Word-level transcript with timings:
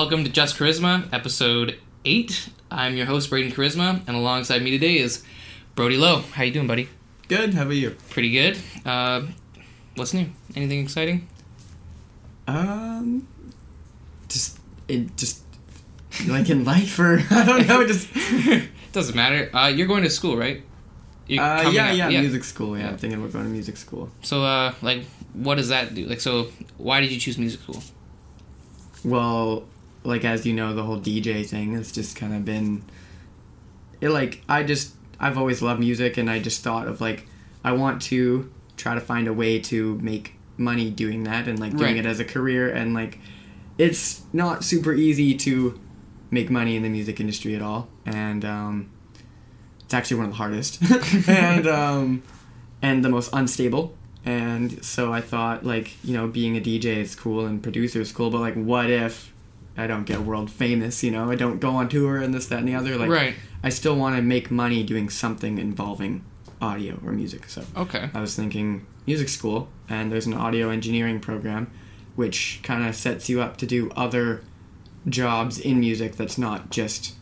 Welcome 0.00 0.24
to 0.24 0.30
Just 0.30 0.56
Charisma, 0.56 1.12
episode 1.12 1.78
eight. 2.06 2.48
I'm 2.70 2.96
your 2.96 3.04
host, 3.04 3.28
Braden 3.28 3.52
Charisma, 3.52 4.00
and 4.06 4.16
alongside 4.16 4.62
me 4.62 4.70
today 4.70 4.96
is 4.96 5.22
Brody 5.74 5.98
Lowe. 5.98 6.22
How 6.32 6.44
you 6.44 6.52
doing, 6.52 6.66
buddy? 6.66 6.88
Good. 7.28 7.52
How 7.52 7.64
about 7.64 7.74
you? 7.74 7.94
Pretty 8.08 8.30
good. 8.30 8.56
Uh, 8.86 9.26
what's 9.96 10.14
new? 10.14 10.30
Anything 10.56 10.80
exciting? 10.80 11.28
Um, 12.48 13.28
just 14.30 14.58
it 14.88 15.14
just 15.18 15.42
like 16.26 16.48
in 16.48 16.64
life 16.64 16.98
or 16.98 17.22
I 17.30 17.44
don't 17.44 17.68
know. 17.68 17.86
Just 17.86 18.08
Doesn't 18.92 19.14
matter. 19.14 19.54
Uh, 19.54 19.66
you're 19.66 19.86
going 19.86 20.04
to 20.04 20.10
school, 20.10 20.34
right? 20.34 20.62
You're 21.26 21.44
uh, 21.44 21.58
coming 21.58 21.74
yeah, 21.74 21.92
yeah, 21.92 22.20
music 22.22 22.44
school. 22.44 22.74
Yeah, 22.74 22.84
Yeah. 22.84 22.90
I'm 22.92 22.96
thinking 22.96 23.20
about 23.20 23.34
going 23.34 23.44
to 23.44 23.50
music 23.50 23.76
school. 23.76 24.08
So, 24.22 24.44
uh, 24.44 24.72
like, 24.80 25.04
what 25.34 25.56
does 25.56 25.68
that 25.68 25.94
do? 25.94 26.06
Like, 26.06 26.22
so 26.22 26.48
why 26.78 27.02
did 27.02 27.12
you 27.12 27.20
choose 27.20 27.36
music 27.36 27.60
school? 27.60 27.82
Well, 29.04 29.64
like 30.04 30.24
as 30.24 30.46
you 30.46 30.52
know, 30.52 30.74
the 30.74 30.82
whole 30.82 30.98
DJ 31.00 31.46
thing 31.46 31.74
has 31.74 31.92
just 31.92 32.16
kind 32.16 32.34
of 32.34 32.44
been. 32.44 32.82
It 34.00 34.10
like 34.10 34.42
I 34.48 34.62
just 34.62 34.94
I've 35.18 35.36
always 35.38 35.60
loved 35.62 35.80
music, 35.80 36.16
and 36.16 36.30
I 36.30 36.38
just 36.38 36.62
thought 36.62 36.86
of 36.88 37.00
like 37.00 37.26
I 37.64 37.72
want 37.72 38.00
to 38.02 38.50
try 38.76 38.94
to 38.94 39.00
find 39.00 39.28
a 39.28 39.32
way 39.32 39.58
to 39.60 39.98
make 39.98 40.34
money 40.56 40.90
doing 40.90 41.24
that, 41.24 41.48
and 41.48 41.58
like 41.58 41.76
doing 41.76 41.96
Right. 41.96 42.04
it 42.04 42.06
as 42.06 42.20
a 42.20 42.24
career, 42.24 42.70
and 42.70 42.94
like 42.94 43.18
it's 43.78 44.22
not 44.32 44.64
super 44.64 44.92
easy 44.92 45.34
to 45.34 45.78
make 46.30 46.48
money 46.50 46.76
in 46.76 46.82
the 46.82 46.88
music 46.88 47.18
industry 47.20 47.54
at 47.56 47.62
all, 47.62 47.88
and 48.06 48.44
um, 48.44 48.90
it's 49.80 49.92
actually 49.94 50.16
one 50.18 50.26
of 50.26 50.32
the 50.32 50.36
hardest, 50.36 50.80
and 51.28 51.66
um, 51.66 52.22
and 52.80 53.04
the 53.04 53.08
most 53.10 53.30
unstable. 53.32 53.94
And 54.24 54.84
so 54.84 55.12
I 55.14 55.22
thought, 55.22 55.64
like, 55.64 55.96
you 56.04 56.12
know, 56.12 56.26
being 56.28 56.54
a 56.54 56.60
DJ 56.60 56.96
is 56.98 57.14
cool 57.14 57.46
and 57.46 57.62
producer 57.62 58.02
is 58.02 58.12
cool, 58.12 58.28
but 58.30 58.40
like, 58.40 58.54
what 58.54 58.90
if 58.90 59.32
I 59.80 59.86
don't 59.86 60.04
get 60.04 60.20
world 60.20 60.50
famous? 60.50 61.02
You 61.02 61.10
know, 61.10 61.30
I 61.30 61.34
don't 61.34 61.58
go 61.60 61.70
on 61.70 61.88
tour 61.88 62.18
and 62.18 62.32
this, 62.34 62.46
that, 62.48 62.58
and 62.60 62.68
the 62.68 62.74
other. 62.74 62.96
Like, 62.96 63.10
right. 63.10 63.34
I 63.62 63.68
still 63.70 63.96
want 63.96 64.16
to 64.16 64.22
make 64.22 64.50
money 64.50 64.82
doing 64.82 65.08
something 65.10 65.58
involving 65.58 66.24
audio 66.60 66.98
or 67.04 67.12
music. 67.12 67.48
So 67.48 67.64
Okay. 67.76 68.10
I 68.14 68.20
was 68.20 68.34
thinking 68.36 68.86
music 69.06 69.28
school, 69.28 69.68
and 69.88 70.12
there's 70.12 70.26
an 70.26 70.34
audio 70.34 70.70
engineering 70.70 71.20
program, 71.20 71.70
which 72.16 72.60
kind 72.62 72.86
of 72.86 72.94
sets 72.94 73.28
you 73.28 73.40
up 73.40 73.56
to 73.58 73.66
do 73.66 73.90
other 73.96 74.42
jobs 75.08 75.58
in 75.58 75.80
music 75.80 76.16
that's 76.16 76.36
not 76.38 76.70
just, 76.70 77.14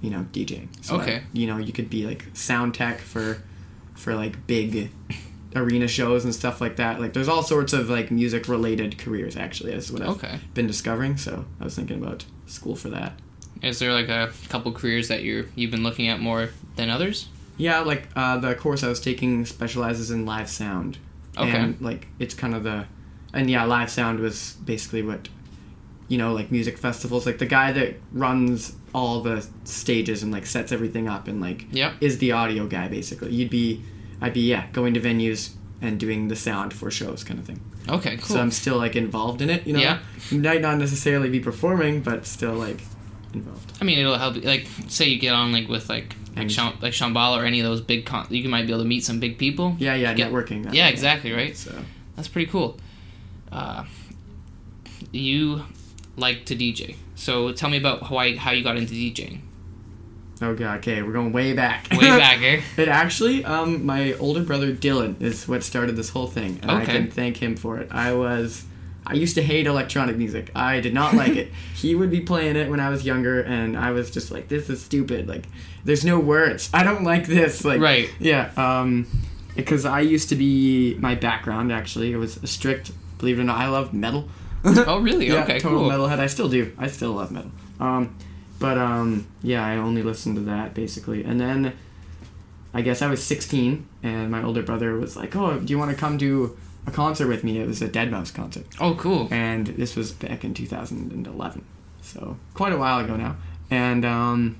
you 0.00 0.08
know, 0.10 0.26
DJing. 0.32 0.68
So 0.82 0.96
Okay. 0.96 1.14
like, 1.14 1.22
you 1.32 1.46
know, 1.46 1.58
you 1.58 1.72
could 1.72 1.90
be 1.90 2.06
like 2.06 2.24
sound 2.32 2.74
tech 2.74 2.98
for, 3.00 3.42
for 3.94 4.14
like 4.14 4.46
big 4.46 4.90
arena 5.56 5.88
shows 5.88 6.24
and 6.24 6.34
stuff 6.34 6.60
like 6.60 6.76
that. 6.76 7.00
Like, 7.00 7.12
there's 7.12 7.28
all 7.28 7.42
sorts 7.42 7.72
of 7.72 7.88
like 7.90 8.10
music 8.10 8.48
related 8.48 8.98
careers. 8.98 9.36
Actually, 9.36 9.72
is 9.72 9.90
what 9.92 10.02
I've 10.02 10.08
Okay. 10.10 10.38
been 10.54 10.66
discovering. 10.66 11.16
So 11.16 11.44
I 11.60 11.64
was 11.64 11.74
thinking 11.74 12.02
about 12.02 12.24
school 12.46 12.76
for 12.76 12.88
that. 12.90 13.14
Is 13.62 13.78
there 13.78 13.92
like 13.92 14.08
a 14.08 14.30
couple 14.48 14.72
careers 14.72 15.08
that 15.08 15.22
you're 15.22 15.46
you've 15.54 15.70
been 15.70 15.82
looking 15.82 16.08
at 16.08 16.20
more 16.20 16.50
than 16.76 16.88
others? 16.90 17.28
Yeah, 17.56 17.80
like 17.80 18.08
uh, 18.16 18.38
the 18.38 18.54
course 18.54 18.82
I 18.82 18.88
was 18.88 19.00
taking 19.00 19.44
specializes 19.44 20.10
in 20.10 20.24
live 20.24 20.48
sound. 20.48 20.96
Okay. 21.36 21.50
And 21.50 21.80
like 21.80 22.06
it's 22.18 22.32
kind 22.34 22.54
of 22.54 22.62
the, 22.64 22.86
and 23.34 23.50
yeah, 23.50 23.64
live 23.64 23.90
sound 23.90 24.18
was 24.20 24.56
basically 24.64 25.02
what, 25.02 25.28
you 26.08 26.16
know, 26.16 26.32
like 26.32 26.50
music 26.50 26.78
festivals. 26.78 27.26
Like 27.26 27.38
the 27.38 27.44
guy 27.46 27.70
that 27.72 27.96
runs 28.12 28.74
all 28.94 29.20
the 29.20 29.46
stages 29.64 30.22
and 30.22 30.32
like 30.32 30.46
sets 30.46 30.72
everything 30.72 31.06
up 31.06 31.28
and 31.28 31.40
like 31.40 31.66
Yep. 31.70 31.94
is 32.00 32.16
the 32.18 32.32
audio 32.32 32.66
guy 32.66 32.88
basically. 32.88 33.32
You'd 33.32 33.50
be, 33.50 33.82
I'd 34.20 34.32
be 34.34 34.40
yeah, 34.42 34.66
going 34.72 34.94
to 34.94 35.00
venues 35.00 35.50
and 35.82 35.98
doing 35.98 36.28
the 36.28 36.36
sound 36.36 36.72
for 36.74 36.90
shows 36.90 37.24
kind 37.24 37.40
of 37.40 37.46
thing. 37.46 37.60
Okay. 37.88 38.16
Cool. 38.18 38.26
So 38.36 38.40
I'm 38.40 38.50
still 38.50 38.76
like 38.76 38.96
involved 38.96 39.40
in 39.42 39.48
it. 39.50 39.66
You 39.66 39.72
know. 39.74 39.80
Yeah. 39.80 39.98
Might 40.30 40.60
not 40.60 40.78
necessarily 40.78 41.30
be 41.30 41.40
performing, 41.40 42.02
but 42.02 42.26
still 42.26 42.52
like 42.54 42.80
involved. 43.32 43.72
I 43.80 43.84
mean, 43.84 43.98
it'll 43.98 44.18
help. 44.18 44.36
you- 44.36 44.42
Like, 44.42 44.66
say 44.88 45.08
you 45.08 45.18
get 45.18 45.32
on 45.34 45.52
like 45.52 45.68
with 45.68 45.88
like 45.88 46.14
like 46.36 46.42
And- 46.42 46.52
Sean, 46.52 46.76
like 46.82 46.92
Shambhala 46.92 47.38
or 47.40 47.44
any 47.44 47.60
of 47.60 47.66
those 47.66 47.80
big 47.80 48.04
con, 48.06 48.26
you 48.30 48.48
might 48.48 48.66
be 48.66 48.72
able 48.72 48.82
to 48.82 48.88
meet 48.88 49.04
some 49.04 49.18
big 49.20 49.38
people. 49.38 49.74
Yeah, 49.78 49.94
yeah, 49.94 50.12
Get- 50.14 50.30
networking. 50.30 50.72
Yeah, 50.72 50.84
way, 50.86 50.90
exactly. 50.92 51.32
Right. 51.32 51.56
So. 51.56 51.74
That's 52.16 52.28
pretty 52.28 52.50
cool. 52.50 52.78
Uh, 53.50 53.84
you 55.12 55.62
like 56.16 56.44
to 56.46 56.54
DJ, 56.54 56.96
so 57.14 57.52
tell 57.52 57.70
me 57.70 57.78
about 57.78 58.02
how 58.04 58.16
I, 58.16 58.36
how 58.36 58.50
you 58.52 58.62
got 58.62 58.76
into 58.76 58.94
DJing. 58.94 59.40
Oh 60.42 60.54
god, 60.54 60.78
okay, 60.78 61.02
we're 61.02 61.12
going 61.12 61.32
way 61.32 61.52
back. 61.52 61.88
Way 61.90 61.98
back, 62.18 62.40
eh? 62.42 62.62
It 62.76 62.88
actually, 62.88 63.44
um, 63.44 63.84
my 63.84 64.14
older 64.14 64.42
brother 64.42 64.72
Dylan 64.72 65.20
is 65.20 65.46
what 65.46 65.62
started 65.62 65.96
this 65.96 66.08
whole 66.10 66.26
thing, 66.26 66.58
and 66.62 66.70
I 66.70 66.84
can 66.84 67.10
thank 67.10 67.36
him 67.36 67.56
for 67.56 67.78
it. 67.78 67.88
I 67.90 68.12
was, 68.14 68.64
I 69.06 69.14
used 69.14 69.34
to 69.34 69.42
hate 69.42 69.66
electronic 69.66 70.16
music. 70.16 70.50
I 70.54 70.80
did 70.80 70.94
not 70.94 71.14
like 71.14 71.36
it. 71.36 71.52
He 71.74 71.94
would 71.94 72.10
be 72.10 72.20
playing 72.20 72.56
it 72.56 72.68
when 72.68 72.78
I 72.80 72.90
was 72.90 73.04
younger, 73.06 73.40
and 73.40 73.76
I 73.76 73.90
was 73.92 74.10
just 74.10 74.30
like, 74.30 74.48
"This 74.48 74.68
is 74.68 74.82
stupid. 74.82 75.28
Like, 75.28 75.44
there's 75.84 76.04
no 76.04 76.18
words. 76.18 76.68
I 76.74 76.84
don't 76.84 77.04
like 77.04 77.26
this." 77.26 77.64
Like, 77.64 77.80
Right. 77.80 78.10
Yeah. 78.18 78.50
Um, 78.56 79.06
because 79.56 79.84
I 79.84 80.00
used 80.00 80.28
to 80.30 80.36
be 80.36 80.94
my 81.00 81.14
background 81.14 81.72
actually. 81.72 82.12
It 82.12 82.16
was 82.16 82.36
a 82.42 82.46
strict. 82.46 82.92
Believe 83.18 83.38
it 83.38 83.42
or 83.42 83.44
not, 83.44 83.58
I 83.58 83.68
love 83.68 83.92
metal. 83.92 84.28
Oh, 84.64 85.00
really? 85.00 85.26
yeah, 85.32 85.42
okay, 85.44 85.58
total 85.58 85.80
cool. 85.80 85.90
metalhead. 85.90 86.18
I 86.18 86.26
still 86.26 86.48
do. 86.48 86.72
I 86.78 86.86
still 86.88 87.12
love 87.12 87.30
metal. 87.30 87.50
Um, 87.78 88.16
but 88.60 88.78
um, 88.78 89.26
yeah, 89.42 89.66
I 89.66 89.76
only 89.76 90.02
listened 90.04 90.36
to 90.36 90.42
that 90.42 90.72
basically, 90.74 91.24
and 91.24 91.40
then 91.40 91.72
I 92.72 92.82
guess 92.82 93.02
I 93.02 93.08
was 93.08 93.20
16, 93.22 93.84
and 94.04 94.30
my 94.30 94.42
older 94.44 94.62
brother 94.62 94.94
was 94.96 95.16
like, 95.16 95.34
"Oh, 95.34 95.58
do 95.58 95.72
you 95.72 95.78
want 95.78 95.90
to 95.90 95.96
come 95.96 96.16
to 96.18 96.56
a 96.86 96.92
concert 96.92 97.26
with 97.26 97.42
me?" 97.42 97.58
It 97.58 97.66
was 97.66 97.82
a 97.82 97.88
Deadmau5 97.88 98.32
concert, 98.34 98.66
Oh, 98.80 98.94
cool. 98.94 99.26
and 99.32 99.66
this 99.66 99.96
was 99.96 100.12
back 100.12 100.44
in 100.44 100.54
2011, 100.54 101.64
so 102.02 102.36
quite 102.54 102.72
a 102.72 102.78
while 102.78 103.00
ago 103.04 103.16
now. 103.16 103.34
And 103.72 104.04
um, 104.04 104.56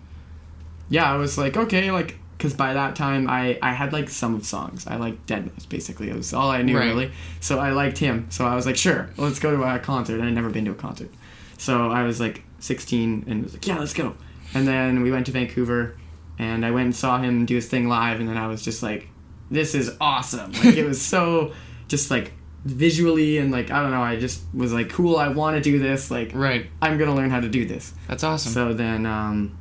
yeah, 0.88 1.12
I 1.12 1.16
was 1.16 1.38
like, 1.38 1.56
okay, 1.56 1.90
like. 1.92 2.16
Because 2.40 2.54
by 2.54 2.72
that 2.72 2.96
time, 2.96 3.28
I, 3.28 3.58
I 3.60 3.74
had 3.74 3.92
like 3.92 4.08
some 4.08 4.34
of 4.34 4.46
songs. 4.46 4.86
I 4.86 4.96
liked 4.96 5.26
Deadmau5, 5.26 5.68
basically. 5.68 6.08
It 6.08 6.16
was 6.16 6.32
all 6.32 6.50
I 6.50 6.62
knew, 6.62 6.78
Right. 6.78 6.86
really. 6.86 7.12
So 7.40 7.58
I 7.58 7.72
liked 7.72 7.98
him. 7.98 8.28
So 8.30 8.46
I 8.46 8.54
was 8.54 8.64
like, 8.64 8.78
sure, 8.78 9.10
let's 9.18 9.38
go 9.38 9.54
to 9.54 9.62
a 9.62 9.78
concert. 9.78 10.14
And 10.20 10.24
I'd 10.24 10.32
never 10.34 10.48
been 10.48 10.64
to 10.64 10.70
a 10.70 10.74
concert. 10.74 11.10
So 11.60 11.90
I 11.90 12.04
was 12.04 12.18
like 12.20 12.42
16 12.60 13.24
and 13.28 13.42
was 13.42 13.52
like, 13.52 13.66
yeah, 13.66 13.78
let's 13.78 13.92
go. 13.92 14.14
And 14.54 14.66
then 14.66 15.02
we 15.02 15.12
went 15.12 15.26
to 15.26 15.32
Vancouver 15.32 15.94
and 16.38 16.64
I 16.64 16.70
went 16.70 16.86
and 16.86 16.96
saw 16.96 17.20
him 17.20 17.44
do 17.44 17.54
his 17.56 17.68
thing 17.68 17.86
live. 17.86 18.18
And 18.18 18.26
then 18.26 18.38
I 18.38 18.46
was 18.46 18.62
just 18.62 18.82
like, 18.82 19.08
this 19.50 19.74
is 19.74 19.94
awesome. 20.00 20.52
Like, 20.52 20.76
it 20.76 20.86
was 20.86 21.02
so 21.14 21.52
just 21.86 22.10
like 22.10 22.32
visually 22.64 23.36
and 23.36 23.52
like, 23.52 23.70
I 23.70 23.82
don't 23.82 23.90
know, 23.90 24.00
I 24.00 24.16
just 24.16 24.42
was 24.54 24.72
like, 24.72 24.88
cool, 24.88 25.18
I 25.18 25.28
want 25.28 25.56
to 25.56 25.62
do 25.62 25.78
this. 25.78 26.10
Like, 26.10 26.30
Right. 26.32 26.70
I'm 26.80 26.96
going 26.96 27.10
to 27.10 27.14
learn 27.14 27.28
how 27.28 27.40
to 27.40 27.48
do 27.48 27.66
this. 27.66 27.92
That's 28.08 28.24
awesome. 28.24 28.52
So 28.52 28.72
then, 28.72 29.04
um, 29.04 29.58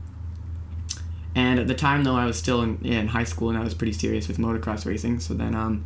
and 1.35 1.59
at 1.59 1.67
the 1.67 1.75
time 1.75 2.05
though, 2.05 2.15
I 2.15 2.25
was 2.25 2.39
still 2.39 2.61
in, 2.61 2.79
in 2.85 3.07
high 3.09 3.25
school 3.25 3.49
and 3.49 3.57
I 3.57 3.63
was 3.63 3.73
pretty 3.73 3.93
serious 3.93 4.29
with 4.29 4.37
motocross 4.37 4.85
racing. 4.85 5.19
So 5.19 5.33
then, 5.33 5.53
um, 5.53 5.85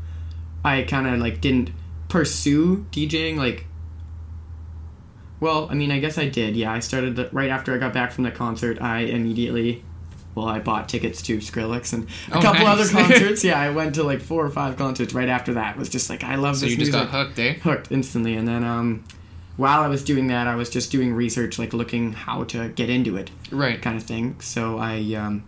I 0.64 0.84
kind 0.84 1.08
of 1.08 1.20
like 1.20 1.42
didn't 1.42 1.72
pursue 2.08 2.86
DJing 2.92 3.38
like. 3.38 3.66
Well, 5.44 5.68
I 5.70 5.74
mean, 5.76 5.92
I 5.92 6.00
guess 6.00 6.18
I 6.18 6.28
did. 6.30 6.56
Yeah, 6.56 6.72
I 6.72 6.80
started 6.80 7.16
the, 7.18 7.30
right 7.32 7.50
after 7.50 7.74
I 7.76 7.78
got 7.78 7.94
back 7.94 8.12
from 8.14 8.24
the 8.24 8.32
concert. 8.32 8.82
I 8.82 9.00
immediately, 9.00 9.84
well, 10.36 10.48
I 10.48 10.60
bought 10.60 10.88
tickets 10.88 11.22
to 11.24 11.38
Skrillex 11.40 11.92
and 11.94 12.08
a 12.32 12.38
Oh, 12.38 12.42
couple 12.42 12.64
nice. 12.66 12.80
other 12.80 12.90
concerts. 13.02 13.44
yeah, 13.44 13.60
I 13.60 13.70
went 13.72 13.96
to 13.96 14.04
like 14.04 14.22
four 14.22 14.46
or 14.46 14.50
five 14.50 14.78
concerts 14.78 15.14
right 15.14 15.28
after 15.30 15.54
that. 15.56 15.76
It 15.76 15.80
was 15.80 15.90
just 15.90 16.10
like 16.10 16.24
I 16.24 16.36
love 16.36 16.56
so 16.56 16.62
this 16.66 16.72
you 16.72 16.78
just 16.78 16.92
music 16.94 17.12
got 17.12 17.26
hooked, 17.28 17.40
eh? 17.40 17.54
hooked 17.56 17.92
instantly 17.92 18.36
and 18.36 18.48
then 18.48 18.64
um 18.64 19.04
while 19.58 19.82
i 19.82 19.88
was 19.88 20.04
doing 20.04 20.26
that 20.28 20.48
i 20.48 20.56
was 20.56 20.68
just 20.68 20.92
doing 20.92 21.14
research 21.14 21.60
like 21.60 21.74
looking 21.74 22.12
how 22.12 22.44
to 22.46 22.70
get 22.70 22.90
into 22.90 23.16
it 23.18 23.30
Right. 23.52 23.80
kind 23.80 23.96
of 23.96 24.02
thing 24.02 24.40
so 24.40 24.80
i 24.80 24.96
um 25.14 25.44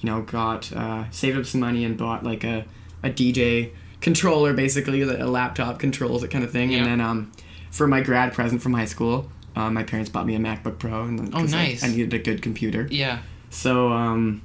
you 0.00 0.08
know 0.08 0.22
got 0.22 0.70
uh 0.72 1.10
saved 1.10 1.36
up 1.36 1.44
some 1.44 1.60
money 1.62 1.84
and 1.84 1.96
bought 1.98 2.22
like 2.22 2.44
a 2.44 2.64
a 3.02 3.10
dj 3.10 3.70
controller 4.00 4.52
basically 4.52 5.02
a 5.02 5.26
laptop 5.26 5.80
controls 5.80 6.22
it 6.22 6.28
kind 6.30 6.44
of 6.44 6.52
thing 6.52 6.72
and 6.72 6.86
then 6.86 7.00
um 7.00 7.32
for 7.72 7.88
my 7.88 8.00
grad 8.00 8.32
present 8.32 8.62
from 8.62 8.74
high 8.74 8.84
school 8.84 9.28
uh, 9.58 9.70
my 9.70 9.82
parents 9.82 10.08
bought 10.10 10.26
me 10.26 10.34
a 10.34 10.38
macbook 10.38 10.78
pro 10.78 11.04
and 11.04 11.18
then 11.18 11.28
Oh, 11.34 11.38
'cause 11.40 11.52
I- 11.54 11.64
nice. 11.66 11.84
I, 11.84 11.88
needed 11.88 12.14
a 12.14 12.18
good 12.18 12.40
computer 12.42 12.86
Yeah. 12.90 13.18
so 13.50 13.90
um 13.92 14.42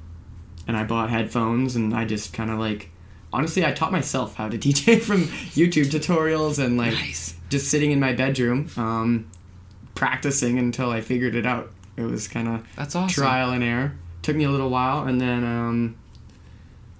and 0.66 0.76
i 0.76 0.82
bought 0.84 1.10
headphones 1.10 1.76
and 1.76 1.94
i 1.94 2.04
just 2.04 2.32
kind 2.32 2.50
of 2.50 2.58
like 2.58 2.90
honestly 3.32 3.64
i 3.64 3.72
taught 3.72 3.92
myself 3.92 4.34
how 4.36 4.48
to 4.48 4.58
dj 4.64 5.00
from 5.00 5.22
youtube 5.58 5.86
tutorials 5.90 6.58
and 6.64 6.76
like 6.76 6.92
Nice. 6.94 7.34
just 7.50 7.68
sitting 7.70 7.90
in 7.92 8.00
my 8.00 8.12
bedroom, 8.12 8.68
um, 8.76 9.26
practicing 9.94 10.58
until 10.58 10.90
I 10.90 11.00
figured 11.00 11.34
it 11.36 11.46
out. 11.46 11.70
It 11.96 12.02
was 12.02 12.26
kind 12.26 12.48
of 12.48 12.66
That's 12.74 12.96
awesome. 12.96 13.14
trial 13.22 13.50
and 13.52 13.62
error. 13.62 13.92
Took 14.22 14.34
me 14.34 14.42
a 14.44 14.50
little 14.50 14.70
while, 14.70 15.06
and 15.06 15.20
then 15.20 15.44
um, 15.44 15.94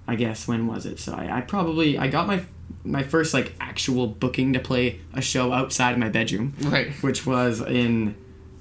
I 0.07 0.15
guess 0.15 0.47
when 0.47 0.65
was 0.67 0.85
it? 0.85 0.99
So 0.99 1.13
I, 1.13 1.37
I 1.39 1.41
probably 1.41 1.97
I 1.97 2.07
got 2.07 2.25
my 2.27 2.43
my 2.85 3.03
first 3.03 3.33
like 3.33 3.53
actual 3.59 4.07
booking 4.07 4.53
to 4.53 4.59
play 4.59 4.99
a 5.13 5.21
show 5.21 5.51
outside 5.51 5.97
my 5.97 6.09
bedroom, 6.09 6.53
Right. 6.61 6.91
which 7.01 7.25
was 7.25 7.61
in 7.61 8.15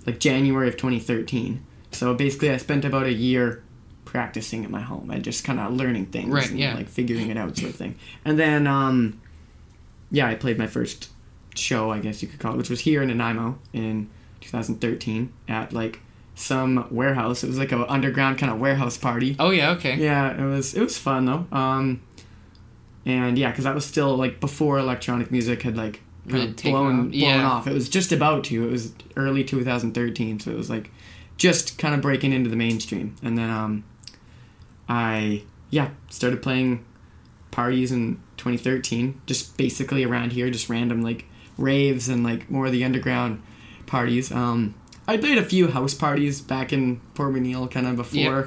like 0.06 0.18
January 0.18 0.68
of 0.68 0.76
2013. 0.76 1.64
So 1.92 2.14
basically, 2.14 2.50
I 2.50 2.56
spent 2.56 2.84
about 2.84 3.06
a 3.06 3.12
year 3.12 3.62
practicing 4.04 4.64
at 4.64 4.70
my 4.70 4.80
home 4.80 5.10
and 5.10 5.22
just 5.24 5.44
kind 5.44 5.58
of 5.60 5.72
learning 5.72 6.06
things, 6.06 6.30
Right, 6.32 6.48
and, 6.50 6.58
yeah. 6.58 6.74
like 6.74 6.88
figuring 6.88 7.28
it 7.30 7.36
out, 7.36 7.56
sort 7.56 7.70
of 7.70 7.76
thing. 7.76 7.96
And 8.24 8.38
then, 8.38 8.66
um, 8.66 9.20
yeah, 10.10 10.26
I 10.28 10.34
played 10.34 10.58
my 10.58 10.66
first 10.66 11.10
show, 11.54 11.90
I 11.90 11.98
guess 12.00 12.22
you 12.22 12.28
could 12.28 12.40
call 12.40 12.54
it, 12.54 12.56
which 12.56 12.70
was 12.70 12.80
here 12.80 13.02
in 13.02 13.08
Nanaimo 13.08 13.58
in 13.72 14.08
2013 14.40 15.32
at 15.48 15.72
like 15.72 16.00
some 16.34 16.86
warehouse. 16.90 17.44
It 17.44 17.46
was 17.48 17.58
like 17.58 17.72
a 17.72 17.90
underground 17.90 18.38
kind 18.38 18.52
of 18.52 18.58
warehouse 18.58 18.96
party. 18.96 19.36
Oh 19.38 19.50
yeah, 19.50 19.70
okay. 19.72 19.96
Yeah, 19.96 20.40
it 20.40 20.44
was 20.44 20.74
it 20.74 20.80
was 20.82 20.98
fun 20.98 21.24
though. 21.26 21.46
Um, 21.56 22.00
and 23.06 23.36
yeah, 23.38 23.50
because 23.50 23.64
that 23.64 23.74
was 23.74 23.84
still 23.84 24.16
like 24.16 24.40
before 24.40 24.78
electronic 24.78 25.30
music 25.30 25.62
had 25.62 25.76
like 25.76 26.00
kind 26.28 26.34
Really 26.34 26.46
of 26.48 26.56
blown 26.56 26.74
off. 27.00 27.10
blown 27.10 27.12
Yeah. 27.12 27.46
off. 27.46 27.66
It 27.66 27.72
was 27.74 27.88
just 27.88 28.12
about 28.12 28.44
to. 28.44 28.66
It 28.66 28.70
was 28.70 28.92
early 29.16 29.44
2013, 29.44 30.40
so 30.40 30.50
it 30.50 30.56
was 30.56 30.70
like 30.70 30.90
just 31.36 31.76
kind 31.78 31.94
of 31.94 32.00
breaking 32.00 32.32
into 32.32 32.48
the 32.48 32.56
mainstream. 32.56 33.14
And 33.22 33.36
then 33.36 33.50
um, 33.50 33.84
I 34.88 35.42
yeah 35.70 35.90
started 36.10 36.42
playing 36.42 36.84
parties 37.50 37.92
in 37.92 38.20
2013, 38.36 39.20
just 39.26 39.56
basically 39.56 40.04
around 40.04 40.32
here, 40.32 40.50
just 40.50 40.68
random 40.68 41.02
like 41.02 41.24
raves 41.56 42.08
and 42.08 42.24
like 42.24 42.50
more 42.50 42.66
of 42.66 42.72
the 42.72 42.84
underground 42.84 43.40
parties. 43.86 44.32
Um, 44.32 44.74
I 45.06 45.16
played 45.18 45.38
a 45.38 45.44
few 45.44 45.68
house 45.68 45.94
parties 45.94 46.40
back 46.40 46.72
in 46.72 47.00
Port 47.14 47.34
McNeill 47.34 47.70
kind 47.70 47.86
of 47.86 47.96
before, 47.96 48.16
Yeah. 48.18 48.44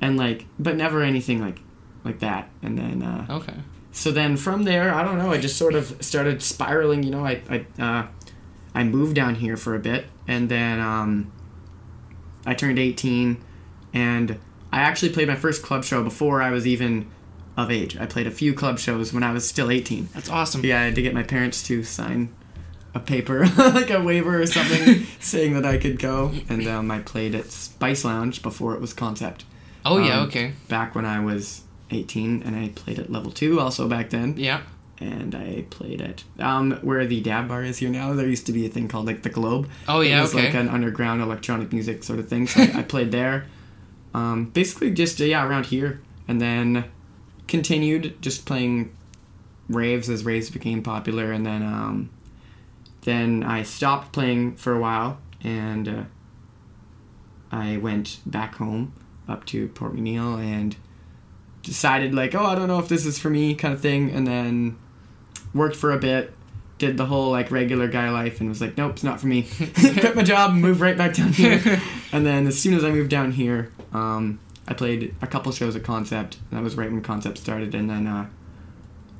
and 0.00 0.16
like, 0.16 0.46
but 0.58 0.76
never 0.76 1.02
anything 1.02 1.40
like 1.40 1.58
like 2.04 2.20
that. 2.20 2.48
And 2.62 2.78
then 2.78 3.02
uh, 3.02 3.26
Okay. 3.28 3.54
So 3.92 4.10
then 4.12 4.36
from 4.36 4.62
there, 4.64 4.92
I 4.94 5.02
don't 5.02 5.18
know. 5.18 5.32
I 5.32 5.38
just 5.38 5.56
sort 5.56 5.74
of 5.74 5.96
started 6.04 6.42
spiraling. 6.42 7.02
You 7.02 7.10
know, 7.10 7.24
I 7.24 7.42
I 7.48 7.82
uh, 7.82 8.06
I 8.74 8.84
moved 8.84 9.14
down 9.16 9.34
here 9.36 9.56
for 9.56 9.74
a 9.74 9.80
bit, 9.80 10.06
and 10.28 10.48
then 10.48 10.80
um, 10.80 11.32
I 12.46 12.54
turned 12.54 12.78
eighteen, 12.78 13.42
and 13.92 14.38
I 14.72 14.80
actually 14.80 15.12
played 15.12 15.28
my 15.28 15.36
first 15.36 15.62
club 15.62 15.84
show 15.84 16.02
before 16.02 16.40
I 16.42 16.50
was 16.50 16.66
even 16.66 17.10
of 17.56 17.70
age. 17.70 17.96
I 17.98 18.06
played 18.06 18.26
a 18.26 18.30
few 18.30 18.54
club 18.54 18.78
shows 18.78 19.12
when 19.12 19.22
I 19.22 19.32
was 19.32 19.46
still 19.48 19.70
eighteen. 19.70 20.08
That's 20.14 20.30
awesome. 20.30 20.64
Yeah, 20.64 20.80
I 20.80 20.84
had 20.84 20.94
to 20.94 21.02
get 21.02 21.12
my 21.14 21.22
parents 21.24 21.62
to 21.64 21.82
sign 21.82 22.32
a 22.94 23.00
paper, 23.00 23.46
like 23.56 23.90
a 23.90 24.02
waiver 24.02 24.40
or 24.40 24.46
something, 24.46 25.06
saying 25.20 25.54
that 25.54 25.64
I 25.66 25.78
could 25.78 25.98
go. 25.98 26.32
And 26.48 26.66
um, 26.66 26.90
I 26.90 27.00
played 27.00 27.34
at 27.34 27.46
Spice 27.46 28.04
Lounge 28.04 28.42
before 28.42 28.74
it 28.74 28.80
was 28.80 28.92
Concept 28.92 29.44
Oh 29.84 29.98
yeah, 29.98 30.20
Um, 30.20 30.26
okay. 30.28 30.52
back 30.68 30.94
when 30.94 31.04
I 31.06 31.20
was 31.20 31.62
18, 31.90 32.42
and 32.42 32.56
I 32.56 32.68
played 32.68 32.98
at 32.98 33.10
level 33.10 33.30
two 33.30 33.60
also 33.60 33.88
back 33.88 34.10
then. 34.10 34.34
Yeah. 34.36 34.62
And 34.98 35.34
I 35.34 35.64
played 35.70 36.02
at 36.02 36.24
um, 36.38 36.72
where 36.82 37.06
the 37.06 37.22
Dab 37.22 37.48
Bar 37.48 37.64
is 37.64 37.78
here 37.78 37.88
now. 37.88 38.12
There 38.12 38.26
used 38.26 38.44
to 38.46 38.52
be 38.52 38.66
a 38.66 38.68
thing 38.68 38.86
called 38.86 39.06
like 39.06 39.22
the 39.22 39.30
Globe. 39.30 39.68
Oh 39.88 40.00
yeah, 40.00 40.18
it 40.18 40.22
was 40.22 40.34
okay. 40.34 40.46
like 40.46 40.54
an 40.54 40.68
underground 40.68 41.22
electronic 41.22 41.72
music 41.72 42.04
sort 42.04 42.18
of 42.18 42.28
thing. 42.28 42.46
So 42.46 42.60
I, 42.60 42.72
I 42.80 42.82
played 42.82 43.10
there. 43.10 43.46
Um, 44.12 44.46
basically, 44.46 44.90
just 44.90 45.20
uh, 45.20 45.24
yeah, 45.24 45.46
around 45.46 45.66
here, 45.66 46.02
and 46.28 46.40
then 46.40 46.84
continued 47.48 48.20
just 48.20 48.44
playing 48.44 48.94
raves 49.70 50.10
as 50.10 50.24
raves 50.24 50.50
became 50.50 50.82
popular, 50.82 51.32
and 51.32 51.46
then 51.46 51.62
um, 51.62 52.10
then 53.02 53.42
I 53.42 53.62
stopped 53.62 54.12
playing 54.12 54.56
for 54.56 54.74
a 54.74 54.80
while, 54.80 55.18
and 55.42 55.88
uh, 55.88 56.02
I 57.50 57.78
went 57.78 58.18
back 58.26 58.56
home 58.56 58.92
up 59.28 59.46
to 59.46 59.68
Port 59.68 59.94
McNeill 59.94 60.38
and 60.38 60.76
decided 61.62 62.14
like, 62.14 62.34
oh, 62.34 62.44
I 62.44 62.54
don't 62.54 62.68
know 62.68 62.78
if 62.78 62.88
this 62.88 63.06
is 63.06 63.18
for 63.18 63.30
me, 63.30 63.54
kind 63.54 63.74
of 63.74 63.80
thing, 63.80 64.10
and 64.10 64.26
then 64.26 64.76
worked 65.54 65.76
for 65.76 65.92
a 65.92 65.98
bit. 65.98 66.32
Did 66.78 66.96
the 66.96 67.04
whole 67.06 67.30
like 67.30 67.50
regular 67.50 67.88
guy 67.88 68.10
life 68.10 68.40
and 68.40 68.48
was 68.48 68.60
like, 68.62 68.78
nope, 68.78 68.92
it's 68.92 69.02
not 69.04 69.20
for 69.20 69.26
me. 69.26 69.42
Quit 69.74 70.16
my 70.16 70.22
job, 70.22 70.52
and 70.52 70.62
moved 70.62 70.80
right 70.80 70.96
back 70.96 71.14
down 71.14 71.32
here. 71.32 71.80
And 72.12 72.26
then 72.26 72.46
as 72.48 72.58
soon 72.58 72.74
as 72.74 72.82
I 72.82 72.90
moved 72.90 73.08
down 73.10 73.30
here, 73.30 73.70
um, 73.92 74.40
I 74.66 74.74
played 74.74 75.14
a 75.22 75.28
couple 75.28 75.52
shows 75.52 75.76
at 75.76 75.84
Concept. 75.84 76.38
And 76.50 76.58
that 76.58 76.64
was 76.64 76.74
right 76.74 76.90
when 76.90 77.02
Concept 77.02 77.38
started, 77.38 77.72
and 77.74 77.88
then 77.88 78.06
uh, 78.08 78.26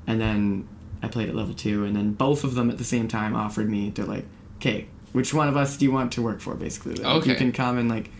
and 0.06 0.20
then 0.20 0.66
I 1.02 1.08
played 1.08 1.28
at 1.28 1.34
level 1.36 1.54
two, 1.54 1.84
and 1.84 1.94
then 1.94 2.12
both 2.14 2.42
of 2.44 2.54
them 2.54 2.68
at 2.70 2.78
the 2.78 2.84
same 2.84 3.06
time 3.08 3.36
offered 3.36 3.68
me 3.70 3.90
to 3.92 4.04
like, 4.04 4.24
okay, 4.56 4.86
which 5.12 5.32
one 5.34 5.48
of 5.48 5.56
us 5.56 5.76
do 5.76 5.84
you 5.84 5.92
want 5.92 6.12
to 6.12 6.22
work 6.22 6.40
for? 6.40 6.54
Basically, 6.54 6.94
like, 6.94 7.06
Okay. 7.22 7.30
you 7.30 7.36
can 7.36 7.52
come 7.52 7.78
and 7.78 7.88
like, 7.88 8.10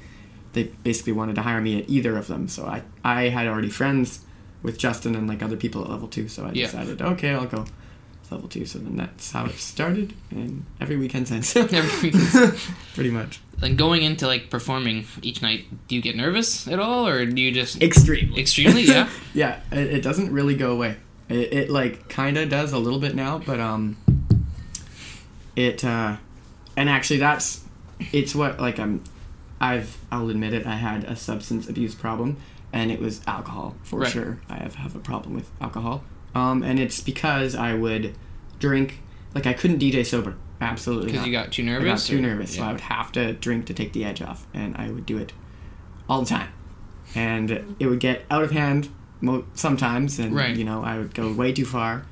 they 0.52 0.64
basically 0.84 1.12
wanted 1.12 1.34
to 1.36 1.42
hire 1.42 1.60
me 1.60 1.78
at 1.80 1.88
either 1.88 2.16
of 2.16 2.26
them. 2.26 2.48
So 2.48 2.66
I 2.66 2.82
I 3.04 3.28
had 3.28 3.46
already 3.46 3.70
friends 3.70 4.20
with 4.62 4.78
Justin 4.78 5.14
and 5.14 5.28
like 5.28 5.42
other 5.42 5.56
people 5.56 5.82
at 5.84 5.90
level 5.90 6.08
two, 6.08 6.28
so 6.28 6.44
I 6.46 6.52
Yeah. 6.52 6.66
decided 6.66 7.00
okay, 7.02 7.30
I'll 7.30 7.46
go 7.46 7.64
level 8.30 8.48
two. 8.48 8.64
So 8.66 8.78
then 8.78 8.96
that's 8.96 9.32
how 9.32 9.46
it 9.46 9.54
started, 9.58 10.12
and 10.30 10.64
every 10.80 10.96
weekend 10.96 11.26
since. 11.28 11.54
Every 11.56 12.10
weekend. 12.10 12.54
Pretty 12.94 13.10
much. 13.10 13.40
Then 13.58 13.76
going 13.76 14.02
into 14.02 14.26
like 14.26 14.48
performing 14.50 15.04
each 15.22 15.42
night, 15.42 15.64
do 15.88 15.94
you 15.96 16.00
get 16.02 16.16
nervous 16.16 16.66
at 16.68 16.78
all, 16.78 17.06
or 17.06 17.26
do 17.26 17.40
you 17.42 17.52
just 17.52 17.82
Extremely. 17.82 18.40
extremely? 18.40 18.82
Yeah. 18.82 19.08
yeah, 19.34 19.60
it, 19.72 19.94
it 19.96 20.02
doesn't 20.02 20.32
really 20.32 20.54
go 20.56 20.72
away. 20.72 20.96
It, 21.28 21.52
it 21.52 21.70
like 21.70 22.08
kind 22.08 22.38
of 22.38 22.48
does 22.48 22.72
a 22.72 22.78
little 22.78 22.98
bit 23.00 23.14
now, 23.14 23.38
but 23.38 23.60
um, 23.60 23.96
it 25.56 25.84
uh, 25.84 26.16
and 26.76 26.88
actually 26.88 27.18
that's 27.18 27.64
it's 28.12 28.34
what 28.34 28.60
like 28.60 28.78
I'm, 28.78 29.02
I've 29.60 29.98
I'll 30.10 30.28
admit 30.30 30.52
it. 30.54 30.66
I 30.66 30.76
had 30.76 31.04
a 31.04 31.16
substance 31.16 31.68
abuse 31.68 31.94
problem, 31.94 32.36
and 32.72 32.90
it 32.90 33.00
was 33.00 33.20
alcohol 33.26 33.76
for 33.82 34.00
Right. 34.00 34.10
sure. 34.10 34.40
I 34.48 34.54
have 34.56 34.76
have 34.76 34.96
a 34.96 35.00
problem 35.00 35.34
with 35.34 35.50
alcohol, 35.60 36.02
um, 36.34 36.62
and 36.62 36.78
it's 36.80 37.00
because 37.00 37.54
I 37.54 37.74
would 37.74 38.14
drink 38.58 39.00
like 39.34 39.46
I 39.46 39.52
couldn't 39.52 39.78
DJ 39.78 40.04
sober. 40.04 40.34
Absolutely 40.62 41.12
Because 41.12 41.26
you 41.26 41.32
got 41.32 41.52
too 41.52 41.62
I 41.62 41.66
nervous. 41.66 42.02
got 42.06 42.12
too 42.12 42.18
or- 42.18 42.22
nervous, 42.22 42.54
so. 42.56 42.62
I 42.62 42.72
would 42.72 42.82
have 42.82 43.10
to 43.12 43.32
drink 43.32 43.64
to 43.66 43.74
take 43.74 43.92
the 43.94 44.04
edge 44.04 44.20
off, 44.20 44.46
and 44.52 44.76
I 44.76 44.90
would 44.90 45.06
do 45.06 45.16
it 45.16 45.32
all 46.08 46.20
the 46.20 46.26
time, 46.26 46.48
and 47.14 47.74
it 47.78 47.86
would 47.86 48.00
get 48.00 48.24
out 48.30 48.42
of 48.42 48.50
hand 48.50 48.88
mo- 49.22 49.44
sometimes, 49.54 50.18
and 50.18 50.34
Right. 50.34 50.54
you 50.56 50.64
know 50.64 50.82
I 50.84 50.98
would 50.98 51.14
go 51.14 51.32
way 51.32 51.52
too 51.52 51.64
far. 51.64 52.02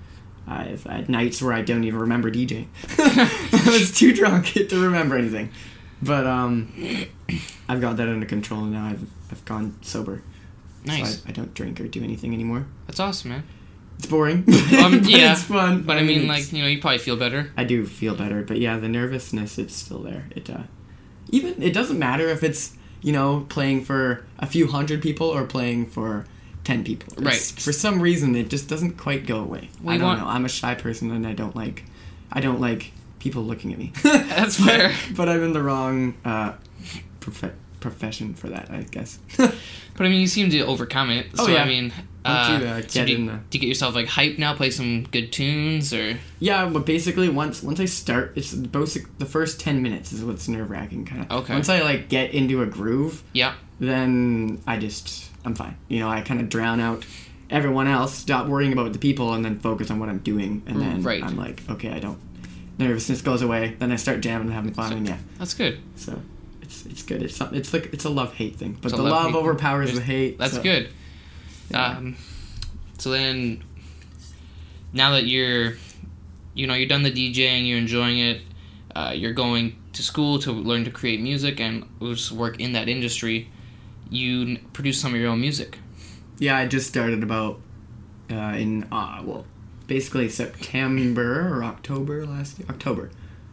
I've 0.46 0.84
had 0.84 1.10
nights 1.10 1.42
where 1.42 1.52
I 1.52 1.60
don't 1.60 1.84
even 1.84 2.00
remember 2.00 2.30
DJ. 2.30 2.68
I 2.98 3.62
was 3.66 3.92
too 3.92 4.14
drunk 4.14 4.46
to 4.54 4.82
remember 4.82 5.18
anything, 5.18 5.50
but 6.02 6.26
um, 6.26 6.72
I've 7.68 7.80
got 7.80 7.96
that 7.96 8.08
under 8.08 8.26
control 8.26 8.62
now. 8.62 8.86
I've 8.86 9.02
I've 9.30 9.44
gone 9.44 9.76
sober, 9.82 10.22
Nice. 10.84 11.18
so 11.18 11.22
I, 11.26 11.30
I 11.30 11.32
don't 11.32 11.52
drink 11.54 11.80
or 11.80 11.86
do 11.88 12.02
anything 12.02 12.32
anymore. 12.34 12.66
That's 12.86 13.00
awesome, 13.00 13.30
man. 13.30 13.42
It's 13.98 14.06
boring, 14.06 14.44
Um, 14.78 15.00
yeah, 15.04 15.32
it's 15.32 15.42
fun. 15.42 15.82
But 15.82 15.98
I 15.98 16.02
mean, 16.02 16.22
it's- 16.22 16.28
like 16.28 16.52
you 16.52 16.62
know, 16.62 16.68
you 16.68 16.80
probably 16.80 16.98
feel 16.98 17.16
better. 17.16 17.50
I 17.56 17.64
do 17.64 17.84
feel 17.84 18.14
better, 18.14 18.42
but 18.42 18.58
yeah, 18.58 18.78
the 18.78 18.88
nervousness 18.88 19.58
it's 19.58 19.74
still 19.74 19.98
there. 20.00 20.26
It 20.34 20.48
uh, 20.48 20.62
even 21.30 21.60
it 21.62 21.74
doesn't 21.74 21.98
matter 21.98 22.28
if 22.28 22.42
it's 22.42 22.76
you 23.02 23.12
know 23.12 23.44
playing 23.48 23.84
for 23.84 24.24
a 24.38 24.46
few 24.46 24.68
hundred 24.68 25.02
people 25.02 25.26
or 25.28 25.44
playing 25.44 25.86
for 25.86 26.24
ten 26.64 26.84
people. 26.84 27.12
It's- 27.14 27.24
Right. 27.26 27.60
For 27.62 27.72
some 27.72 28.00
reason, 28.00 28.36
it 28.36 28.48
just 28.50 28.68
doesn't 28.68 28.92
quite 28.98 29.26
go 29.26 29.40
away. 29.40 29.68
I 29.86 29.96
don't 29.98 30.06
want- 30.06 30.20
know. 30.20 30.26
I'm 30.28 30.44
a 30.44 30.48
shy 30.48 30.74
person, 30.76 31.10
and 31.10 31.26
I 31.26 31.32
don't 31.32 31.56
like, 31.56 31.84
I 32.32 32.40
don't 32.40 32.60
like 32.60 32.92
people 33.18 33.42
looking 33.42 33.72
at 33.72 33.78
me. 33.78 33.92
That's 34.02 34.62
fair. 34.62 34.92
but 35.16 35.28
I'm 35.28 35.42
in 35.42 35.52
the 35.52 35.62
wrong 35.62 36.14
uh, 36.24 36.52
prof- 37.20 37.52
profession 37.80 38.34
for 38.34 38.48
that, 38.48 38.70
I 38.70 38.82
guess. 38.82 39.18
But 39.98 40.06
I 40.06 40.10
mean, 40.10 40.20
you 40.20 40.28
seem 40.28 40.48
to 40.50 40.60
overcome 40.60 41.10
it. 41.10 41.26
Oh, 41.40 41.46
So 41.46 41.50
yeah. 41.52 41.64
I 41.64 41.66
mean, 41.66 41.92
uh, 42.24 42.58
you, 42.62 42.66
uh, 42.68 42.80
so 42.82 43.00
get 43.00 43.06
do, 43.06 43.12
you, 43.14 43.26
the- 43.26 43.32
do 43.32 43.58
you 43.58 43.60
get 43.60 43.66
yourself 43.66 43.96
like 43.96 44.06
hype 44.06 44.38
now? 44.38 44.54
Play 44.54 44.70
some 44.70 45.02
good 45.10 45.32
tunes 45.32 45.92
or 45.92 46.16
Yeah, 46.38 46.68
but 46.68 46.86
basically 46.86 47.28
once 47.28 47.64
once 47.64 47.80
I 47.80 47.86
start, 47.86 48.34
it's 48.36 48.54
basic. 48.54 49.18
The 49.18 49.26
first 49.26 49.58
ten 49.58 49.82
minutes 49.82 50.12
is 50.12 50.24
what's 50.24 50.46
nerve 50.46 50.70
wracking, 50.70 51.04
kind 51.04 51.22
of. 51.22 51.32
Okay. 51.42 51.52
Once 51.52 51.68
I 51.68 51.80
like 51.82 52.08
get 52.08 52.32
into 52.32 52.62
a 52.62 52.66
groove, 52.66 53.24
yeah, 53.32 53.54
then 53.80 54.60
I 54.68 54.78
just 54.78 55.30
I'm 55.44 55.56
fine. 55.56 55.76
You 55.88 55.98
know, 55.98 56.08
I 56.08 56.20
kind 56.20 56.40
of 56.40 56.48
drown 56.48 56.78
out 56.78 57.04
everyone 57.50 57.88
else, 57.88 58.14
stop 58.14 58.46
worrying 58.46 58.72
about 58.72 58.92
the 58.92 59.00
people, 59.00 59.32
and 59.34 59.44
then 59.44 59.58
focus 59.58 59.90
on 59.90 59.98
what 59.98 60.08
I'm 60.08 60.18
doing, 60.18 60.62
and 60.68 60.80
then 60.80 61.02
Mm, 61.02 61.06
Right. 61.06 61.24
I'm 61.24 61.36
like, 61.36 61.68
okay, 61.68 61.90
I 61.90 61.98
don't. 61.98 62.18
Nervousness 62.78 63.22
goes 63.22 63.42
away. 63.42 63.74
Then 63.78 63.90
I 63.92 63.96
start 63.96 64.20
jamming 64.20 64.46
and 64.48 64.54
having 64.54 64.72
fun, 64.72 64.90
So- 64.90 64.96
and 64.96 65.06
yeah, 65.08 65.18
that's 65.38 65.54
good. 65.54 65.78
so 65.96 66.20
it's 66.62 66.86
it's 66.86 67.02
good. 67.02 67.22
It's 67.22 67.36
some- 67.36 67.54
it's 67.54 67.72
like 67.72 67.90
it's 67.92 68.04
a 68.04 68.10
love 68.10 68.34
hate 68.34 68.56
thing, 68.56 68.78
but 68.80 68.92
the 68.92 69.02
love 69.02 69.34
overpowers 69.34 69.92
the 69.94 70.00
hate. 70.00 70.38
That's 70.38 70.54
so- 70.54 70.62
good. 70.62 70.88
Yeah. 71.70 71.96
Um, 71.98 72.16
so 72.98 73.10
then, 73.10 73.62
now 74.92 75.10
that 75.12 75.26
you're, 75.26 75.74
you 76.54 76.66
know, 76.66 76.74
you're 76.74 76.88
done 76.88 77.02
the 77.02 77.10
DJing, 77.10 77.66
you're 77.68 77.78
enjoying 77.78 78.18
it, 78.18 78.40
uh, 78.96 79.12
you're 79.14 79.32
going 79.34 79.76
to 79.92 80.02
school 80.02 80.38
to 80.40 80.52
learn 80.52 80.84
to 80.84 80.90
create 80.90 81.20
music 81.20 81.60
and 81.60 81.84
just 82.00 82.32
work 82.32 82.58
in 82.60 82.72
that 82.72 82.88
industry. 82.88 83.50
You 84.10 84.58
produce 84.72 84.98
some 85.00 85.14
of 85.14 85.20
your 85.20 85.28
own 85.30 85.40
music. 85.40 85.78
Yeah, 86.38 86.56
I 86.56 86.66
just 86.66 86.86
started 86.88 87.22
about 87.22 87.60
uh, 88.30 88.54
in 88.56 88.84
uh, 88.92 89.22
well, 89.24 89.44
basically 89.88 90.28
September 90.28 91.48
or 91.52 91.64
October 91.64 92.24
last 92.24 92.58
year. 92.60 92.68
October. 92.70 93.10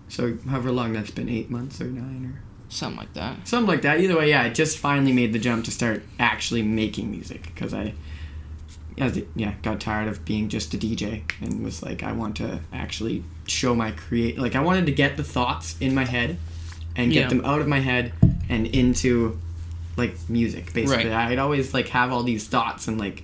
So 0.09 0.37
however 0.47 0.71
long 0.71 0.93
that's 0.93 1.09
been, 1.09 1.27
eight 1.29 1.49
months 1.49 1.81
or 1.81 1.85
nine 1.85 2.31
or 2.35 2.41
Something 2.69 2.97
like 2.99 3.13
that. 3.13 3.47
something 3.47 3.67
like 3.67 3.81
that. 3.83 3.99
Either 3.99 4.17
way, 4.17 4.29
yeah, 4.29 4.43
I 4.43 4.49
just 4.49 4.77
finally 4.77 5.13
made 5.13 5.33
the 5.33 5.39
jump 5.39 5.65
to 5.65 5.71
start 5.71 6.03
actually 6.19 6.61
making 6.61 7.09
music 7.09 7.43
because 7.43 7.73
I, 7.73 7.93
as 8.97 9.17
it, 9.17 9.27
yeah, 9.35 9.53
got 9.61 9.79
tired 9.79 10.07
of 10.07 10.25
being 10.25 10.49
just 10.49 10.73
a 10.73 10.77
DJ 10.77 11.23
and 11.41 11.63
was 11.63 11.81
like, 11.83 12.03
I 12.03 12.11
want 12.11 12.37
to 12.37 12.59
actually 12.73 13.23
show 13.47 13.73
my 13.75 13.91
create. 13.91 14.37
Like 14.37 14.55
I 14.55 14.61
wanted 14.61 14.85
to 14.87 14.91
get 14.91 15.15
the 15.17 15.23
thoughts 15.23 15.75
in 15.79 15.93
my 15.95 16.05
head, 16.05 16.37
and 16.97 17.11
get 17.11 17.23
Yeah. 17.23 17.27
them 17.29 17.45
out 17.45 17.59
of 17.61 17.67
my 17.67 17.79
head 17.79 18.13
and 18.49 18.65
into, 18.67 19.39
like 19.97 20.15
music. 20.29 20.73
Basically, 20.73 21.09
Right. 21.09 21.31
I'd 21.31 21.39
always 21.39 21.73
like 21.73 21.89
have 21.89 22.11
all 22.11 22.23
these 22.23 22.47
thoughts 22.47 22.87
and 22.87 22.97
like. 22.99 23.23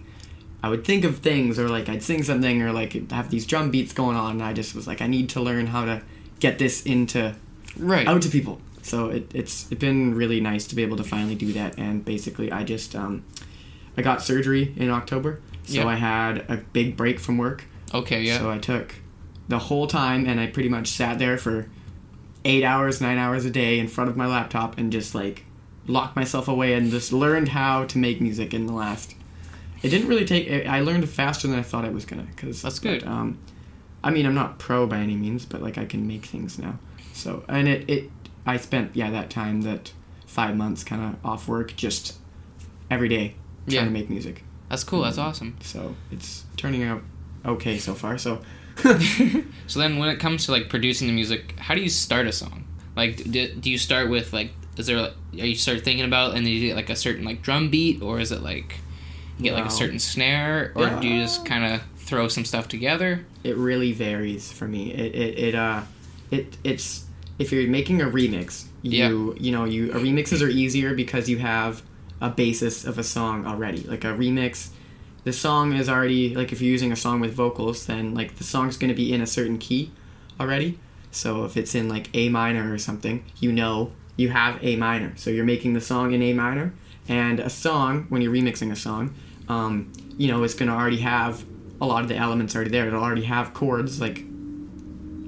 I 0.63 0.69
would 0.69 0.85
think 0.85 1.03
of 1.03 1.19
things, 1.19 1.57
or 1.57 1.67
like 1.69 1.89
I'd 1.89 2.03
sing 2.03 2.23
something, 2.23 2.61
or 2.61 2.71
like 2.71 3.11
have 3.11 3.29
these 3.29 3.45
drum 3.45 3.71
beats 3.71 3.93
going 3.93 4.15
on, 4.15 4.31
and 4.33 4.43
I 4.43 4.53
just 4.53 4.75
was 4.75 4.87
like, 4.87 5.01
I 5.01 5.07
need 5.07 5.29
to 5.29 5.41
learn 5.41 5.67
how 5.67 5.85
to 5.85 6.01
get 6.39 6.59
this 6.59 6.83
into 6.85 7.35
Right. 7.77 8.07
out 8.07 8.21
to 8.23 8.29
people. 8.29 8.59
So 8.83 9.09
it, 9.09 9.31
it's 9.33 9.71
it's 9.71 9.79
been 9.79 10.13
really 10.15 10.41
nice 10.41 10.67
to 10.67 10.75
be 10.75 10.81
able 10.83 10.97
to 10.97 11.03
finally 11.03 11.35
do 11.35 11.53
that. 11.53 11.77
And 11.79 12.03
basically, 12.03 12.51
I 12.51 12.63
just 12.63 12.95
um, 12.95 13.23
I 13.97 14.01
got 14.01 14.21
surgery 14.21 14.73
in 14.77 14.89
October, 14.89 15.39
so. 15.65 15.87
I 15.87 15.95
had 15.95 16.45
a 16.49 16.57
big 16.57 16.95
break 16.97 17.19
from 17.19 17.37
work. 17.37 17.63
Okay, 17.93 18.21
yeah. 18.21 18.37
So 18.39 18.49
I 18.51 18.57
took 18.57 18.95
the 19.47 19.59
whole 19.59 19.87
time, 19.87 20.25
and 20.27 20.39
I 20.39 20.47
pretty 20.47 20.69
much 20.69 20.89
sat 20.89 21.19
there 21.19 21.37
for 21.37 21.69
eight 22.45 22.63
hours, 22.63 23.01
nine 23.01 23.17
hours 23.17 23.45
a 23.45 23.51
day 23.51 23.79
in 23.79 23.87
front 23.87 24.09
of 24.09 24.17
my 24.17 24.25
laptop, 24.27 24.77
and 24.77 24.91
just 24.91 25.13
like 25.15 25.45
locked 25.87 26.15
myself 26.15 26.47
away 26.47 26.73
and 26.73 26.91
just 26.91 27.11
learned 27.11 27.49
how 27.49 27.85
to 27.85 27.97
make 27.97 28.21
music 28.21 28.53
in 28.53 28.65
the 28.67 28.73
last. 28.73 29.15
It 29.83 29.89
didn't 29.89 30.07
really 30.07 30.25
take. 30.25 30.67
I 30.67 30.81
learned 30.81 31.09
faster 31.09 31.47
than 31.47 31.57
I 31.59 31.63
thought 31.63 31.85
I 31.85 31.89
was 31.89 32.05
gonna. 32.05 32.27
Cause 32.37 32.61
That's 32.61 32.79
good. 32.79 33.01
but, 33.03 33.09
um, 33.11 33.39
I 34.03 34.09
mean, 34.11 34.25
I'm 34.25 34.35
not 34.35 34.59
pro 34.59 34.85
by 34.87 34.97
any 34.99 35.15
means, 35.15 35.45
but 35.45 35.61
like 35.61 35.77
I 35.77 35.85
can 35.85 36.07
make 36.07 36.25
things 36.25 36.57
now. 36.59 36.79
So 37.13 37.43
and 37.47 37.67
it 37.67 37.89
it 37.89 38.09
I 38.45 38.57
spent 38.57 38.95
yeah 38.95 39.11
that 39.11 39.29
time 39.29 39.61
that 39.63 39.91
five 40.25 40.55
months 40.55 40.83
kind 40.83 41.01
of 41.15 41.25
off 41.25 41.47
work 41.47 41.75
just 41.75 42.17
every 42.89 43.09
day 43.09 43.35
trying 43.67 43.75
Yeah. 43.75 43.85
to 43.85 43.91
make 43.91 44.09
music. 44.09 44.43
That's 44.69 44.83
cool. 44.83 45.01
That's 45.01 45.17
awesome. 45.17 45.57
So 45.61 45.95
it's 46.11 46.45
turning 46.57 46.83
out 46.83 47.01
okay 47.45 47.77
so 47.77 47.93
far. 47.95 48.17
So. 48.17 48.41
So 49.67 49.79
then, 49.79 49.99
when 49.99 50.09
it 50.09 50.19
comes 50.19 50.45
to 50.47 50.51
like 50.51 50.67
producing 50.69 51.07
the 51.07 51.13
music, 51.13 51.55
how 51.57 51.75
do 51.75 51.81
you 51.81 51.87
start 51.89 52.27
a 52.27 52.31
song? 52.33 52.65
Like, 52.95 53.23
do, 53.31 53.53
do 53.53 53.69
you 53.71 53.77
start 53.77 54.09
with 54.09 54.33
like, 54.33 54.51
is 54.77 54.87
there, 54.87 54.99
like, 54.99 55.13
are 55.33 55.45
you 55.45 55.55
start 55.55 55.81
thinking 55.85 56.03
about 56.03 56.35
and 56.35 56.45
then 56.45 56.51
you 56.51 56.59
get 56.59 56.75
like 56.75 56.89
a 56.89 56.95
certain 56.95 57.23
like 57.23 57.41
drum 57.41 57.69
beat, 57.69 58.01
or 58.01 58.19
is 58.19 58.33
it 58.33 58.41
like, 58.41 58.79
you 59.37 59.45
get 59.45 59.53
like 59.53 59.65
a 59.65 59.71
certain 59.71 59.99
snare, 59.99 60.71
or 60.75 60.89
do 60.99 61.07
you 61.07 61.21
just 61.21 61.45
kind 61.45 61.65
of 61.65 61.81
throw 61.97 62.27
some 62.27 62.45
stuff 62.45 62.67
together? 62.67 63.25
it 63.43 63.57
really 63.57 63.91
varies 63.91 64.51
for 64.51 64.67
me. 64.67 64.93
It 64.93 65.15
it, 65.15 65.39
it 65.39 65.55
uh 65.55 65.81
it 66.29 66.57
it's 66.63 67.05
if 67.39 67.51
you're 67.51 67.67
making 67.67 68.01
a 68.01 68.05
remix, 68.05 68.65
you 68.81 69.35
you 69.39 69.51
know 69.51 69.65
you 69.65 69.89
remixes 69.89 70.41
are 70.41 70.49
easier 70.49 70.93
because 70.93 71.29
you 71.29 71.37
have 71.39 71.81
a 72.19 72.29
basis 72.29 72.85
of 72.85 72.97
a 72.97 73.03
song 73.03 73.45
already. 73.45 73.81
Like 73.83 74.03
a 74.03 74.07
remix, 74.07 74.69
the 75.23 75.33
song 75.33 75.73
is 75.73 75.89
already 75.89 76.35
like 76.35 76.51
if 76.51 76.61
you're 76.61 76.71
using 76.71 76.91
a 76.91 76.95
song 76.95 77.19
with 77.19 77.33
vocals, 77.33 77.85
then 77.85 78.13
like 78.13 78.35
the 78.37 78.43
song's 78.43 78.77
going 78.77 78.89
to 78.89 78.95
be 78.95 79.13
in 79.13 79.21
a 79.21 79.27
certain 79.27 79.57
key 79.57 79.91
already. 80.39 80.79
So 81.11 81.43
if 81.45 81.57
it's 81.57 81.75
in 81.75 81.89
like 81.89 82.09
A 82.13 82.29
minor 82.29 82.71
or 82.73 82.77
something, 82.77 83.25
you 83.39 83.51
know 83.51 83.91
you 84.15 84.29
have 84.29 84.63
A 84.63 84.75
minor. 84.75 85.13
So 85.15 85.29
you're 85.29 85.45
making 85.45 85.73
the 85.73 85.81
song 85.81 86.13
in 86.13 86.21
A 86.21 86.33
minor, 86.33 86.73
and 87.07 87.39
a 87.39 87.49
song 87.49 88.05
when 88.09 88.21
you're 88.21 88.33
remixing 88.33 88.71
a 88.71 88.75
song, 88.75 89.13
um, 89.49 89.91
you 90.17 90.27
know 90.31 90.43
it's 90.43 90.53
going 90.53 90.69
to 90.69 90.75
already 90.75 90.99
have 90.99 91.43
a 91.79 91.85
lot 91.85 92.03
of 92.03 92.09
the 92.09 92.15
elements 92.15 92.55
already 92.55 92.69
there. 92.71 92.87
It'll 92.87 93.03
already 93.03 93.23
have 93.23 93.53
chords 93.53 93.99
like. 93.99 94.23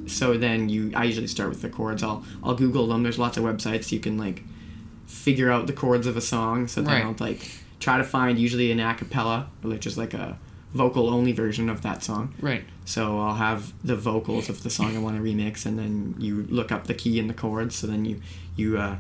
So 0.06 0.38
then 0.38 0.68
you, 0.70 0.92
I 0.96 1.06
usually 1.06 1.28
start 1.28 1.50
with 1.50 1.62
the 1.62 1.70
chords. 1.70 2.04
I'll 2.04 2.26
I'll 2.44 2.56
Google 2.56 2.88
them. 2.88 3.04
There's 3.04 3.18
lots 3.20 3.38
of 3.38 3.44
websites 3.44 3.92
you 3.92 4.00
can 4.00 4.18
like 4.18 4.44
figure 5.08 5.50
out 5.52 5.68
the 5.68 5.74
chords 5.74 6.08
of 6.08 6.18
a 6.18 6.22
song. 6.22 6.68
So 6.68 6.82
then 6.82 6.94
Right. 6.94 7.06
I'll 7.06 7.16
like 7.20 7.50
try 7.80 7.98
to 7.98 8.04
find 8.04 8.38
usually 8.38 8.72
an 8.72 8.80
a 8.80 8.94
cappella, 8.96 9.50
which 9.62 9.88
is 9.88 9.98
like 9.98 10.14
a 10.14 10.38
vocal 10.74 11.10
only 11.10 11.32
version 11.32 11.70
of 11.70 11.82
that 11.84 12.04
song. 12.04 12.34
Right. 12.42 12.64
So 12.86 13.20
I'll 13.20 13.36
have 13.36 13.74
the 13.84 13.96
vocals 13.96 14.50
of 14.50 14.64
the 14.64 14.70
song 14.70 14.96
I 14.96 15.00
want 15.00 15.16
to 15.18 15.24
remix, 15.24 15.66
and 15.66 15.80
then 15.80 16.16
you 16.18 16.46
look 16.50 16.72
up 16.72 16.88
the 16.88 16.94
key 16.94 17.20
and 17.20 17.30
the 17.30 17.34
chords. 17.34 17.76
So 17.76 17.88
then 17.88 18.06
you 18.06 18.22
you 18.56 18.78
uh, 18.78 18.98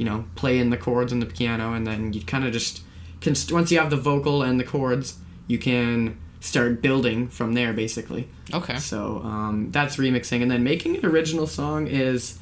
you 0.00 0.06
know 0.08 0.24
play 0.40 0.54
in 0.62 0.70
the 0.70 0.76
chords 0.86 1.12
on 1.12 1.20
the 1.20 1.26
piano, 1.38 1.66
and 1.76 1.84
then 1.86 2.12
you 2.14 2.22
kind 2.32 2.44
of 2.46 2.52
just 2.52 2.82
can 3.20 3.34
once 3.56 3.70
you 3.72 3.78
have 3.78 3.90
the 3.90 4.02
vocal 4.10 4.42
and 4.42 4.58
the 4.58 4.64
chords, 4.74 5.06
you 5.46 5.58
can 5.58 6.16
start 6.40 6.80
building 6.82 7.28
from 7.28 7.52
there 7.54 7.72
basically. 7.72 8.22
Okay. 8.58 8.78
So 8.78 9.20
um, 9.32 9.68
that's 9.76 9.96
remixing, 9.96 10.40
and 10.42 10.50
then 10.50 10.62
making 10.64 10.96
an 10.96 11.04
original 11.06 11.46
song 11.46 11.86
is. 11.86 12.38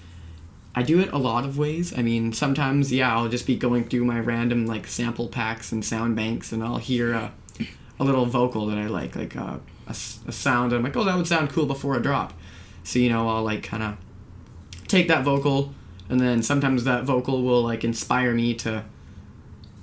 I 0.74 0.82
do 0.84 1.00
it 1.00 1.10
a 1.12 1.18
lot 1.18 1.44
of 1.44 1.58
ways. 1.58 1.92
I 1.98 2.02
mean, 2.02 2.32
sometimes, 2.32 2.92
yeah, 2.92 3.12
I'll 3.12 3.28
just 3.28 3.46
be 3.48 3.56
going 3.56 3.88
through 3.88 4.04
my 4.04 4.20
random 4.20 4.64
like 4.66 4.86
sample 4.86 5.26
packs 5.26 5.72
and 5.72 5.84
sound 5.84 6.14
banks, 6.14 6.52
and 6.52 6.62
I'll 6.62 6.76
hear 6.92 7.14
a, 7.14 7.32
a 7.98 8.04
little 8.04 8.26
vocal 8.26 8.66
that 8.66 8.78
I 8.78 8.86
like, 8.86 9.16
like 9.16 9.34
a 9.34 9.58
a, 9.88 9.90
s- 9.90 10.20
a 10.28 10.32
sound. 10.32 10.72
And 10.72 10.78
I'm 10.78 10.84
like, 10.84 10.96
oh, 10.96 11.02
that 11.04 11.16
would 11.16 11.26
sound 11.26 11.50
cool 11.50 11.66
before 11.66 11.96
a 11.96 12.02
drop. 12.02 12.32
So 12.84 13.00
you 13.00 13.08
know, 13.08 13.28
I'll 13.28 13.42
like 13.42 13.64
kind 13.64 13.82
of 13.82 13.96
take 14.86 15.08
that 15.08 15.24
vocal, 15.24 15.74
and 16.08 16.20
then 16.20 16.42
sometimes 16.42 16.84
that 16.84 17.04
vocal 17.04 17.42
will 17.42 17.62
like 17.62 17.84
inspire 17.84 18.32
me 18.34 18.54
to, 18.54 18.84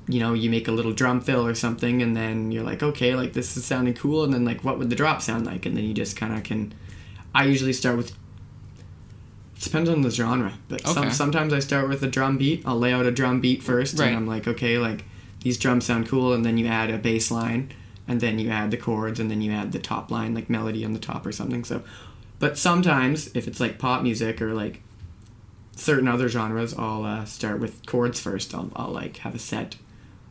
you 0.07 0.19
know, 0.19 0.33
you 0.33 0.49
make 0.49 0.67
a 0.67 0.71
little 0.71 0.93
drum 0.93 1.21
fill 1.21 1.45
or 1.45 1.55
something, 1.55 2.01
and 2.01 2.15
then 2.15 2.51
you're 2.51 2.63
like, 2.63 2.83
okay, 2.83 3.15
like 3.15 3.33
this 3.33 3.57
is 3.57 3.65
sounding 3.65 3.93
cool, 3.93 4.23
and 4.23 4.33
then 4.33 4.45
like 4.45 4.63
what 4.63 4.77
would 4.79 4.89
the 4.89 4.95
drop 4.95 5.21
sound 5.21 5.45
like, 5.45 5.65
and 5.65 5.75
then 5.75 5.83
you 5.83 5.93
just 5.93 6.15
kind 6.17 6.33
of 6.33 6.43
can. 6.43 6.73
I 7.33 7.45
usually 7.45 7.73
start 7.73 7.97
with. 7.97 8.11
It 9.57 9.61
depends 9.61 9.89
on 9.89 10.01
the 10.01 10.09
genre, 10.11 10.53
but 10.67 10.81
some, 10.85 11.11
sometimes 11.11 11.53
I 11.53 11.59
start 11.59 11.87
with 11.87 12.03
a 12.03 12.07
drum 12.07 12.37
beat. 12.37 12.63
I'll 12.65 12.77
lay 12.77 12.91
out 12.93 13.05
a 13.05 13.11
drum 13.11 13.39
beat 13.41 13.63
first, 13.63 13.97
Right. 13.97 14.07
and 14.07 14.15
I'm 14.17 14.27
like, 14.27 14.47
okay, 14.47 14.77
like 14.77 15.05
these 15.41 15.57
drums 15.57 15.85
sound 15.85 16.07
cool, 16.07 16.33
and 16.33 16.43
then 16.45 16.57
you 16.57 16.67
add 16.67 16.89
a 16.91 16.97
bass 16.97 17.31
line, 17.31 17.71
and 18.07 18.19
then 18.19 18.37
you 18.37 18.49
add 18.49 18.69
the 18.71 18.77
chords, 18.77 19.19
and 19.19 19.31
then 19.31 19.41
you 19.41 19.51
add 19.53 19.71
the 19.71 19.79
top 19.79 20.11
line, 20.11 20.33
like 20.35 20.49
melody 20.49 20.83
on 20.83 20.91
the 20.93 20.99
top 20.99 21.25
or 21.25 21.31
something. 21.31 21.63
So, 21.63 21.83
but 22.37 22.57
sometimes 22.57 23.27
if 23.35 23.47
it's 23.47 23.59
like 23.61 23.79
pop 23.79 24.03
music 24.03 24.41
or 24.41 24.53
like 24.53 24.81
certain 25.75 26.07
other 26.07 26.27
genres, 26.29 26.73
I'll 26.77 27.03
uh, 27.03 27.25
start 27.25 27.59
with 27.59 27.85
chords 27.85 28.19
first. 28.19 28.53
I'll, 28.55 28.71
I'll 28.75 28.91
like 28.91 29.17
have 29.17 29.35
a 29.35 29.39
set 29.39 29.75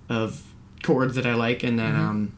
of 0.08 0.42
chords 0.82 1.14
that 1.16 1.26
I 1.26 1.34
like, 1.34 1.62
and 1.62 1.78
then 1.78 1.94
um, 1.96 2.32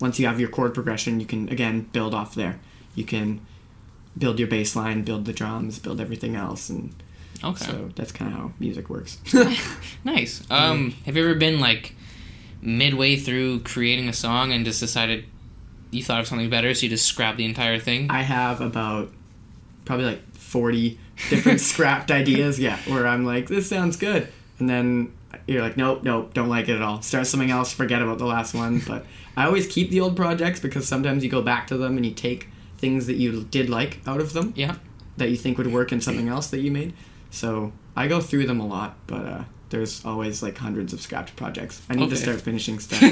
once 0.00 0.18
you 0.18 0.26
have 0.26 0.38
your 0.40 0.48
chord 0.48 0.74
progression, 0.74 1.20
you 1.20 1.26
can 1.26 1.48
again 1.48 1.82
build 1.92 2.14
off 2.14 2.34
there. 2.34 2.60
You 2.94 3.04
can 3.04 3.40
build 4.16 4.38
your 4.38 4.48
bass 4.48 4.74
line, 4.76 5.02
build 5.02 5.24
the 5.24 5.32
drums, 5.32 5.78
build 5.78 6.00
everything 6.00 6.34
else, 6.36 6.68
and 6.68 6.94
Okay. 7.44 7.64
so 7.66 7.90
that's 7.94 8.10
kind 8.10 8.32
of 8.32 8.38
how 8.38 8.52
music 8.58 8.90
works. 8.90 9.18
Nice. 10.04 10.42
Um, 10.50 10.92
have 11.06 11.16
you 11.16 11.22
ever 11.24 11.34
been 11.34 11.60
like 11.60 11.94
midway 12.60 13.14
through 13.16 13.60
creating 13.60 14.08
a 14.08 14.12
song 14.12 14.52
and 14.52 14.64
just 14.64 14.80
decided 14.80 15.24
you 15.90 16.02
thought 16.02 16.20
of 16.20 16.26
something 16.26 16.50
better, 16.50 16.72
so 16.74 16.82
you 16.84 16.88
just 16.90 17.06
scrap 17.06 17.36
the 17.36 17.44
entire 17.44 17.78
thing? 17.78 18.10
I 18.10 18.22
have 18.22 18.60
about 18.60 19.12
probably 19.84 20.06
like 20.06 20.34
40 20.34 20.98
different 21.30 21.60
scrapped 21.72 22.10
ideas, 22.10 22.58
yeah, 22.58 22.78
where 22.86 23.06
I'm 23.06 23.24
like, 23.24 23.48
this 23.48 23.68
sounds 23.68 23.96
good. 23.96 24.28
And 24.58 24.68
then 24.68 25.12
you're 25.46 25.62
like, 25.62 25.76
nope, 25.76 26.02
nope, 26.02 26.34
don't 26.34 26.48
like 26.48 26.68
it 26.68 26.76
at 26.76 26.82
all. 26.82 27.02
Start 27.02 27.26
something 27.26 27.50
else, 27.50 27.72
forget 27.72 28.02
about 28.02 28.18
the 28.18 28.26
last 28.26 28.54
one. 28.54 28.80
But 28.86 29.04
I 29.36 29.44
always 29.46 29.66
keep 29.66 29.90
the 29.90 30.00
old 30.00 30.16
projects 30.16 30.58
because 30.60 30.86
sometimes 30.88 31.22
you 31.22 31.30
go 31.30 31.42
back 31.42 31.66
to 31.68 31.76
them 31.76 31.96
and 31.96 32.04
you 32.04 32.12
take 32.12 32.48
things 32.78 33.06
that 33.06 33.14
you 33.16 33.44
did 33.44 33.68
like 33.70 34.00
out 34.06 34.20
of 34.20 34.32
them 34.32 34.52
Yeah. 34.56 34.76
that 35.16 35.30
you 35.30 35.36
think 35.36 35.58
would 35.58 35.72
work 35.72 35.92
in 35.92 36.00
something 36.00 36.28
else 36.28 36.48
that 36.48 36.60
you 36.60 36.70
made. 36.70 36.92
So 37.30 37.72
I 37.96 38.06
go 38.08 38.20
through 38.20 38.46
them 38.46 38.60
a 38.60 38.66
lot, 38.66 38.96
but 39.06 39.26
uh, 39.26 39.44
there's 39.70 40.04
always 40.04 40.42
like 40.42 40.56
hundreds 40.58 40.92
of 40.92 41.00
scrapped 41.00 41.34
projects. 41.36 41.82
I 41.90 41.94
need 41.94 42.10
to 42.10 42.16
start 42.16 42.40
finishing 42.40 42.78
stuff. 42.80 43.04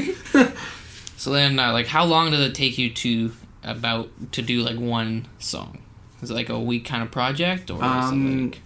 So 1.19 1.31
then, 1.33 1.59
uh, 1.59 1.73
like, 1.73 1.87
how 1.87 2.05
long 2.05 2.31
does 2.31 2.41
it 2.41 2.55
take 2.55 2.77
you 2.79 2.91
to 2.91 3.33
about 3.65 4.09
to 4.33 4.43
do 4.43 4.63
like 4.63 4.79
one 4.79 5.27
song? 5.39 5.79
Is 6.23 6.31
it 6.31 6.35
like 6.35 6.49
a 6.49 6.59
week 6.59 6.85
kind 6.85 7.03
of 7.03 7.11
project, 7.11 7.71
or 7.71 7.75
is 7.77 7.81
it 7.83 7.85
Um, 7.85 8.45
like? 8.51 8.61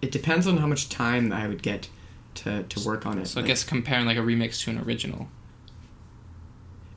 it 0.00 0.10
depends 0.12 0.46
on 0.46 0.56
how 0.58 0.66
much 0.66 0.88
time 0.88 1.32
I 1.32 1.46
would 1.48 1.62
get 1.62 1.88
to, 2.36 2.62
to 2.62 2.80
work 2.86 3.04
on 3.04 3.18
it. 3.18 3.26
So 3.26 3.40
I 3.40 3.44
guess 3.44 3.64
comparing 3.64 4.06
like 4.06 4.16
a 4.16 4.20
remix 4.22 4.62
to 4.64 4.70
an 4.70 4.78
original. 4.78 5.28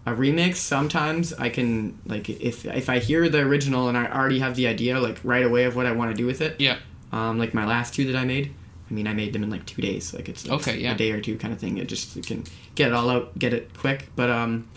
a 0.05 0.11
remix 0.13 0.55
sometimes 0.55 1.31
I 1.33 1.49
can 1.49 1.99
like 2.05 2.27
if 2.29 2.65
if 2.65 2.89
I 2.89 2.97
hear 2.99 3.29
the 3.29 3.39
original 3.39 3.87
and 3.87 3.95
I 3.97 4.05
already 4.07 4.39
have 4.39 4.55
the 4.55 4.65
idea 4.67 4.99
like 4.99 5.19
right 5.23 5.45
away 5.45 5.65
of 5.65 5.75
what 5.75 5.85
I 5.85 5.91
want 5.91 6.09
to 6.11 6.17
do 6.17 6.25
with 6.25 6.41
it. 6.41 6.59
Yeah. 6.59 6.77
Um, 7.11 7.37
like 7.37 7.53
my 7.53 7.65
last 7.65 7.93
two 7.93 8.11
that 8.11 8.15
I 8.17 8.25
made. 8.25 8.53
I 8.89 8.93
mean, 8.93 9.07
I 9.07 9.13
made 9.13 9.31
them 9.33 9.43
in 9.43 9.49
like 9.49 9.65
two 9.65 9.81
days. 9.81 10.13
Like 10.13 10.27
it's, 10.27 10.43
it's 10.43 10.51
Okay, 10.51 10.77
yeah. 10.79 10.93
a 10.93 10.97
day 10.97 11.11
or 11.11 11.21
two 11.21 11.37
kind 11.37 11.53
of 11.53 11.59
thing. 11.59 11.77
It 11.77 11.87
just 11.87 12.15
you 12.15 12.21
can 12.21 12.43
get 12.75 12.87
it 12.89 12.93
all 12.93 13.09
out, 13.09 13.37
get 13.37 13.53
it 13.53 13.73
quick. 13.77 14.09
But 14.15 14.29
um, 14.29 14.67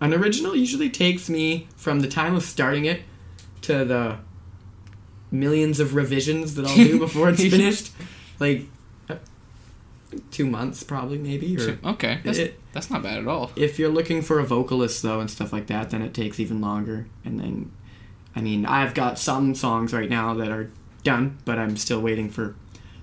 an 0.00 0.14
original 0.14 0.54
usually 0.56 0.90
takes 0.90 1.28
me 1.28 1.66
from 1.76 2.00
the 2.00 2.08
time 2.08 2.34
of 2.34 2.42
starting 2.44 2.84
it 2.86 3.02
to 3.62 3.84
the 3.84 4.16
millions 5.30 5.80
of 5.80 5.94
revisions 5.94 6.54
that 6.56 6.66
I'll 6.66 6.76
do 6.76 6.98
before 7.06 7.28
it's 7.30 7.40
finished. 7.48 7.92
Like 8.40 8.66
two 10.30 10.46
months, 10.46 10.82
probably 10.82 11.18
maybe. 11.18 11.56
Or 11.58 11.78
Okay, 11.84 12.20
that's, 12.24 12.38
it, 12.38 12.58
that's 12.72 12.90
not 12.90 13.02
bad 13.02 13.18
at 13.18 13.26
all. 13.26 13.50
if 13.56 13.78
you're 13.78 13.90
looking 13.90 14.22
for 14.22 14.38
a 14.38 14.44
vocalist 14.44 15.02
though 15.02 15.20
and 15.20 15.30
stuff 15.30 15.52
like 15.52 15.66
that, 15.66 15.90
then 15.90 16.02
it 16.02 16.14
takes 16.14 16.40
even 16.40 16.60
longer. 16.60 17.06
And 17.24 17.38
then, 17.38 17.70
I 18.34 18.40
mean, 18.40 18.64
I've 18.64 18.94
got 18.94 19.18
some 19.18 19.54
songs 19.54 19.92
right 19.92 20.08
now 20.08 20.34
that 20.34 20.48
are 20.50 20.70
done, 21.04 21.38
but 21.44 21.58
I'm 21.58 21.76
still 21.76 22.00
waiting 22.00 22.30
for 22.30 22.54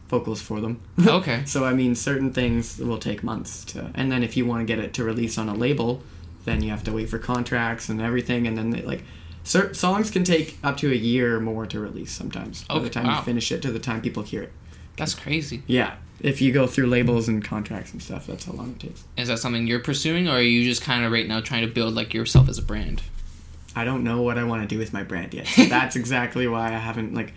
vocals 0.08 0.42
for 0.42 0.62
them. 0.62 0.82
Okay. 1.08 1.44
so 1.46 1.66
I 1.66 1.74
mean, 1.74 1.96
certain 1.96 2.32
things 2.34 2.78
will 2.80 2.98
take 3.00 3.24
months 3.24 3.66
to. 3.66 3.92
And 3.94 4.12
then 4.12 4.24
if 4.24 4.36
you 4.38 4.46
want 4.46 4.62
to 4.62 4.66
get 4.66 4.84
it 4.84 4.94
to 4.96 5.04
release 5.04 5.38
on 5.38 5.50
a 5.50 5.54
label, 5.54 6.02
then 6.46 6.62
you 6.64 6.70
have 6.70 6.84
to 6.86 6.92
wait 6.94 7.10
for 7.10 7.20
contracts 7.20 7.90
and 7.90 8.02
everything. 8.02 8.48
And 8.48 8.58
then 8.58 8.70
they, 8.72 8.82
like, 8.82 9.04
songs 9.46 10.12
can 10.12 10.24
take 10.24 10.58
up 10.64 10.78
to 10.78 10.92
a 10.92 10.96
year 10.96 11.38
or 11.38 11.40
more 11.40 11.66
to 11.68 11.80
release 11.80 12.12
sometimes. 12.12 12.64
By 12.64 12.80
the 12.80 12.90
time 12.90 13.08
wow. 13.08 13.20
you 13.20 13.24
finish 13.24 13.52
it 13.52 13.62
to 13.62 13.72
the 13.72 13.80
time 13.80 14.02
people 14.02 14.24
hear 14.24 14.44
it. 14.44 14.52
That's 14.98 15.14
crazy. 15.14 15.64
Yeah. 15.68 15.96
If 16.22 16.42
you 16.42 16.52
go 16.52 16.66
through 16.66 16.88
labels 16.88 17.28
and 17.28 17.44
contracts 17.44 17.92
and 17.92 18.02
stuff, 18.02 18.26
that's 18.26 18.46
how 18.46 18.54
long 18.54 18.72
it 18.72 18.80
takes. 18.80 19.04
Is 19.18 19.28
that 19.28 19.40
something 19.40 19.68
you're 19.68 19.82
pursuing, 19.82 20.28
or 20.28 20.38
are 20.38 20.42
you 20.42 20.64
just 20.64 20.82
kind 20.82 21.06
of 21.06 21.12
right 21.12 21.28
now 21.28 21.42
trying 21.42 21.62
to 21.62 21.72
build 21.72 21.94
like 21.94 22.14
yourself 22.14 22.50
as 22.50 22.58
a 22.58 22.62
brand? 22.62 23.04
I 23.76 23.84
don't 23.84 24.04
know 24.04 24.22
what 24.22 24.38
I 24.38 24.46
want 24.46 24.62
to 24.62 24.68
do 24.68 24.80
with 24.80 24.94
my 24.94 25.04
brand 25.04 25.34
yet. 25.34 25.48
So 25.48 25.66
that's 25.66 25.96
exactly 25.98 26.48
why 26.48 26.68
I 26.68 26.78
haven't 26.78 27.14
like 27.14 27.34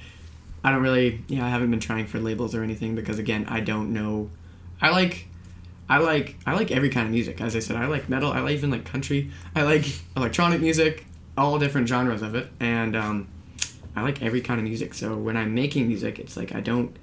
I 0.62 0.70
don't 0.70 0.82
really 0.82 1.22
yeah 1.28 1.44
I 1.44 1.48
haven't 1.48 1.70
been 1.70 1.80
trying 1.80 2.06
for 2.06 2.18
labels 2.20 2.54
or 2.54 2.62
anything 2.62 2.94
because 2.94 3.18
again 3.18 3.46
I 3.48 3.60
don't 3.60 3.92
know. 3.92 4.30
I 4.80 4.90
like. 4.90 5.26
I 5.90 5.96
like 5.98 6.36
I 6.46 6.54
like 6.54 6.70
every 6.70 6.90
kind 6.90 7.06
of 7.06 7.12
music. 7.12 7.40
As 7.40 7.56
I 7.56 7.60
said, 7.60 7.76
I 7.76 7.86
like 7.86 8.10
metal. 8.10 8.30
I 8.30 8.40
like 8.40 8.52
even 8.52 8.70
like 8.70 8.84
country. 8.84 9.30
I 9.54 9.62
like 9.62 9.86
electronic 10.16 10.60
music, 10.60 11.06
all 11.38 11.58
different 11.58 11.88
genres 11.88 12.20
of 12.22 12.34
it, 12.34 12.48
and 12.60 12.94
um, 12.96 13.28
I 13.96 14.02
like 14.02 14.22
every 14.22 14.40
kind 14.40 14.60
of 14.60 14.64
music. 14.64 14.92
So 14.94 15.16
when 15.16 15.36
I'm 15.36 15.54
making 15.54 15.86
music, 15.88 16.18
it's 16.18 16.36
like 16.36 16.54
I 16.54 16.60
don't 16.60 16.94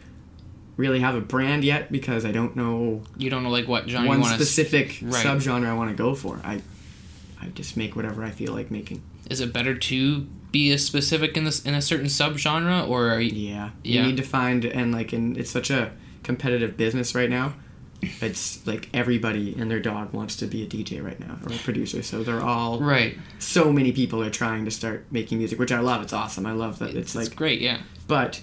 really 0.78 1.00
have 1.00 1.16
a 1.16 1.22
brand 1.22 1.64
yet 1.64 1.92
because 1.92 2.26
I 2.26 2.32
don't 2.32 2.56
know 2.56 3.02
You 3.18 3.30
don't 3.30 3.44
know 3.44 3.50
like 3.50 3.68
what 3.68 3.90
genre 3.90 4.08
one 4.10 4.18
you 4.18 4.24
want 4.24 4.38
to. 4.38 4.46
specific 4.46 5.00
Right. 5.02 5.26
subgenre 5.26 5.68
I 5.68 5.74
want 5.74 5.90
to 5.90 5.96
go 5.96 6.14
for. 6.16 6.40
I 6.44 6.62
I 7.42 7.48
just 7.48 7.78
make 7.78 7.96
whatever 7.96 8.24
I 8.24 8.32
feel 8.32 8.54
like 8.54 8.72
making. 8.72 9.02
Is 9.30 9.40
it 9.42 9.54
better 9.54 9.74
to 9.76 10.22
be 10.52 10.72
a 10.72 10.78
specific 10.78 11.36
in 11.38 11.44
this 11.46 11.64
in 11.66 11.74
a 11.74 11.82
certain 11.82 12.08
subgenre, 12.08 12.88
or 12.90 13.10
are 13.10 13.22
you? 13.22 13.32
Yeah. 13.32 13.70
Yeah. 13.84 14.02
You 14.02 14.08
need 14.08 14.18
to 14.18 14.24
find 14.24 14.66
and 14.66 14.92
like 14.92 15.14
and 15.14 15.38
it's 15.38 15.50
such 15.52 15.70
a 15.70 15.92
competitive 16.24 16.76
business 16.78 17.16
right 17.16 17.30
now. 17.30 17.54
It's 18.02 18.66
like 18.68 18.90
everybody 18.94 19.56
and 19.58 19.70
their 19.70 19.80
dog 19.80 20.14
wants 20.14 20.36
to 20.38 20.46
be 20.48 20.64
a 20.64 20.68
DJ 20.68 21.04
right 21.04 21.20
now 21.20 21.38
or 21.46 21.54
a 21.54 21.58
producer. 21.58 22.02
So 22.04 22.24
they're 22.24 22.42
all 22.42 22.80
Right. 22.80 23.18
so 23.40 23.72
many 23.72 23.92
people 23.92 24.22
are 24.24 24.30
trying 24.30 24.66
to 24.66 24.72
start 24.72 25.06
making 25.12 25.38
music, 25.40 25.58
which 25.60 25.72
I 25.72 25.80
love. 25.80 26.02
It's 26.04 26.14
awesome. 26.14 26.46
I 26.46 26.52
love 26.52 26.80
that. 26.80 26.90
It's, 26.90 27.16
It's 27.16 27.16
like 27.16 27.36
great. 27.36 27.62
Yeah. 27.62 27.80
but 28.08 28.42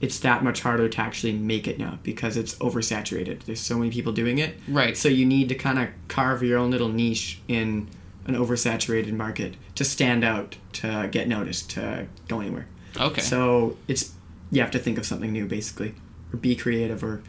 it's 0.00 0.20
that 0.20 0.44
much 0.44 0.60
harder 0.60 0.88
to 0.88 1.00
actually 1.00 1.32
make 1.32 1.66
it 1.66 1.76
now 1.78 1.98
because 2.04 2.36
it's 2.36 2.54
oversaturated. 2.56 3.42
There's 3.44 3.60
so 3.60 3.76
many 3.78 3.90
people 3.90 4.12
doing 4.12 4.38
it. 4.38 4.56
Right. 4.68 4.96
So 4.96 5.08
you 5.08 5.26
need 5.26 5.48
to 5.48 5.54
kind 5.56 5.78
of 5.78 5.88
carve 6.06 6.42
your 6.42 6.58
own 6.58 6.70
little 6.70 6.88
niche 6.88 7.40
in 7.48 7.88
an 8.26 8.34
oversaturated 8.36 9.12
market 9.12 9.54
to 9.74 9.84
stand 9.84 10.22
out, 10.22 10.56
to 10.74 11.08
get 11.10 11.26
noticed, 11.26 11.70
to 11.70 12.06
go 12.28 12.40
anywhere. 12.40 12.66
Okay. 12.96 13.20
So 13.22 13.76
it's 13.88 14.12
you 14.52 14.60
have 14.60 14.70
to 14.72 14.78
think 14.78 14.98
of 14.98 15.06
something 15.06 15.32
new 15.32 15.46
basically, 15.46 15.94
or 16.32 16.36
be 16.36 16.54
creative, 16.54 17.02
or 17.02 17.22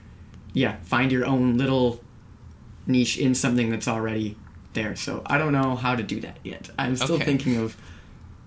yeah, 0.54 0.78
find 0.84 1.12
your 1.12 1.26
own 1.26 1.58
little 1.58 2.02
niche 2.88 3.18
in 3.18 3.36
something 3.36 3.70
that's 3.70 3.88
already 3.88 4.36
there. 4.74 4.96
So 4.96 5.22
I 5.26 5.38
don't 5.38 5.54
know 5.54 5.76
how 5.76 5.96
to 5.96 6.04
do 6.04 6.20
that 6.22 6.38
yet. 6.44 6.70
I'm 6.78 6.96
still 6.96 7.16
Okay. 7.16 7.26
thinking 7.26 7.58
of 7.58 7.76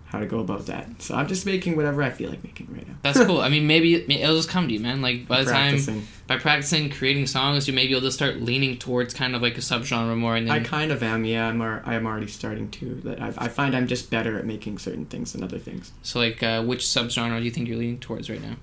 how 0.07 0.19
to 0.21 0.27
go 0.27 0.41
about 0.41 0.67
that. 0.67 1.01
So 1.01 1.15
I'm 1.15 1.27
just 1.27 1.47
making 1.47 1.75
whatever 1.75 2.03
I 2.03 2.11
feel 2.11 2.29
like 2.29 2.45
making 2.45 2.69
right 2.71 2.87
now. 2.87 2.95
That's 3.01 3.25
cool. 3.25 3.41
I 3.41 3.49
mean, 3.49 3.67
maybe 3.67 3.95
it- 3.95 4.11
it'll 4.11 4.37
just 4.37 4.51
come 4.51 4.69
to 4.69 4.75
you, 4.75 4.79
man. 4.81 5.01
Like 5.01 5.27
by 5.27 5.43
the 5.43 5.51
time 5.51 5.71
Practicing. 5.71 6.07
by 6.27 6.37
practicing 6.37 6.91
creating 6.91 7.27
songs, 7.29 7.67
you 7.67 7.73
maybe 7.73 7.89
you'll 7.93 8.03
just 8.03 8.17
start 8.19 8.43
leaning 8.43 8.77
towards 8.77 9.15
kind 9.15 9.35
of 9.35 9.41
like 9.41 9.57
a 9.57 9.63
subgenre 9.63 10.15
more, 10.19 10.37
and 10.37 10.53
I 10.53 10.61
kind 10.61 10.93
of 10.93 11.03
am, 11.03 11.25
yeah. 11.25 11.49
I'm, 11.49 11.63
ar- 11.63 11.83
I'm 11.87 12.05
already 12.07 12.27
starting 12.27 12.69
to. 12.73 12.95
That 13.05 13.23
I, 13.23 13.33
I 13.39 13.49
find 13.49 13.75
I'm 13.75 13.87
just 13.87 14.11
better 14.11 14.39
at 14.39 14.45
making 14.45 14.79
certain 14.79 15.07
things 15.07 15.33
than 15.33 15.43
other 15.43 15.59
things. 15.59 15.93
so 16.03 16.19
like 16.19 16.43
uh, 16.43 16.63
which 16.63 16.85
subgenre 16.85 17.39
do 17.39 17.45
you 17.45 17.51
think 17.51 17.67
you're 17.69 17.79
leaning 17.79 17.99
towards 17.99 18.29
right 18.29 18.43
now? 18.43 18.57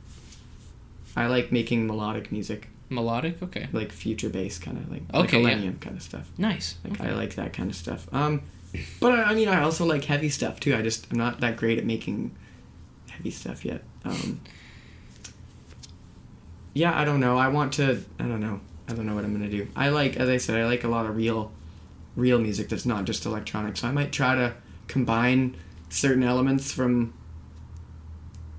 I 1.15 1.25
like 1.25 1.51
making 1.51 1.87
melodic 1.87 2.31
music, 2.31 2.69
Melodic. 2.89 3.41
Okay. 3.43 3.67
like 3.71 3.91
future 3.91 4.29
bass 4.29 4.57
kind 4.59 4.77
of 4.77 4.91
like 4.91 5.03
Okay, 5.13 5.41
like 5.41 5.53
yeah. 5.53 5.59
Illenium 5.59 5.79
kind 5.79 5.95
of 5.95 6.03
stuff. 6.03 6.29
Nice. 6.37 6.75
Like 6.83 6.99
Okay. 6.99 7.09
I 7.09 7.13
like 7.13 7.35
that 7.35 7.53
kind 7.53 7.69
of 7.69 7.75
stuff. 7.75 8.07
Um, 8.13 8.41
but 8.99 9.11
I, 9.11 9.23
I 9.23 9.33
mean, 9.35 9.47
I 9.47 9.61
also 9.61 9.85
like 9.85 10.05
heavy 10.05 10.29
stuff 10.29 10.59
too. 10.59 10.75
I 10.75 10.81
just 10.81 11.11
I'm 11.11 11.17
not 11.17 11.39
that 11.41 11.57
great 11.57 11.77
at 11.77 11.85
making 11.85 12.35
heavy 13.09 13.31
stuff 13.31 13.63
yet. 13.65 13.83
Um, 14.05 14.39
yeah, 16.73 16.97
I 16.97 17.05
don't 17.05 17.19
know. 17.19 17.37
I 17.37 17.47
want 17.47 17.73
to. 17.73 18.03
I 18.19 18.23
don't 18.23 18.39
know. 18.41 18.59
I 18.87 18.93
don't 18.93 19.05
know 19.05 19.15
what 19.15 19.23
I'm 19.23 19.33
gonna 19.33 19.49
do. 19.49 19.67
I 19.75 19.89
like, 19.89 20.17
as 20.17 20.29
I 20.29 20.37
said, 20.37 20.59
I 20.59 20.65
like 20.65 20.83
a 20.83 20.87
lot 20.87 21.05
of 21.05 21.15
real, 21.15 21.51
real 22.15 22.39
music 22.39 22.69
that's 22.69 22.85
not 22.85 23.05
just 23.05 23.25
electronic. 23.25 23.77
So 23.77 23.87
I 23.87 23.91
might 23.91 24.11
try 24.11 24.35
to 24.35 24.53
combine 24.87 25.55
certain 25.89 26.23
elements 26.23 26.71
from 26.71 27.13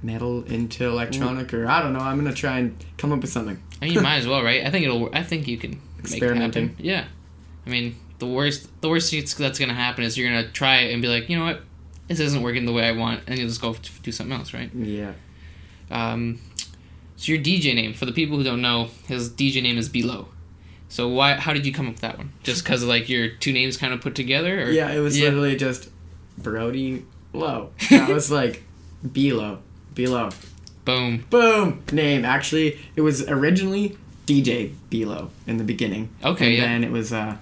metal 0.03 0.43
into 0.45 0.87
electronic, 0.87 1.53
or 1.55 1.67
I 1.69 1.83
don't 1.83 1.93
know. 1.93 2.01
I'm 2.01 2.17
gonna 2.17 2.33
try 2.35 2.59
and 2.59 2.77
come 2.99 3.13
up 3.13 3.21
with 3.21 3.31
something. 3.31 3.63
I 3.81 3.85
mean, 3.87 3.95
you 3.95 4.01
might 4.01 4.17
as 4.23 4.27
well, 4.27 4.43
right? 4.43 4.65
I 4.67 4.71
think 4.71 4.85
it'll. 4.85 5.11
I 5.15 5.23
think 5.23 5.47
you 5.49 5.59
can 5.59 5.71
make 5.73 5.81
it 5.99 6.01
Experimenting. 6.13 6.69
happen. 6.71 6.85
Yeah. 6.85 7.05
I 7.67 7.71
mean, 7.71 7.97
the 8.19 8.27
worst 8.27 8.69
the 8.81 8.89
worst 8.89 9.13
that's 9.13 9.35
that's 9.35 9.59
gonna 9.59 9.75
happen 9.75 10.05
is 10.05 10.17
you're 10.17 10.29
gonna 10.31 10.49
try 10.51 10.79
it 10.83 10.93
and 10.93 11.03
be 11.03 11.09
like, 11.09 11.29
you 11.29 11.39
know 11.39 11.45
what, 11.45 11.63
this 12.09 12.21
isn't 12.21 12.43
working 12.43 12.65
the 12.67 12.73
way 12.73 12.85
I 12.87 12.93
want, 12.93 13.23
and 13.27 13.39
you'll 13.39 13.49
just 13.49 13.61
go 13.61 13.71
f- 13.71 14.03
do 14.03 14.11
something 14.13 14.37
else, 14.37 14.55
right? 14.55 14.71
Yeah. 14.75 15.13
Um, 15.91 16.41
so 17.17 17.33
your 17.33 17.43
DJ 17.43 17.75
name, 17.75 17.93
for 17.95 18.07
the 18.07 18.13
people 18.13 18.37
who 18.39 18.45
don't 18.45 18.63
know, 18.63 18.89
his 19.07 19.29
DJ 19.29 19.63
name 19.63 19.77
is 19.77 19.89
Below. 19.89 20.29
So 20.89 21.09
why? 21.09 21.35
How 21.35 21.53
did 21.53 21.67
you 21.67 21.73
come 21.73 21.87
up 21.87 21.93
with 21.95 22.01
that 22.03 22.17
one? 22.19 22.33
Just 22.43 22.65
because 22.65 22.83
like 22.83 23.09
your 23.09 23.29
two 23.29 23.53
names 23.53 23.77
kind 23.77 23.93
of 23.93 24.01
put 24.01 24.15
together? 24.15 24.63
Or? 24.65 24.71
Yeah, 24.71 24.91
it 24.91 25.01
was 25.01 25.19
Yeah. 25.19 25.27
literally 25.27 25.57
just 25.57 25.89
Brody 26.39 27.05
Low. 27.33 27.71
That 27.91 28.09
was 28.09 28.31
like 28.31 28.63
below, 29.13 29.59
below, 30.05 30.31
Boom. 30.85 31.25
boom 31.29 31.83
name. 31.93 32.25
Actually, 32.25 32.79
it 32.97 33.03
was 33.03 33.29
originally 33.29 33.99
DJ 34.27 34.73
Below 34.89 35.31
in 35.47 35.59
the 35.59 35.65
beginning. 35.65 36.09
Okay, 36.25 36.47
and 36.47 36.55
yeah. 36.55 36.61
then 36.61 36.85
it 36.85 36.91
was 36.91 37.13
uh, 37.13 37.37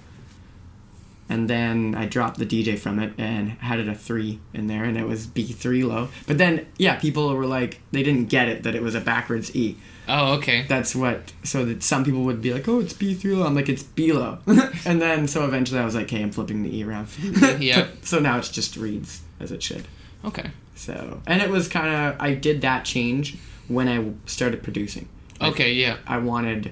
and 1.29 1.47
then 1.49 1.95
I 1.95 2.05
dropped 2.05 2.39
the 2.39 2.45
DJ 2.45 2.77
from 2.77 2.99
it 2.99 3.13
and 3.17 3.51
had 3.51 3.79
it 3.79 3.87
a 3.87 3.95
three 3.95 4.39
in 4.53 4.67
there, 4.67 4.83
and 4.83 4.97
it 4.97 5.07
was 5.07 5.27
B 5.27 5.45
three 5.45 5.83
low. 5.83 6.09
But 6.27 6.37
then 6.37 6.65
yeah, 6.77 6.97
people 6.97 7.33
were 7.33 7.45
like 7.45 7.79
they 7.91 8.03
didn't 8.03 8.25
get 8.25 8.49
it 8.49 8.63
that 8.63 8.75
it 8.75 8.81
was 8.81 8.95
a 8.95 9.01
backwards 9.01 9.55
E. 9.55 9.77
Oh, 10.07 10.33
okay. 10.37 10.65
That's 10.67 10.95
what. 10.95 11.31
So 11.43 11.63
that 11.65 11.83
some 11.83 12.03
people 12.03 12.23
would 12.23 12.41
be 12.41 12.51
like, 12.51 12.67
"Oh, 12.67 12.79
it's 12.79 12.93
B 12.93 13.13
three 13.13 13.35
low." 13.35 13.45
I'm 13.45 13.53
like, 13.55 13.69
"It's 13.69 13.83
B 13.83 14.11
low," 14.11 14.39
and 14.85 14.99
then 14.99 15.27
so 15.27 15.45
eventually 15.45 15.79
I 15.79 15.85
was 15.85 15.93
like, 15.95 16.09
"Hey, 16.09 16.23
I'm 16.23 16.31
flipping 16.31 16.63
the 16.63 16.75
E 16.75 16.83
around." 16.83 17.07
Yeah. 17.59 17.87
so 18.01 18.19
now 18.19 18.37
it's 18.37 18.49
just 18.49 18.75
reads 18.75 19.21
as 19.39 19.51
it 19.51 19.61
should. 19.61 19.87
Okay. 20.25 20.51
So 20.75 21.21
and 21.27 21.41
it 21.41 21.49
was 21.49 21.67
kind 21.67 21.87
of 21.93 22.15
I 22.19 22.33
did 22.33 22.61
that 22.61 22.85
change 22.85 23.37
when 23.67 23.87
I 23.87 24.13
started 24.29 24.63
producing. 24.63 25.07
Like, 25.39 25.51
Okay. 25.53 25.73
Yeah. 25.73 25.97
I 26.07 26.17
wanted 26.17 26.71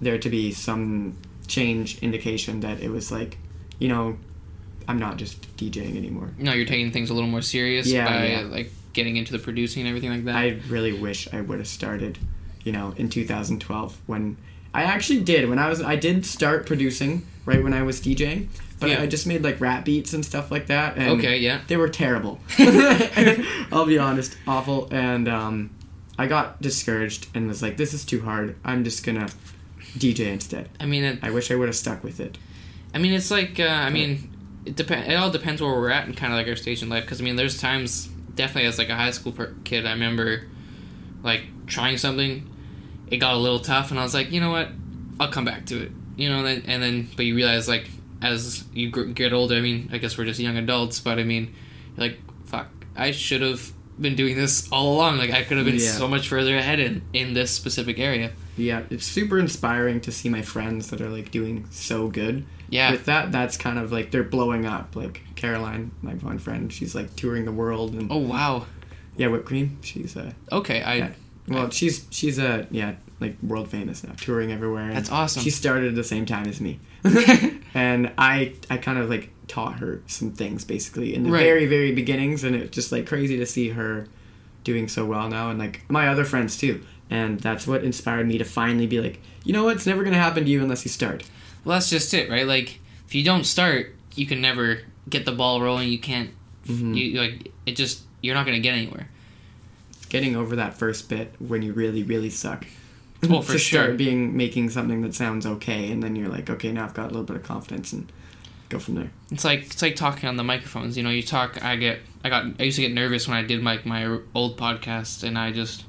there 0.00 0.18
to 0.18 0.30
be 0.30 0.52
some 0.52 1.16
change 1.46 1.98
indication 2.00 2.60
that 2.60 2.80
it 2.80 2.88
was 2.90 3.10
like, 3.12 3.36
you 3.78 3.88
know, 3.88 4.16
I'm 4.88 4.98
not 4.98 5.16
just 5.16 5.56
DJing 5.56 5.96
anymore. 5.96 6.30
No, 6.38 6.52
you're 6.52 6.64
taking 6.66 6.90
things 6.92 7.10
a 7.10 7.14
little 7.14 7.28
more 7.28 7.42
serious 7.42 7.86
Yeah, 7.86 8.04
by 8.06 8.26
yeah. 8.28 8.40
like 8.42 8.70
getting 8.92 9.16
into 9.16 9.32
the 9.32 9.38
producing 9.38 9.82
and 9.82 9.88
everything 9.88 10.10
like 10.10 10.24
that. 10.24 10.36
I 10.36 10.58
really 10.68 10.92
wish 10.92 11.32
I 11.32 11.40
would 11.40 11.58
have 11.58 11.68
started, 11.68 12.18
you 12.64 12.72
know, 12.72 12.94
in 12.96 13.08
2012 13.08 13.98
when 14.06 14.36
I 14.72 14.82
actually 14.84 15.20
did 15.20 15.48
when 15.48 15.58
I 15.58 15.68
was 15.68 15.82
I 15.82 15.96
did 15.96 16.24
start 16.24 16.66
producing 16.66 17.26
right 17.44 17.62
when 17.62 17.72
I 17.72 17.82
was 17.82 18.00
DJing, 18.00 18.48
but 18.78 18.90
Yeah. 18.90 19.02
I 19.02 19.06
just 19.06 19.26
made 19.26 19.42
like 19.42 19.60
rap 19.60 19.84
beats 19.84 20.12
and 20.12 20.24
stuff 20.24 20.50
like 20.50 20.66
that. 20.68 20.96
And 20.96 21.18
okay. 21.18 21.38
Yeah. 21.38 21.60
They 21.66 21.76
were 21.76 21.88
terrible. 21.88 22.38
I'll 23.72 23.86
be 23.86 23.98
honest, 23.98 24.36
awful. 24.46 24.88
And 24.92 25.28
um, 25.28 25.70
I 26.18 26.26
got 26.26 26.60
discouraged 26.62 27.28
and 27.34 27.48
was 27.48 27.62
like, 27.62 27.76
"This 27.76 27.94
is 27.94 28.04
too 28.04 28.20
hard. 28.22 28.56
I'm 28.64 28.84
just 28.84 29.04
gonna 29.04 29.28
DJ 29.98 30.32
instead." 30.32 30.68
I 30.78 30.86
mean, 30.86 31.02
it, 31.04 31.18
I 31.22 31.30
wish 31.30 31.50
I 31.50 31.54
would 31.56 31.68
have 31.68 31.76
stuck 31.76 32.04
with 32.04 32.20
it. 32.20 32.38
I 32.94 32.98
mean, 32.98 33.12
it's 33.12 33.30
like 33.30 33.58
uh, 33.58 33.64
I 33.64 33.90
mean, 33.90 34.30
it 34.64 34.76
depend. 34.76 35.10
It 35.10 35.16
all 35.16 35.30
depends 35.30 35.60
where 35.62 35.70
we're 35.72 35.90
at 35.90 36.06
and 36.06 36.16
kind 36.16 36.32
of 36.32 36.38
like 36.38 36.46
our 36.46 36.56
stage 36.56 36.82
in 36.82 36.88
life. 36.88 37.04
Because 37.04 37.20
I 37.20 37.24
mean, 37.24 37.36
there's 37.36 37.60
times 37.60 38.08
definitely 38.34 38.68
as 38.68 38.78
like 38.78 38.88
a 38.88 38.94
high 38.94 39.10
school 39.10 39.32
per- 39.32 39.54
kid, 39.64 39.86
I 39.86 39.92
remember 39.92 40.44
like 41.22 41.42
trying 41.66 41.96
something. 41.98 42.48
It 43.10 43.18
got 43.18 43.34
a 43.34 43.38
little 43.38 43.60
tough, 43.60 43.90
and 43.90 43.98
I 43.98 44.02
was 44.02 44.14
like, 44.14 44.30
you 44.30 44.40
know 44.40 44.50
what, 44.50 44.68
I'll 45.18 45.30
come 45.30 45.44
back 45.44 45.66
to 45.66 45.82
it. 45.82 45.92
You 46.16 46.28
know, 46.28 46.42
then 46.42 46.62
and 46.66 46.82
then 46.82 47.08
but 47.16 47.24
you 47.24 47.34
realize 47.34 47.68
like 47.68 47.88
as 48.22 48.64
you 48.74 48.90
gr- 48.90 49.04
get 49.04 49.32
older. 49.32 49.54
I 49.56 49.60
mean, 49.60 49.88
I 49.92 49.98
guess 49.98 50.16
we're 50.18 50.24
just 50.26 50.38
young 50.40 50.56
adults, 50.56 51.00
but 51.00 51.18
I 51.18 51.24
mean, 51.24 51.54
you're 51.96 52.08
like 52.08 52.18
fuck, 52.46 52.68
I 52.96 53.10
should 53.12 53.42
have 53.42 53.72
been 54.00 54.14
doing 54.16 54.36
this 54.36 54.70
all 54.72 54.94
along. 54.94 55.18
Like 55.18 55.30
I 55.30 55.42
could 55.44 55.56
have 55.56 55.66
been 55.66 55.76
Yeah. 55.76 55.90
so 55.92 56.08
much 56.08 56.28
further 56.28 56.56
ahead 56.56 56.78
in 56.80 57.02
in 57.12 57.32
this 57.34 57.50
specific 57.50 57.98
area. 57.98 58.32
Yeah, 58.56 58.82
it's 58.90 59.06
super 59.06 59.38
inspiring 59.38 60.00
to 60.02 60.12
see 60.12 60.28
my 60.28 60.42
friends 60.42 60.90
that 60.90 61.00
are 61.00 61.08
like 61.08 61.30
doing 61.30 61.66
so 61.70 62.08
good 62.08 62.44
Yeah. 62.68 62.90
with 62.90 63.06
that. 63.06 63.32
That's 63.32 63.56
kind 63.56 63.78
of 63.78 63.90
like 63.92 64.10
they're 64.10 64.22
blowing 64.22 64.66
up. 64.66 64.94
Like 64.94 65.22
Caroline, 65.36 65.92
my 66.02 66.12
one 66.14 66.38
friend, 66.38 66.70
she's 66.72 66.94
like 66.94 67.16
touring 67.16 67.46
the 67.46 67.52
world 67.52 67.94
and 67.94 68.10
oh 68.12 68.18
wow. 68.18 68.66
yeah, 69.16 69.28
whipped 69.28 69.46
cream. 69.46 69.78
She's 69.82 70.16
uh, 70.16 70.32
Okay. 70.52 70.82
I. 70.82 70.94
Yeah. 70.96 71.10
Well, 71.50 71.70
she's 71.70 72.06
she's 72.10 72.38
uh, 72.38 72.66
yeah, 72.70 72.94
like 73.20 73.36
world 73.42 73.68
famous 73.68 74.02
now, 74.04 74.12
touring 74.16 74.52
everywhere. 74.52 74.92
That's 74.92 75.10
awesome. 75.10 75.42
She 75.42 75.50
started 75.50 75.88
at 75.88 75.94
the 75.94 76.04
same 76.04 76.24
time 76.26 76.46
as 76.46 76.60
me, 76.60 76.80
and 77.74 78.12
I 78.18 78.54
I 78.70 78.76
kind 78.78 78.98
of 78.98 79.08
like 79.10 79.30
taught 79.48 79.80
her 79.80 80.00
some 80.06 80.30
things 80.32 80.64
basically 80.64 81.14
in 81.14 81.24
the 81.24 81.30
Right. 81.30 81.42
very 81.42 81.66
very 81.66 81.92
beginnings, 81.92 82.44
and 82.44 82.54
it's 82.56 82.74
just 82.74 82.92
like 82.92 83.06
crazy 83.06 83.36
to 83.38 83.46
see 83.46 83.70
her 83.70 84.06
doing 84.64 84.88
so 84.88 85.04
well 85.04 85.28
now, 85.28 85.50
and 85.50 85.58
like 85.58 85.82
my 85.90 86.08
other 86.08 86.24
friends 86.24 86.56
too. 86.56 86.82
And 87.12 87.40
that's 87.40 87.66
what 87.66 87.82
inspired 87.82 88.28
me 88.28 88.38
to 88.38 88.44
finally 88.44 88.86
be 88.86 89.00
like, 89.00 89.18
you 89.42 89.52
know 89.52 89.64
what? 89.64 89.74
It's 89.76 89.86
never 89.86 90.04
gonna 90.04 90.16
happen 90.16 90.44
to 90.44 90.50
you 90.50 90.62
unless 90.62 90.84
you 90.84 90.90
start. 90.90 91.24
Well, 91.64 91.74
that's 91.76 91.90
just 91.90 92.14
it, 92.14 92.30
right? 92.30 92.46
Like, 92.46 92.78
if 93.08 93.16
you 93.16 93.24
don't 93.24 93.42
start, 93.44 93.96
you 94.14 94.26
can 94.26 94.40
never 94.40 94.82
get 95.08 95.24
the 95.24 95.32
ball 95.32 95.60
rolling. 95.60 95.88
You 95.88 95.98
can't. 95.98 96.30
Mhm. 96.68 96.96
You 96.96 97.20
like 97.20 97.50
it. 97.66 97.72
Just 97.74 98.02
you're 98.22 98.36
not 98.36 98.46
gonna 98.46 98.60
get 98.60 98.74
anywhere. 98.74 99.08
Getting 100.10 100.36
over 100.36 100.56
that 100.56 100.74
first 100.74 101.08
bit 101.08 101.34
when 101.38 101.62
you 101.62 101.72
really 101.72 102.02
really 102.02 102.30
suck. 102.30 102.66
Oh, 103.22 103.42
for 103.42 103.52
to 103.52 103.58
sure. 103.58 103.82
start 103.82 103.96
being 103.98 104.34
making 104.34 104.70
something 104.70 105.02
that 105.02 105.14
sounds 105.14 105.44
okay, 105.44 105.90
and 105.90 106.02
then 106.02 106.16
you're 106.16 106.30
like, 106.30 106.48
okay, 106.48 106.72
now 106.72 106.84
I've 106.86 106.94
got 106.94 107.04
a 107.04 107.08
little 107.08 107.22
bit 107.24 107.36
of 107.36 107.42
confidence 107.42 107.92
and 107.92 108.10
go 108.70 108.78
from 108.78 108.94
there. 108.94 109.10
It's 109.30 109.44
like 109.44 109.66
it's 109.66 109.82
like 109.82 109.94
talking 109.94 110.26
on 110.26 110.36
the 110.36 110.42
microphones. 110.42 110.96
You 110.96 111.02
know, 111.02 111.10
you 111.10 111.22
talk. 111.22 111.62
I 111.62 111.76
get. 111.76 111.98
I 112.24 112.30
got. 112.30 112.46
I 112.58 112.62
used 112.62 112.76
to 112.76 112.82
get 112.82 112.92
nervous 112.92 113.28
when 113.28 113.36
I 113.36 113.42
did 113.42 113.62
my 113.62 113.78
my 113.84 114.20
old 114.34 114.56
podcast, 114.56 115.22
and 115.22 115.38
I 115.38 115.52
just. 115.52 115.84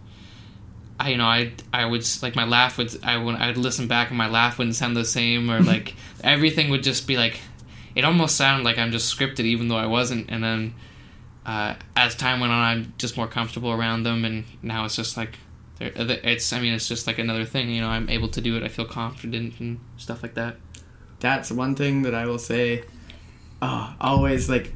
I 0.99 1.09
you 1.09 1.17
know 1.17 1.25
I 1.25 1.53
I 1.71 1.85
would 1.85 2.05
like 2.21 2.35
my 2.35 2.43
laugh 2.43 2.77
would 2.77 2.95
I 3.03 3.17
would 3.17 3.35
I'd 3.35 3.57
listen 3.57 3.87
back 3.87 4.09
and 4.09 4.17
my 4.17 4.27
laugh 4.27 4.59
wouldn't 4.59 4.75
sound 4.75 4.95
the 4.95 5.05
same 5.05 5.49
or 5.49 5.59
like 5.61 5.95
everything 6.23 6.69
would 6.69 6.83
just 6.83 7.07
be 7.07 7.17
like 7.17 7.39
it 7.95 8.05
almost 8.05 8.35
sounded 8.35 8.65
like 8.65 8.77
I'm 8.77 8.91
just 8.91 9.17
scripted 9.17 9.45
even 9.45 9.67
though 9.67 9.77
I 9.77 9.87
wasn't 9.87 10.29
and 10.29 10.43
then 10.43 10.75
uh, 11.45 11.75
as 11.95 12.15
time 12.15 12.39
went 12.39 12.51
on 12.53 12.59
I'm 12.63 12.93
just 12.97 13.17
more 13.17 13.27
comfortable 13.27 13.71
around 13.71 14.03
them 14.03 14.25
and 14.25 14.43
now 14.61 14.85
it's 14.85 14.95
just 14.95 15.17
like 15.17 15.37
it's 15.79 16.53
I 16.53 16.59
mean 16.61 16.73
it's 16.73 16.87
just 16.87 17.07
like 17.07 17.17
another 17.17 17.45
thing 17.45 17.69
you 17.69 17.81
know 17.81 17.87
I'm 17.89 18.09
able 18.09 18.27
to 18.29 18.41
do 18.41 18.55
it 18.57 18.63
I 18.63 18.67
feel 18.67 18.85
confident 18.85 19.59
and 19.59 19.79
stuff 19.97 20.21
like 20.21 20.35
that 20.35 20.57
That's 21.19 21.51
one 21.51 21.75
thing 21.75 22.03
that 22.03 22.13
I 22.15 22.25
will 22.25 22.39
say. 22.39 22.83
Oh, 23.61 23.93
always 23.99 24.49
like 24.49 24.73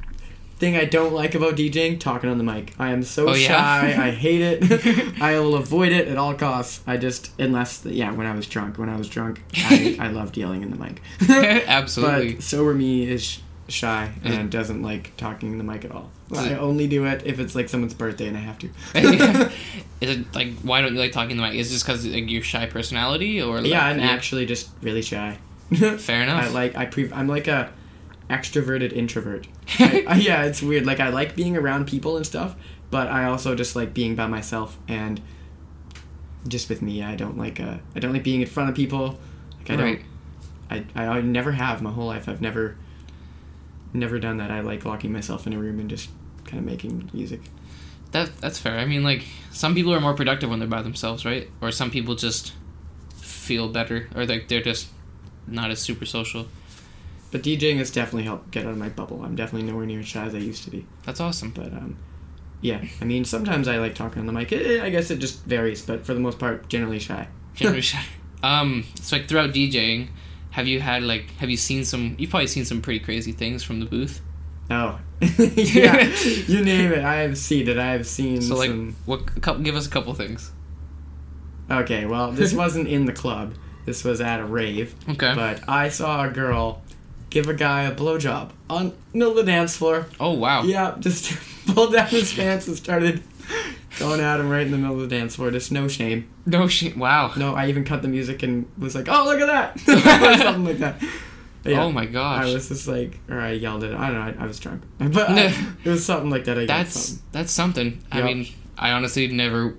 thing 0.58 0.76
I 0.78 0.86
don't 0.86 1.14
like 1.14 1.36
about 1.36 1.56
DJing 1.56 2.00
talking 2.00 2.30
on 2.30 2.38
the 2.38 2.44
mic. 2.44 2.74
I 2.80 2.92
am 2.92 3.04
so 3.04 3.30
Oh, 3.30 3.34
yeah? 3.34 3.48
shy. 3.48 4.08
I 4.08 4.12
hate 4.12 4.42
it. 4.42 5.14
I 5.22 5.38
will 5.40 5.56
avoid 5.56 5.92
it 5.92 6.08
at 6.08 6.18
all 6.18 6.34
costs. 6.34 6.82
I 6.88 6.98
just 6.98 7.32
unless 7.40 7.86
yeah, 7.86 8.12
when 8.12 8.26
I 8.26 8.34
was 8.36 8.48
drunk. 8.48 8.78
When 8.78 8.88
I 8.90 8.96
was 8.96 9.10
drunk, 9.10 9.44
I, 9.56 9.98
I 10.00 10.08
loved 10.08 10.38
yelling 10.38 10.62
in 10.64 10.72
the 10.72 10.78
mic. 10.78 11.02
absolutely 11.68 12.34
But 12.36 12.44
sober 12.44 12.74
me 12.74 13.08
is 13.10 13.40
shy 13.68 14.12
and 14.24 14.52
doesn't 14.52 14.84
like 14.84 15.16
talking 15.18 15.52
in 15.52 15.58
the 15.58 15.64
mic 15.64 15.84
at 15.86 15.92
all. 15.92 16.12
Is 16.32 16.38
I 16.38 16.50
it- 16.54 16.60
only 16.60 16.88
do 16.88 17.06
it 17.06 17.24
if 17.26 17.40
it's 17.40 17.56
like 17.56 17.68
someone's 17.70 17.94
birthday 17.94 18.28
and 18.28 18.38
I 18.38 18.42
have 18.42 18.58
to. 18.60 18.68
is 20.02 20.10
it 20.18 20.36
like 20.36 20.54
why 20.62 20.82
don't 20.82 20.94
you 20.94 21.00
like 21.00 21.12
talking 21.12 21.30
to 21.30 21.36
the 21.36 21.42
mic 21.42 21.56
is 21.56 21.70
it 21.70 21.74
just 21.74 21.86
because 21.86 22.06
like 22.06 22.30
your 22.30 22.44
shy 22.44 22.66
personality 22.68 23.42
or 23.42 23.62
like, 23.62 23.70
yeah, 23.70 23.86
I'm 23.86 24.00
you- 24.00 24.06
actually 24.06 24.46
just 24.46 24.70
really 24.82 25.02
shy. 25.02 25.38
fair 25.98 26.22
enough 26.22 26.44
I 26.44 26.48
like 26.50 26.76
I 26.76 26.86
pre- 26.86 27.12
I'm 27.12 27.28
like 27.28 27.48
a 27.48 27.72
extroverted 28.30 28.94
introvert. 28.94 29.48
I, 29.80 30.06
I- 30.08 30.16
yeah, 30.18 30.44
it's 30.44 30.62
weird. 30.62 30.86
Like 30.86 31.00
I 31.00 31.10
like 31.10 31.36
being 31.36 31.58
around 31.58 31.88
people 31.88 32.18
and 32.18 32.26
stuff, 32.26 32.56
but 32.92 33.08
I 33.08 33.26
also 33.26 33.56
just 33.56 33.76
like 33.76 33.94
being 33.94 34.16
by 34.16 34.28
myself 34.28 34.78
and 34.88 35.20
just 36.48 36.70
with 36.70 36.82
me. 36.82 37.02
I 37.04 37.16
don't 37.16 37.38
like 37.38 37.60
uh 37.60 37.78
I 37.96 38.00
don't 38.00 38.14
like 38.14 38.24
being 38.24 38.42
in 38.42 38.48
front 38.48 38.70
of 38.70 38.76
people. 38.76 39.20
Like 39.60 39.72
I 39.72 39.76
Right. 39.84 40.02
don't 40.70 40.86
I, 40.96 41.04
I 41.06 41.18
I 41.18 41.22
never 41.22 41.52
have 41.52 41.82
my 41.82 41.92
whole 41.92 42.06
life. 42.08 42.28
I've 42.30 42.42
never 42.42 42.78
never 43.96 44.20
done 44.20 44.38
that. 44.38 44.52
I 44.52 44.62
like 44.62 44.86
locking 44.86 45.12
myself 45.12 45.48
in 45.48 45.54
a 45.54 45.58
room 45.58 45.80
and 45.80 45.90
just 45.90 46.10
kind 46.46 46.60
of 46.60 46.66
making 46.66 47.10
music. 47.14 47.42
That 48.12 48.36
that's 48.40 48.60
fair. 48.60 48.78
I 48.78 48.86
mean, 48.86 49.04
like 49.04 49.24
some 49.52 49.76
people 49.76 49.94
are 49.94 50.00
more 50.00 50.14
productive 50.14 50.50
when 50.50 50.60
they're 50.60 50.68
by 50.68 50.82
themselves, 50.82 51.26
right? 51.26 51.50
Or 51.62 51.72
some 51.72 51.92
people 51.92 52.16
just 52.16 52.54
feel 53.18 53.70
better, 53.70 54.08
or 54.16 54.26
like 54.26 54.48
they're 54.48 54.62
just 54.62 54.88
not 55.48 55.72
as 55.72 55.82
super 55.82 56.06
social. 56.06 56.48
But 57.32 57.44
DJing 57.44 57.78
has 57.78 57.92
definitely 57.92 58.24
helped 58.24 58.52
get 58.52 58.66
out 58.66 58.72
of 58.72 58.78
my 58.78 58.90
bubble. 58.90 59.22
I'm 59.24 59.36
definitely 59.36 59.70
nowhere 59.70 59.86
near 59.86 60.00
as 60.00 60.08
shy 60.08 60.24
as 60.26 60.34
I 60.34 60.38
used 60.38 60.64
to 60.64 60.70
be. 60.70 60.86
That's 61.04 61.20
awesome. 61.20 61.52
But 61.52 61.74
um, 61.74 61.98
yeah, 62.62 62.84
I 63.02 63.06
mean, 63.06 63.26
sometimes 63.26 63.68
I 63.68 63.78
like 63.78 63.96
talking 63.96 64.20
on 64.20 64.26
the 64.26 64.32
mic. 64.32 64.52
Eh, 64.54 64.82
I 64.82 64.90
guess 64.90 65.12
it 65.12 65.20
just 65.20 65.44
varies, 65.44 65.82
but 65.82 66.06
for 66.06 66.14
the 66.14 66.20
most 66.20 66.40
part, 66.40 66.70
generally 66.70 67.00
shy. 67.00 67.28
Generally 67.54 67.82
shy. 67.82 68.04
Um, 68.44 68.86
so 69.02 69.16
like 69.16 69.28
throughout 69.28 69.56
DJing, 69.56 70.10
have 70.56 70.68
you 70.68 70.80
had 70.80 71.04
like 71.04 71.30
have 71.40 71.50
you 71.50 71.58
seen 71.58 71.84
some? 71.86 72.16
You've 72.18 72.30
probably 72.30 72.48
seen 72.48 72.66
some 72.66 72.82
pretty 72.82 73.00
crazy 73.00 73.32
things 73.32 73.62
from 73.64 73.80
the 73.82 73.86
booth. 73.86 74.22
Oh, 74.70 75.00
yeah, 75.22 75.98
you 76.48 76.64
name 76.64 76.92
it. 76.92 77.04
I 77.04 77.18
have 77.18 77.38
seen 77.38 77.68
it. 77.68 77.78
I 77.78 77.92
have 77.92 78.08
seen 78.08 78.42
So 78.42 78.56
like, 78.56 78.70
some. 78.70 78.96
what? 79.06 79.26
couple- 79.42 79.64
Give 79.64 79.76
us 79.76 79.86
a 79.86 79.90
couple 79.90 80.14
things. 80.14 80.52
Okay, 81.70 82.06
well, 82.06 82.32
this 82.32 82.54
wasn't 82.64 82.88
in 82.88 83.06
the 83.06 83.14
club. 83.14 83.54
This 83.86 84.04
was 84.04 84.22
at 84.22 84.40
a 84.40 84.46
rave. 84.46 84.96
Okay. 85.10 85.34
But 85.36 85.68
I 85.70 85.90
saw 85.90 86.26
a 86.26 86.30
girl 86.30 86.82
give 87.30 87.48
a 87.50 87.54
guy 87.54 87.84
a 87.84 87.94
blowjob 87.94 88.52
on 88.70 88.94
middle 89.14 89.32
of 89.32 89.46
the 89.46 89.52
dance 89.52 89.76
floor. 89.78 90.08
oh 90.20 90.32
wow. 90.34 90.64
Yeah, 90.64 90.96
just 91.00 91.34
pulled 91.68 91.94
down 91.94 92.08
his 92.08 92.34
pants 92.34 92.68
and 92.68 92.76
started 92.78 93.22
going 94.00 94.20
at 94.22 94.40
him 94.40 94.50
right 94.50 94.66
in 94.66 94.72
the 94.72 94.78
middle 94.78 95.02
of 95.02 95.10
the 95.10 95.16
dance 95.16 95.36
floor. 95.36 95.52
Just 95.52 95.72
no 95.72 95.88
shame. 95.88 96.30
No 96.46 96.68
shame. 96.68 97.00
Wow. 97.00 97.34
No, 97.38 97.56
I 97.56 97.68
even 97.68 97.84
cut 97.84 98.02
the 98.02 98.08
music 98.08 98.44
and 98.44 98.70
was 98.78 98.96
like, 98.96 99.08
"Oh, 99.10 99.26
look 99.26 99.40
at 99.40 99.48
that!" 99.48 99.80
something 100.40 100.66
like 100.66 100.78
that. 100.80 101.02
Yeah, 101.64 101.84
Oh 101.84 101.92
my 101.92 102.06
gosh. 102.06 102.44
I 102.46 102.54
was 102.54 102.68
just 102.70 102.88
like, 102.88 103.18
or 103.28 103.40
I 103.40 103.54
yelled 103.54 103.84
it. 103.84 103.96
I 103.96 104.12
don't 104.12 104.14
know. 104.16 104.40
I, 104.40 104.44
I 104.44 104.48
was 104.48 104.60
drunk, 104.60 104.84
but 105.00 105.30
I, 105.30 105.46
it 105.84 105.90
was 105.90 106.06
something 106.06 106.30
like 106.30 106.46
that. 106.46 106.60
I 106.60 106.66
guess. 106.66 106.78
that's 106.94 107.12
um, 107.14 107.20
that's 107.32 107.52
something. 107.52 108.04
I 108.12 108.22
mean, 108.22 108.48
I 108.78 108.92
honestly 108.92 109.28
never. 109.28 109.76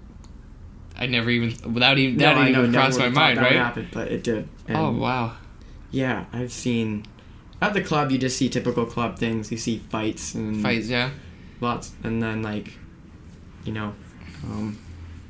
I 0.99 1.07
never 1.07 1.29
even 1.31 1.75
without 1.75 1.99
even 1.99 2.17
No, 2.17 2.25
that 2.25 2.39
I 2.39 2.51
know, 2.51 2.61
even 2.61 2.73
never 2.73 2.85
cross 2.87 2.99
my 2.99 3.11
mind, 3.11 3.39
right? 3.39 3.53
happen, 3.53 3.89
but 3.93 4.11
it 4.11 4.25
did. 4.25 4.49
Oh, 4.69 4.69
and 4.69 4.77
Oh 4.77 4.91
wow. 4.93 5.37
Yeah, 5.91 6.25
I've 6.33 6.53
seen. 6.53 7.05
At 7.63 7.73
the 7.75 7.83
club, 7.83 8.11
you 8.11 8.19
just 8.19 8.37
see 8.37 8.49
typical 8.49 8.85
club 8.87 9.19
things. 9.19 9.53
You 9.53 9.59
see 9.59 9.79
fights 9.79 10.35
and 10.35 10.63
Fights, 10.63 10.89
yeah. 10.89 11.11
lots, 11.61 11.93
and 12.03 12.23
then 12.23 12.43
like, 12.43 12.73
you 13.65 13.73
know, 13.73 13.95
um, 14.45 14.79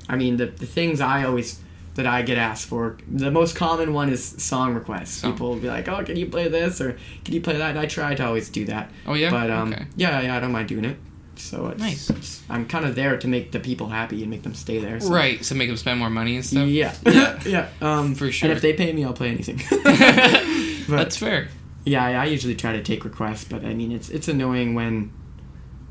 I 0.09 0.17
mean 0.17 0.37
the 0.37 0.47
the 0.47 0.67
things 0.67 1.01
I 1.01 1.25
always 1.25 1.61
that 1.95 2.07
I 2.07 2.21
get 2.23 2.37
asked 2.37 2.67
for. 2.69 2.99
The 3.11 3.31
most 3.31 3.57
common 3.57 3.95
one 3.95 4.11
is 4.11 4.23
song 4.23 4.75
requests. 4.75 5.15
Song. 5.15 5.33
People 5.33 5.49
will 5.51 5.57
be 5.61 5.69
like, 5.69 5.89
"Oh, 5.89 6.05
can 6.05 6.17
you 6.17 6.27
play 6.27 6.49
this?" 6.49 6.81
or 6.81 6.99
"Can 7.25 7.35
you 7.35 7.41
play 7.41 7.57
that?" 7.57 7.71
And 7.71 7.79
I 7.79 7.87
try 7.87 8.15
to 8.15 8.27
always 8.27 8.49
do 8.51 8.65
that. 8.67 8.91
Oh 9.07 9.15
yeah. 9.15 9.31
But 9.31 9.51
um, 9.51 9.73
okay. 9.73 9.87
yeah, 9.97 10.21
yeah, 10.21 10.37
I 10.37 10.41
don't 10.41 10.53
mind 10.53 10.69
doing 10.69 10.85
it. 10.85 10.99
So 11.39 11.67
it's, 11.69 11.81
Nice. 11.81 12.09
it's- 12.11 12.43
I'm 12.49 12.67
kind 12.67 12.87
of 12.87 12.95
there 12.95 13.19
to 13.19 13.29
make 13.29 13.53
the 13.53 13.61
people 13.61 13.89
happy 13.89 14.23
and 14.23 14.31
make 14.31 14.43
them 14.43 14.55
stay 14.55 14.79
there. 14.79 14.99
So. 15.01 15.11
Right, 15.11 15.45
so 15.45 15.55
make 15.55 15.69
them 15.69 15.77
spend 15.77 15.99
more 15.99 16.09
money 16.09 16.37
and 16.37 16.45
stuff. 16.45 16.67
Yeah, 16.67 16.95
Yeah. 17.05 17.39
yeah. 17.45 17.69
Um, 17.83 18.15
For 18.15 18.33
sure. 18.33 18.49
And 18.49 18.57
if 18.57 18.63
they 18.63 18.73
pay 18.73 18.91
me, 18.95 19.05
I'll 19.05 19.13
play 19.13 19.29
anything. 19.31 19.61
But- 20.89 20.97
That's 20.97 21.17
fair. 21.17 21.49
Yeah, 21.85 22.05
I, 22.05 22.13
I 22.13 22.25
usually 22.27 22.55
try 22.55 22.73
to 22.73 22.83
take 22.83 23.05
requests, 23.05 23.45
but 23.45 23.65
I 23.65 23.75
mean, 23.75 23.93
it's 23.93 24.09
it's 24.09 24.29
annoying 24.29 24.75
when 24.75 25.13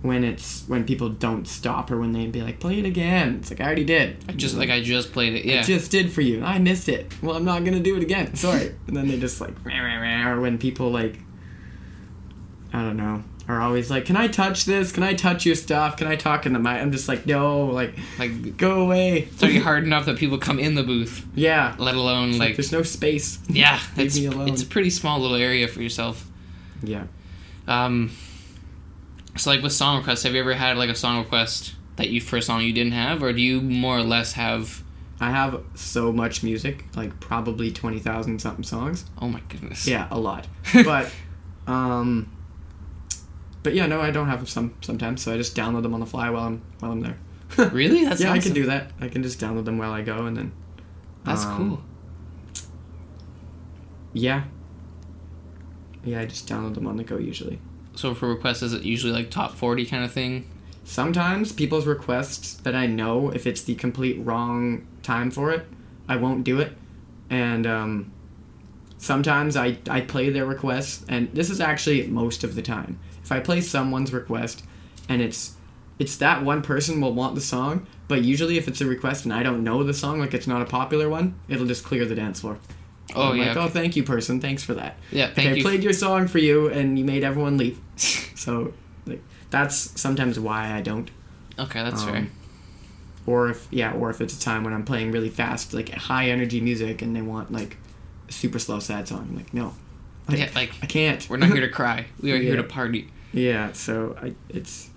when 0.05 0.23
it's 0.23 0.63
when 0.67 0.83
people 0.85 1.09
don't 1.09 1.47
stop 1.47 1.91
or 1.91 1.97
when 1.99 2.11
they 2.11 2.27
be 2.27 2.41
like, 2.41 2.59
play 2.59 2.79
it 2.79 2.85
again. 2.85 3.37
It's 3.39 3.49
like 3.49 3.59
I 3.61 3.65
already 3.65 3.83
did. 3.85 4.17
I 4.29 4.33
just 4.33 4.55
like 4.55 4.69
I 4.69 4.81
just 4.81 5.11
played 5.11 5.33
it. 5.33 5.45
Yeah. 5.45 5.59
I 5.59 5.63
just 5.63 5.91
did 5.91 6.11
for 6.11 6.21
you. 6.21 6.43
I 6.43 6.59
missed 6.59 6.87
it. 6.89 7.11
Well, 7.21 7.35
I'm 7.35 7.45
not 7.45 7.63
gonna 7.65 7.79
do 7.79 7.95
it 7.97 8.03
again. 8.03 8.35
Sorry. 8.35 8.73
and 8.87 8.95
then 8.95 9.07
they 9.07 9.19
just 9.19 9.41
like, 9.41 9.53
or 9.65 10.41
when 10.41 10.57
people 10.57 10.89
like, 10.91 11.17
I 12.73 12.81
don't 12.81 12.97
know, 12.97 13.23
are 13.47 13.61
always 13.61 13.89
like, 13.91 14.05
can 14.05 14.17
I 14.17 14.27
touch 14.27 14.65
this? 14.65 14.91
Can 14.91 15.03
I 15.03 15.13
touch 15.13 15.45
your 15.45 15.55
stuff? 15.55 15.97
Can 15.97 16.07
I 16.07 16.15
talk 16.15 16.45
in 16.45 16.53
the 16.53 16.59
mic? 16.59 16.81
I'm 16.81 16.91
just 16.91 17.07
like, 17.07 17.25
no, 17.25 17.67
like, 17.67 17.93
like 18.17 18.57
go 18.57 18.81
away. 18.81 19.19
it's 19.31 19.41
already 19.43 19.59
hard 19.59 19.83
enough 19.83 20.05
that 20.07 20.17
people 20.17 20.37
come 20.39 20.59
in 20.59 20.75
the 20.75 20.83
booth, 20.83 21.25
Yeah. 21.35 21.75
let 21.77 21.95
alone 21.95 22.31
like, 22.33 22.39
like 22.39 22.55
there's 22.57 22.71
no 22.71 22.81
space. 22.83 23.39
yeah, 23.47 23.79
Leave 23.97 24.07
it's 24.07 24.19
me 24.19 24.25
alone. 24.25 24.49
it's 24.49 24.63
a 24.63 24.65
pretty 24.65 24.89
small 24.89 25.19
little 25.19 25.37
area 25.37 25.67
for 25.67 25.81
yourself. 25.81 26.27
Yeah. 26.83 27.03
Um, 27.67 28.11
so 29.37 29.49
like 29.49 29.61
with 29.61 29.73
song 29.73 29.97
requests, 29.97 30.23
have 30.23 30.33
you 30.33 30.39
ever 30.39 30.53
had 30.53 30.77
like 30.77 30.89
a 30.89 30.95
song 30.95 31.19
request 31.19 31.75
that 31.97 32.09
you 32.09 32.21
for 32.21 32.37
a 32.37 32.41
song 32.41 32.61
you 32.61 32.73
didn't 32.73 32.93
have, 32.93 33.21
or 33.23 33.33
do 33.33 33.41
you 33.41 33.61
more 33.61 33.97
or 33.97 34.03
less 34.03 34.33
have? 34.33 34.83
I 35.19 35.31
have 35.31 35.63
so 35.75 36.11
much 36.11 36.43
music, 36.43 36.85
like 36.95 37.19
probably 37.19 37.71
twenty 37.71 37.99
thousand 37.99 38.39
something 38.39 38.63
songs. 38.63 39.05
Oh 39.21 39.27
my 39.27 39.41
goodness. 39.49 39.87
Yeah, 39.87 40.07
a 40.11 40.19
lot. 40.19 40.47
but, 40.73 41.11
um, 41.67 42.31
but 43.63 43.73
yeah, 43.73 43.85
no, 43.85 44.01
I 44.01 44.11
don't 44.11 44.27
have 44.27 44.47
some 44.49 44.73
sometimes. 44.81 45.21
So 45.21 45.33
I 45.33 45.37
just 45.37 45.55
download 45.55 45.83
them 45.83 45.93
on 45.93 45.99
the 45.99 46.05
fly 46.05 46.29
while 46.29 46.47
I'm 46.47 46.61
while 46.79 46.91
I'm 46.91 47.01
there. 47.01 47.17
Really? 47.71 48.03
That's 48.03 48.21
yeah, 48.21 48.31
I 48.31 48.39
can 48.39 48.53
do 48.53 48.65
that. 48.65 48.91
I 48.99 49.07
can 49.07 49.23
just 49.23 49.39
download 49.39 49.65
them 49.65 49.77
while 49.77 49.91
I 49.91 50.01
go, 50.01 50.25
and 50.25 50.35
then 50.35 50.51
That's 51.23 51.45
um, 51.45 51.57
cool. 51.57 51.83
Yeah. 54.13 54.45
Yeah, 56.03 56.21
I 56.21 56.25
just 56.25 56.47
download 56.47 56.73
them 56.73 56.87
on 56.87 56.97
the 56.97 57.03
go 57.03 57.17
usually. 57.17 57.59
So 57.95 58.13
for 58.13 58.27
requests, 58.27 58.61
is 58.61 58.73
it 58.73 58.83
usually 58.83 59.13
like 59.13 59.29
top 59.31 59.55
forty 59.55 59.85
kind 59.85 60.03
of 60.03 60.11
thing? 60.11 60.49
Sometimes 60.83 61.51
people's 61.51 61.87
requests 61.87 62.55
that 62.57 62.75
I 62.75 62.85
know 62.85 63.31
if 63.31 63.47
it's 63.47 63.63
the 63.63 63.75
complete 63.75 64.23
wrong 64.23 64.85
time 65.01 65.31
for 65.31 65.51
it, 65.51 65.65
I 66.07 66.17
won't 66.17 66.43
do 66.43 66.59
it. 66.59 66.73
And 67.29 67.65
um, 67.65 68.11
sometimes 68.97 69.57
I, 69.57 69.79
I 69.89 70.01
play 70.01 70.29
their 70.29 70.45
requests, 70.45 71.03
and 71.09 71.31
this 71.33 71.49
is 71.49 71.59
actually 71.59 72.05
most 72.07 72.43
of 72.43 72.53
the 72.53 72.61
time. 72.61 72.99
If 73.23 73.31
I 73.31 73.39
play 73.39 73.61
someone's 73.61 74.13
request 74.13 74.63
and 75.09 75.21
it's 75.21 75.55
it's 75.97 76.17
that 76.17 76.43
one 76.43 76.61
person 76.61 76.99
will 76.99 77.13
want 77.13 77.35
the 77.35 77.41
song, 77.41 77.87
but 78.09 78.21
usually 78.23 78.57
if 78.57 78.67
it's 78.67 78.81
a 78.81 78.85
request 78.85 79.23
and 79.23 79.33
I 79.33 79.43
don't 79.43 79.63
know 79.63 79.81
the 79.83 79.93
song, 79.93 80.19
like 80.19 80.33
it's 80.33 80.45
not 80.45 80.61
a 80.61 80.65
popular 80.65 81.07
one, 81.09 81.35
it'll 81.47 81.65
just 81.65 81.85
clear 81.85 82.05
the 82.05 82.15
dance 82.15 82.41
floor. 82.41 82.59
Oh 83.15 83.31
I'm 83.31 83.37
yeah. 83.37 83.47
like, 83.47 83.57
oh, 83.57 83.67
thank 83.67 83.95
you, 83.95 84.03
person. 84.03 84.39
Thanks 84.41 84.63
for 84.63 84.73
that. 84.75 84.97
yeah. 85.11 85.25
Like, 85.27 85.35
Thank 85.35 85.59
I 85.59 85.61
played 85.61 85.83
your 85.83 85.93
song 85.93 86.27
for 86.27 86.39
you, 86.39 86.67
and 86.69 86.97
you 86.99 87.05
made 87.05 87.23
everyone 87.23 87.57
leave. 87.57 87.79
So, 88.35 88.73
like, 89.07 89.23
that's 89.49 89.99
sometimes 89.99 90.39
why 90.39 90.71
I 90.73 90.81
don't. 90.81 91.09
okay, 91.57 91.81
that's 91.83 92.03
Um, 92.03 92.09
fair. 92.11 92.27
Or 93.25 93.49
if 93.49 93.67
yeah, 93.71 93.93
or 93.93 94.09
if 94.11 94.21
it's 94.21 94.37
a 94.37 94.39
time 94.39 94.63
when 94.63 94.71
I'm 94.73 94.83
playing 94.85 95.11
really 95.11 95.29
fast, 95.29 95.73
like 95.73 95.89
high 95.89 96.29
energy 96.29 96.61
music, 96.61 97.01
and 97.01 97.15
they 97.15 97.21
want 97.23 97.51
like 97.51 97.77
a 98.29 98.31
super 98.31 98.59
slow 98.59 98.79
sad 98.79 99.07
song. 99.07 99.27
I'm 99.31 99.35
like, 99.35 99.51
no, 99.53 99.73
like, 100.27 100.37
yeah, 100.37 100.49
like 100.53 100.73
I 100.83 100.85
can't. 100.85 101.27
we're 101.29 101.37
not 101.37 101.49
here 101.49 101.61
to 101.61 101.69
cry. 101.81 102.05
We 102.21 102.33
are 102.33 102.37
here 102.37 102.55
to 102.57 102.63
party. 102.63 103.09
yeah, 103.33 103.71
so 103.71 104.15
I, 104.21 104.33
it's 104.49 104.89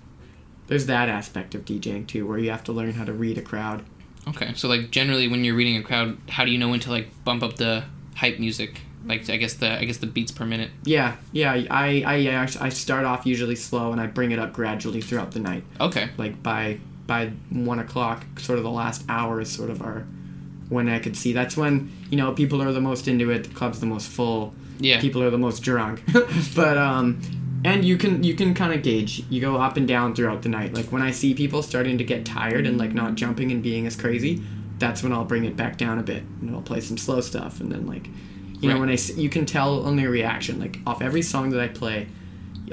there's 0.67 0.85
that 0.85 1.09
aspect 1.09 1.55
of 1.55 1.65
DJing 1.65 2.05
too, 2.05 2.27
where 2.27 2.37
you 2.37 2.51
have 2.51 2.63
to 2.65 2.71
learn 2.71 2.91
how 2.93 3.05
to 3.05 3.13
read 3.13 3.39
a 3.39 3.41
crowd. 3.41 3.83
Okay, 4.27 4.53
so 4.53 4.67
like 4.67 4.91
generally 4.91 5.27
when 5.27 5.43
you're 5.43 5.55
reading 5.55 5.77
a 5.77 5.81
crowd, 5.81 6.17
how 6.29 6.45
do 6.45 6.51
you 6.51 6.59
know 6.59 6.69
when 6.69 6.79
to 6.81 6.91
like 6.91 7.07
bump 7.23 7.41
up 7.41 7.55
the 7.55 7.83
hype 8.19 8.39
music? 8.39 8.81
Like 9.05 9.29
I 9.29 9.37
guess 9.37 9.53
the 9.55 9.79
I 9.79 9.85
guess 9.85 9.97
the 9.97 10.07
beats 10.07 10.31
per 10.31 10.45
minute. 10.45 10.71
Yeah, 10.83 11.15
yeah. 11.31 11.53
I 11.53 12.03
I 12.05 12.27
I, 12.27 12.47
I 12.59 12.69
start 12.69 13.05
off 13.05 13.25
usually 13.25 13.55
slow, 13.55 13.91
and 13.91 14.01
I 14.01 14.07
bring 14.07 14.31
it 14.31 14.39
up 14.39 14.53
gradually 14.53 15.01
throughout 15.01 15.31
the 15.31 15.39
night. 15.39 15.63
Okay. 15.79 16.09
Like 16.17 16.43
by 16.43 16.79
by 17.07 17.31
one 17.49 17.79
o'clock, 17.79 18.25
sort 18.39 18.59
of 18.59 18.63
the 18.63 18.71
last 18.71 19.03
hour 19.09 19.39
is 19.39 19.49
sort 19.49 19.69
of 19.69 19.81
our 19.81 20.05
when 20.67 20.89
I 20.89 20.99
could 20.99 21.15
see. 21.15 21.33
That's 21.33 21.55
when 21.55 21.91
you 22.09 22.17
know 22.17 22.33
people 22.33 22.61
are 22.61 22.73
the 22.73 22.81
most 22.81 23.07
into 23.07 23.31
it. 23.31 23.45
The 23.45 23.55
club's 23.55 23.79
the 23.79 23.85
most 23.85 24.09
full. 24.09 24.53
Yeah. 24.79 24.99
People 24.99 25.23
are 25.23 25.29
the 25.29 25.37
most 25.37 25.61
drunk. 25.61 26.03
but 26.55 26.77
um, 26.77 27.21
and 27.63 27.83
you 27.83 27.97
can 27.97 28.23
you 28.23 28.33
can 28.35 28.53
kind 28.53 28.73
of 28.73 28.83
gauge. 28.83 29.23
You 29.29 29.41
go 29.41 29.55
up 29.55 29.77
and 29.77 29.87
down 29.87 30.13
throughout 30.13 30.41
the 30.41 30.49
night. 30.49 30.73
Like 30.73 30.91
when 30.91 31.01
I 31.01 31.11
see 31.11 31.33
people 31.33 31.63
starting 31.63 31.97
to 31.97 32.03
get 32.03 32.25
tired 32.25 32.67
and 32.67 32.77
like 32.77 32.93
not 32.93 33.15
jumping 33.15 33.51
and 33.51 33.63
being 33.63 33.87
as 33.87 33.95
crazy, 33.95 34.43
that's 34.79 35.03
when 35.03 35.11
I'll 35.13 35.25
bring 35.25 35.45
it 35.45 35.55
back 35.55 35.77
down 35.77 35.99
a 35.99 36.03
bit 36.03 36.23
and 36.41 36.49
I'll 36.55 36.61
play 36.61 36.79
some 36.81 36.97
slow 36.97 37.21
stuff 37.21 37.59
and 37.59 37.71
then 37.71 37.85
like. 37.85 38.07
You 38.61 38.67
know 38.67 38.77
when 38.81 38.89
I 38.89 38.97
you 39.15 39.29
can 39.29 39.45
tell 39.45 39.85
on 39.85 39.95
their 39.95 40.09
reaction 40.09 40.59
like 40.59 40.79
off 40.85 41.01
every 41.01 41.21
song 41.21 41.49
that 41.51 41.61
I 41.61 41.69
play, 41.69 42.07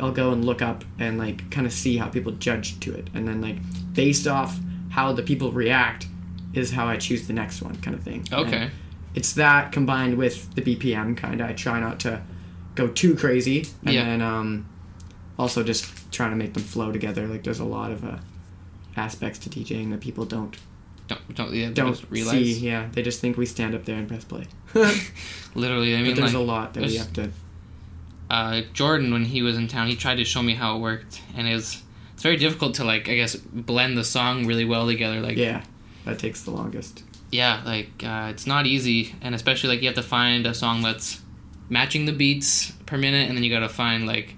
I'll 0.02 0.10
go 0.10 0.32
and 0.32 0.44
look 0.44 0.60
up 0.60 0.82
and 0.98 1.16
like 1.16 1.48
kind 1.52 1.64
of 1.64 1.72
see 1.72 1.96
how 1.96 2.08
people 2.08 2.32
judge 2.32 2.80
to 2.80 2.92
it, 2.92 3.08
and 3.14 3.28
then 3.28 3.40
like 3.40 3.54
based 3.94 4.26
off 4.26 4.58
how 4.90 5.12
the 5.12 5.22
people 5.22 5.52
react 5.52 6.08
is 6.54 6.72
how 6.72 6.88
I 6.88 6.96
choose 6.96 7.28
the 7.28 7.32
next 7.34 7.62
one, 7.62 7.76
kind 7.76 7.94
of 7.96 8.02
thing. 8.02 8.24
Okay. 8.32 8.62
And 8.62 8.70
it's 9.14 9.34
that 9.34 9.70
combined 9.70 10.16
with 10.18 10.52
the 10.56 10.62
BPM 10.62 11.16
kind 11.16 11.40
of. 11.40 11.48
I 11.48 11.52
try 11.52 11.78
not 11.78 12.00
to 12.00 12.20
go 12.74 12.88
too 12.88 13.14
crazy, 13.14 13.64
and 13.84 13.94
Yeah. 13.94 14.06
then 14.06 14.22
um, 14.22 14.68
also 15.38 15.62
just 15.62 16.10
trying 16.10 16.30
to 16.30 16.36
make 16.36 16.54
them 16.54 16.64
flow 16.64 16.90
together. 16.90 17.28
Like 17.28 17.44
there's 17.44 17.60
a 17.60 17.64
lot 17.64 17.92
of 17.92 18.04
uh, 18.04 18.16
aspects 18.96 19.38
to 19.38 19.50
DJing 19.50 19.90
that 19.92 20.00
people 20.00 20.24
don't 20.24 20.56
Don't 21.08 21.34
don't 21.34 21.52
yeah, 21.54 21.70
don't 21.70 21.92
just 21.94 22.10
realize. 22.10 22.32
see. 22.44 22.66
Yeah, 22.66 22.88
they 22.92 23.02
just 23.02 23.20
think 23.20 23.36
we 23.36 23.46
stand 23.46 23.74
up 23.74 23.84
there 23.84 23.96
and 23.96 24.08
press 24.08 24.24
play. 24.24 24.46
Literally, 25.54 25.94
I 25.94 25.98
but 26.00 26.04
mean, 26.06 26.14
there's 26.16 26.34
like 26.34 26.40
a 26.40 26.44
lot 26.44 26.74
that 26.74 26.82
we 26.84 26.96
have 26.96 27.12
to. 27.14 27.30
uh, 28.30 28.62
Jordan 28.72 29.12
when 29.12 29.24
he 29.24 29.42
was 29.42 29.56
in 29.56 29.68
town, 29.68 29.88
he 29.88 29.96
tried 29.96 30.16
to 30.16 30.24
show 30.24 30.42
me 30.42 30.54
how 30.54 30.76
it 30.76 30.80
worked, 30.80 31.20
and 31.36 31.46
it 31.48 31.54
was 31.54 31.82
it's 32.14 32.22
very 32.22 32.36
difficult 32.36 32.74
to 32.76 32.84
like 32.84 33.08
I 33.08 33.14
guess 33.14 33.36
blend 33.36 33.96
the 33.96 34.04
song 34.04 34.46
really 34.46 34.64
well 34.64 34.86
together. 34.86 35.20
Like 35.20 35.36
Yeah, 35.36 35.62
that 36.04 36.18
takes 36.18 36.42
the 36.42 36.50
longest. 36.50 37.04
yeah, 37.30 37.62
like 37.64 37.90
uh, 38.04 38.28
it's 38.30 38.46
not 38.46 38.66
easy, 38.66 39.14
and 39.22 39.34
especially 39.34 39.70
like 39.70 39.80
you 39.82 39.88
have 39.88 39.96
to 39.96 40.02
find 40.02 40.46
a 40.46 40.54
song 40.54 40.82
that's 40.82 41.20
matching 41.68 42.04
the 42.06 42.12
beats 42.12 42.72
per 42.86 42.96
minute, 42.98 43.28
and 43.28 43.36
then 43.36 43.44
you 43.44 43.50
got 43.50 43.60
to 43.60 43.68
find 43.68 44.06
like 44.06 44.34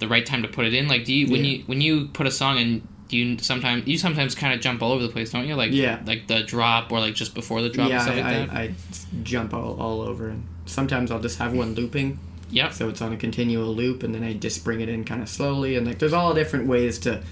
the 0.00 0.08
right 0.08 0.26
time 0.26 0.42
to 0.42 0.48
put 0.48 0.66
it 0.66 0.74
in. 0.74 0.86
Like, 0.88 1.04
do 1.04 1.14
you 1.14 1.28
when 1.32 1.44
Yeah. 1.44 1.50
you 1.58 1.62
when 1.66 1.80
you 1.80 2.08
put 2.08 2.26
a 2.26 2.30
song 2.30 2.58
in, 2.58 2.86
you 3.14 3.38
sometimes 3.38 3.86
you 3.86 3.96
sometimes 3.96 4.34
kind 4.34 4.52
of 4.52 4.60
jump 4.60 4.82
all 4.82 4.92
over 4.92 5.02
the 5.02 5.12
place, 5.12 5.30
don't 5.30 5.46
you? 5.46 5.54
Like 5.54 5.72
Yeah. 5.72 6.00
like 6.06 6.26
the 6.26 6.42
drop 6.42 6.92
or 6.92 7.00
like 7.00 7.14
just 7.14 7.34
before 7.34 7.62
the 7.62 7.68
drop 7.70 7.88
yeah, 7.88 8.02
I, 8.02 8.06
like 8.06 8.16
that. 8.24 8.50
I, 8.50 8.62
I 8.62 8.74
jump 9.22 9.54
all, 9.54 9.80
all 9.80 10.00
over, 10.02 10.28
and 10.28 10.44
sometimes 10.66 11.10
I'll 11.10 11.20
just 11.20 11.38
have 11.38 11.52
one 11.52 11.74
looping, 11.74 12.18
Yep. 12.50 12.72
so 12.72 12.88
it's 12.88 13.00
on 13.00 13.12
a 13.12 13.16
continual 13.16 13.74
loop, 13.74 14.02
and 14.02 14.14
then 14.14 14.22
I 14.24 14.34
just 14.34 14.64
bring 14.64 14.80
it 14.80 14.88
in 14.88 15.04
kind 15.04 15.22
of 15.22 15.28
slowly, 15.28 15.76
and 15.76 15.86
like 15.86 15.98
there's 15.98 16.12
all 16.12 16.34
different 16.34 16.66
ways 16.66 16.98
to 17.00 17.22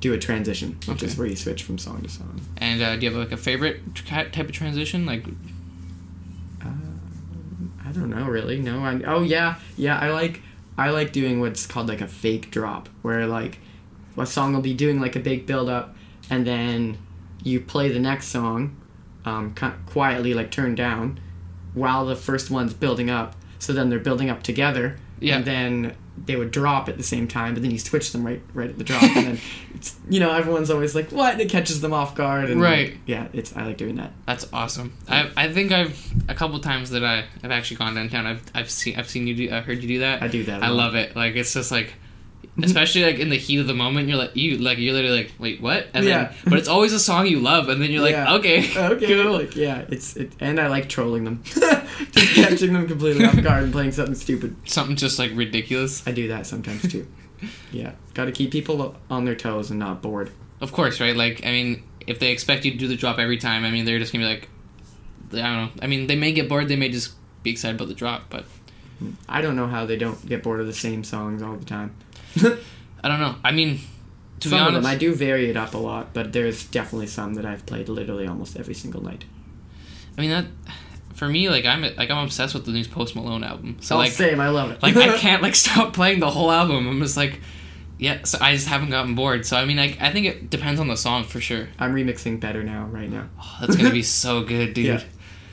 do 0.00 0.12
a 0.12 0.18
transition, 0.18 0.76
which 0.86 1.02
is 1.02 1.16
where 1.16 1.26
you 1.26 1.36
switch 1.36 1.62
from 1.62 1.78
song 1.78 2.02
to 2.02 2.08
song. 2.08 2.40
And 2.58 2.82
uh, 2.82 2.96
do 2.96 3.06
you 3.06 3.10
have 3.12 3.18
like 3.20 3.32
a 3.32 3.36
favorite 3.36 3.94
t- 3.94 4.02
type 4.06 4.36
of 4.40 4.52
transition? 4.52 5.06
Like 5.06 5.24
Uh, 6.62 6.68
I 7.84 7.92
don't 7.92 8.10
know 8.10 8.26
really. 8.26 8.60
No, 8.60 8.80
I 8.84 9.00
oh 9.06 9.22
yeah, 9.22 9.56
yeah. 9.76 9.98
I 9.98 10.10
like 10.10 10.42
I 10.76 10.90
like 10.90 11.12
doing 11.12 11.40
what's 11.40 11.66
called 11.66 11.88
like 11.88 12.00
a 12.00 12.08
fake 12.08 12.50
drop, 12.50 12.88
where 13.02 13.26
like 13.26 13.58
a 14.16 14.26
song 14.26 14.54
will 14.54 14.62
be 14.62 14.74
doing 14.74 15.00
like 15.00 15.16
a 15.16 15.20
big 15.20 15.46
build 15.46 15.68
up, 15.68 15.94
and 16.30 16.46
then 16.46 16.98
you 17.42 17.60
play 17.60 17.88
the 17.90 18.00
next 18.00 18.28
song, 18.28 18.76
um, 19.24 19.54
quietly 19.86 20.34
like 20.34 20.50
turned 20.50 20.76
down, 20.76 21.20
while 21.74 22.06
the 22.06 22.16
first 22.16 22.50
one's 22.50 22.74
building 22.74 23.10
up. 23.10 23.34
So 23.58 23.72
then 23.72 23.88
they're 23.90 23.98
building 23.98 24.28
up 24.30 24.42
together, 24.42 24.98
Yeah. 25.20 25.36
and 25.36 25.44
then 25.44 25.94
they 26.26 26.34
would 26.36 26.50
drop 26.50 26.88
at 26.88 26.96
the 26.96 27.02
same 27.02 27.28
time, 27.28 27.52
but 27.54 27.62
then 27.62 27.70
you 27.70 27.78
switch 27.78 28.10
them 28.12 28.24
right 28.26 28.40
right 28.54 28.70
at 28.70 28.78
the 28.78 28.84
drop, 28.84 29.02
and 29.02 29.26
then 29.26 29.38
it's, 29.74 29.96
you 30.08 30.18
know 30.20 30.30
everyone's 30.32 30.70
always 30.70 30.94
like, 30.94 31.10
"What?" 31.12 31.32
And 31.34 31.40
it 31.42 31.50
catches 31.50 31.80
them 31.82 31.92
off 31.92 32.14
guard, 32.14 32.48
and 32.50 32.60
Right. 32.60 32.96
yeah, 33.06 33.28
it's 33.34 33.54
I 33.56 33.64
like 33.66 33.76
doing 33.76 33.96
that. 33.96 34.12
That's 34.26 34.46
awesome. 34.52 34.94
I, 35.08 35.30
I 35.36 35.52
think 35.52 35.72
I've 35.72 35.98
a 36.28 36.34
couple 36.34 36.58
times 36.60 36.90
that 36.90 37.04
I 37.04 37.24
I've 37.42 37.50
actually 37.50 37.76
gone 37.78 37.94
downtown. 37.94 38.26
I've 38.26 38.42
I've 38.54 38.70
seen 38.70 38.98
I've 38.98 39.08
seen 39.10 39.26
you 39.26 39.34
do 39.34 39.54
I 39.54 39.60
heard 39.60 39.82
you 39.82 39.88
do 39.88 39.98
that. 40.00 40.22
I 40.22 40.28
do 40.28 40.42
that. 40.44 40.62
I 40.62 40.68
love 40.68 40.94
it. 40.94 41.14
Like 41.16 41.34
it's 41.36 41.52
just 41.52 41.70
like, 41.70 41.94
especially 42.62 43.04
like 43.04 43.18
in 43.18 43.28
the 43.28 43.36
heat 43.36 43.58
of 43.58 43.66
the 43.66 43.74
moment, 43.74 44.08
you're 44.08 44.16
like 44.16 44.34
you 44.36 44.58
like 44.58 44.78
you're 44.78 44.94
literally 44.94 45.24
like 45.24 45.32
wait 45.38 45.60
what? 45.60 45.88
And 45.94 46.04
Yeah. 46.04 46.28
then 46.28 46.34
but 46.46 46.58
it's 46.58 46.68
always 46.68 46.92
a 46.92 47.00
song 47.00 47.26
you 47.26 47.40
love, 47.40 47.68
and 47.68 47.80
then 47.82 47.90
you're 47.90 48.02
like 48.02 48.12
Yeah. 48.12 48.34
okay 48.36 48.70
okay, 48.76 49.06
cool. 49.22 49.32
like 49.32 49.54
yeah, 49.56 49.84
it's 49.88 50.16
it, 50.16 50.32
and 50.40 50.58
I 50.60 50.68
like 50.68 50.88
trolling 50.88 51.24
them, 51.24 51.42
just 51.44 52.34
catching 52.34 52.72
them 52.72 52.86
completely 52.88 53.24
off 53.24 53.40
guard 53.42 53.64
and 53.64 53.72
playing 53.72 53.92
something 53.92 54.14
stupid. 54.14 54.56
something 54.64 54.96
just 54.96 55.18
like 55.18 55.30
ridiculous. 55.34 56.06
I 56.06 56.12
do 56.12 56.28
that 56.28 56.46
sometimes 56.46 56.90
too. 56.90 57.06
Yeah, 57.70 57.92
got 58.14 58.24
to 58.24 58.32
keep 58.32 58.50
people 58.50 58.96
on 59.10 59.24
their 59.26 59.34
toes 59.34 59.70
and 59.70 59.78
not 59.78 60.00
bored. 60.00 60.30
Of 60.62 60.72
course, 60.72 61.00
right? 61.00 61.14
Like 61.14 61.44
I 61.44 61.50
mean, 61.50 61.82
if 62.06 62.18
they 62.18 62.30
expect 62.32 62.64
you 62.64 62.70
to 62.72 62.78
do 62.78 62.88
the 62.88 62.96
drop 62.96 63.18
every 63.18 63.36
time, 63.36 63.64
I 63.64 63.70
mean 63.70 63.84
they're 63.84 63.98
just 63.98 64.12
gonna 64.12 64.24
be 64.24 64.30
like, 64.30 64.48
I 65.32 65.36
don't 65.54 65.56
know. 65.66 65.70
I 65.82 65.86
mean 65.86 66.06
they 66.06 66.16
may 66.16 66.32
get 66.32 66.48
bored. 66.48 66.68
They 66.68 66.76
may 66.76 66.88
just 66.88 67.12
be 67.42 67.50
excited 67.50 67.76
about 67.76 67.88
the 67.88 67.94
drop, 67.94 68.30
but 68.30 68.46
I 69.28 69.42
don't 69.42 69.54
know 69.56 69.66
how 69.66 69.84
they 69.84 69.96
don't 69.96 70.24
get 70.26 70.42
bored 70.42 70.60
of 70.60 70.66
the 70.66 70.72
same 70.72 71.04
songs 71.04 71.42
all 71.42 71.56
the 71.56 71.64
time. 71.66 71.94
I 73.02 73.08
don't 73.08 73.20
know. 73.20 73.36
I 73.44 73.52
mean, 73.52 73.80
to 74.40 74.48
some 74.48 74.58
be 74.58 74.60
of 74.60 74.66
honest, 74.68 74.82
them 74.82 74.86
I 74.86 74.96
do 74.96 75.14
vary 75.14 75.50
it 75.50 75.56
up 75.56 75.74
a 75.74 75.78
lot, 75.78 76.12
but 76.12 76.32
there's 76.32 76.64
definitely 76.66 77.06
some 77.06 77.34
that 77.34 77.46
I've 77.46 77.66
played 77.66 77.88
literally 77.88 78.26
almost 78.26 78.56
every 78.56 78.74
single 78.74 79.02
night. 79.02 79.24
I 80.16 80.20
mean 80.20 80.30
that 80.30 80.46
for 81.16 81.28
me, 81.28 81.48
like 81.48 81.64
I'm 81.64 81.82
like 81.82 82.10
I'm 82.10 82.24
obsessed 82.24 82.54
with 82.54 82.66
the 82.66 82.72
new 82.72 82.84
Post 82.84 83.16
Malone 83.16 83.42
album. 83.42 83.78
So 83.80 83.96
oh, 83.96 83.98
like 83.98 84.12
same, 84.12 84.40
I 84.40 84.50
love 84.50 84.70
it. 84.70 84.82
like 84.82 84.96
I 84.96 85.16
can't 85.18 85.42
like 85.42 85.54
stop 85.54 85.92
playing 85.92 86.20
the 86.20 86.30
whole 86.30 86.50
album. 86.50 86.86
I'm 86.86 87.00
just 87.00 87.16
like, 87.16 87.40
yeah. 87.98 88.22
So 88.24 88.38
I 88.40 88.54
just 88.54 88.68
haven't 88.68 88.90
gotten 88.90 89.14
bored. 89.14 89.46
So 89.46 89.56
I 89.56 89.64
mean, 89.64 89.78
like 89.78 89.98
I 90.00 90.12
think 90.12 90.26
it 90.26 90.50
depends 90.50 90.80
on 90.80 90.88
the 90.88 90.96
song 90.96 91.24
for 91.24 91.40
sure. 91.40 91.68
I'm 91.78 91.94
remixing 91.94 92.40
better 92.40 92.62
now, 92.62 92.86
right 92.86 93.10
now. 93.10 93.28
Oh, 93.40 93.56
that's 93.60 93.76
gonna 93.76 93.90
be 93.90 94.02
so 94.02 94.42
good, 94.44 94.74
dude. 94.74 94.86
Yeah. 94.86 95.02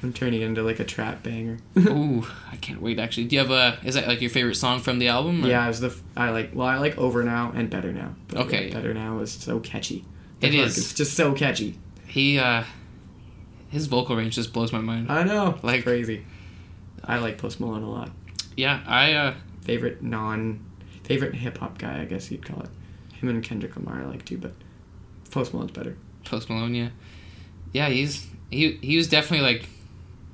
I'm 0.03 0.13
turning 0.13 0.41
it 0.41 0.45
into 0.45 0.61
like 0.63 0.79
a 0.79 0.83
trap 0.83 1.23
banger. 1.23 1.57
Ooh, 1.77 2.27
I 2.51 2.57
can't 2.57 2.81
wait. 2.81 2.99
Actually, 2.99 3.25
do 3.25 3.35
you 3.35 3.41
have 3.41 3.51
a? 3.51 3.79
Is 3.85 3.95
that 3.95 4.07
like 4.07 4.19
your 4.21 4.29
favorite 4.29 4.55
song 4.55 4.79
from 4.79 4.99
the 4.99 5.07
album? 5.07 5.43
or- 5.45 5.47
Yeah, 5.47 5.63
it 5.63 5.69
was 5.69 5.79
the 5.79 5.95
I 6.17 6.29
like 6.31 6.51
well 6.53 6.67
I 6.67 6.77
like 6.77 6.97
Over 6.97 7.23
Now 7.23 7.51
and 7.55 7.69
Better 7.69 7.91
Now. 7.93 8.13
But 8.27 8.39
Okay. 8.47 8.69
Better 8.71 8.93
Now 8.93 9.19
is 9.19 9.31
so 9.31 9.59
catchy. 9.59 10.03
The 10.41 10.47
It 10.47 10.53
hook 10.55 10.65
is. 10.67 10.77
It's 10.77 10.93
just 10.93 11.13
so 11.15 11.33
catchy. 11.33 11.79
He 12.05 12.37
uh, 12.37 12.63
his 13.69 13.87
vocal 13.87 14.15
range 14.15 14.35
just 14.35 14.53
blows 14.53 14.71
my 14.73 14.79
mind. 14.81 15.11
I 15.11 15.23
know. 15.23 15.51
Like- 15.61 15.63
Like 15.63 15.83
crazy. 15.83 16.25
I 17.05 17.17
like 17.19 17.37
Post 17.37 17.59
Malone 17.59 17.83
a 17.83 17.89
lot. 17.89 18.11
Yeah, 18.55 18.81
I 18.85 19.13
uh, 19.13 19.33
Favorite 19.61 20.01
non 20.03 20.59
favorite 21.03 21.33
hip 21.35 21.57
hop 21.57 21.77
guy, 21.77 22.01
I 22.01 22.05
guess 22.05 22.29
you'd 22.31 22.45
call 22.45 22.61
it. 22.61 22.69
Him 23.13 23.29
and 23.29 23.41
Kendrick 23.43 23.75
Lamar 23.75 24.01
I 24.01 24.05
like 24.05 24.25
too, 24.25 24.37
but 24.37 24.53
Post 25.31 25.53
Malone's 25.53 25.71
better. 25.71 25.95
Post 26.25 26.49
Malone. 26.49 26.75
Yeah, 26.75 26.89
yeah. 27.71 27.89
He's 27.89 28.27
he 28.51 28.73
he 28.81 28.95
was 28.97 29.07
definitely 29.07 29.45
like 29.45 29.67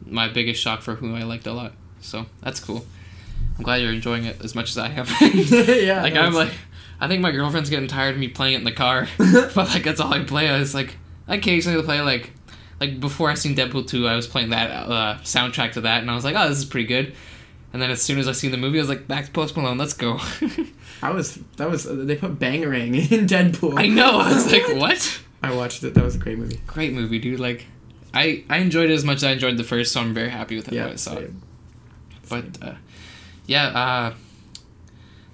my 0.06 0.28
biggest 0.28 0.62
shock 0.62 0.82
for 0.82 0.96
who 0.96 1.16
I 1.16 1.24
liked 1.24 1.48
a 1.48 1.54
lot. 1.54 1.74
So 2.02 2.26
that's 2.42 2.60
cool. 2.60 2.86
I'm 3.58 3.64
glad 3.64 3.78
you're 3.78 3.94
enjoying 3.94 4.26
it 4.26 4.44
as 4.44 4.56
much 4.56 4.70
as 4.70 4.78
I 4.78 4.90
am. 4.90 5.06
yeah. 5.22 6.02
like 6.02 6.16
I'm 6.16 6.34
like, 6.34 6.52
I 7.00 7.08
think 7.08 7.22
my 7.22 7.32
girlfriend's 7.32 7.70
getting 7.70 7.88
tired 7.88 8.16
of 8.16 8.20
me 8.20 8.28
playing 8.28 8.56
it 8.56 8.58
in 8.58 8.64
the 8.64 8.72
car, 8.72 9.08
but 9.18 9.56
like 9.56 9.84
that's 9.84 10.00
all 10.00 10.14
I 10.14 10.24
play. 10.24 10.50
I 10.50 10.60
was 10.60 10.74
like, 10.74 10.96
I 11.28 11.36
occasionally 11.36 11.82
play 11.84 12.02
like, 12.02 12.32
like 12.80 13.00
before 13.00 13.30
I 13.30 13.36
seen 13.36 13.56
Deadpool 13.56 13.88
two, 13.88 14.08
I 14.08 14.16
was 14.16 14.28
playing 14.28 14.50
that 14.50 14.72
uh, 14.72 15.18
soundtrack 15.22 15.74
to 15.74 15.82
that, 15.82 16.02
and 16.02 16.12
I 16.12 16.16
was 16.16 16.24
like, 16.24 16.36
oh, 16.38 16.50
this 16.50 16.58
is 16.58 16.66
pretty 16.66 16.88
good. 16.88 17.14
And 17.72 17.82
then 17.82 17.92
as 17.92 18.02
soon 18.02 18.18
as 18.18 18.28
I 18.28 18.32
seen 18.32 18.52
the 18.52 18.58
movie, 18.58 18.80
I 18.80 18.82
was 18.82 18.90
like, 18.90 19.08
back 19.08 19.26
to 19.26 19.32
Post 19.32 19.56
Malone, 19.56 19.78
let's 19.78 19.94
go. 19.94 20.20
I 21.02 21.12
was 21.12 21.36
that 21.58 21.70
was 21.70 21.84
they 21.84 22.16
put 22.16 22.40
Bangarang 22.40 23.12
in 23.12 23.28
Deadpool. 23.28 23.80
I 23.80 23.88
know. 23.88 24.20
I 24.20 24.34
was 24.34 24.52
like, 24.52 24.76
what? 24.76 25.22
I 25.42 25.54
watched 25.54 25.84
it. 25.84 25.94
That 25.94 26.04
was 26.04 26.16
a 26.16 26.18
great 26.18 26.38
movie. 26.38 26.60
Great 26.68 26.94
movie, 26.94 27.20
dude. 27.20 27.40
Like, 27.40 27.68
I 28.14 28.44
I 28.50 28.58
enjoyed 28.58 28.90
it 28.90 28.94
as 28.94 29.04
much 29.04 29.18
as 29.18 29.24
I 29.26 29.32
enjoyed 29.32 29.58
the 29.58 29.64
first, 29.64 29.92
so 29.92 30.02
I'm 30.02 30.14
very 30.14 30.30
happy 30.30 30.56
with 30.56 30.68
how 30.68 30.76
Yeah. 30.76 30.88
I 30.88 30.96
saw 30.96 31.14
it. 31.16 31.18
same. 31.28 31.42
But 32.30 32.46
uh, 32.68 32.76
yeah. 33.46 33.68
Uh, 33.68 34.14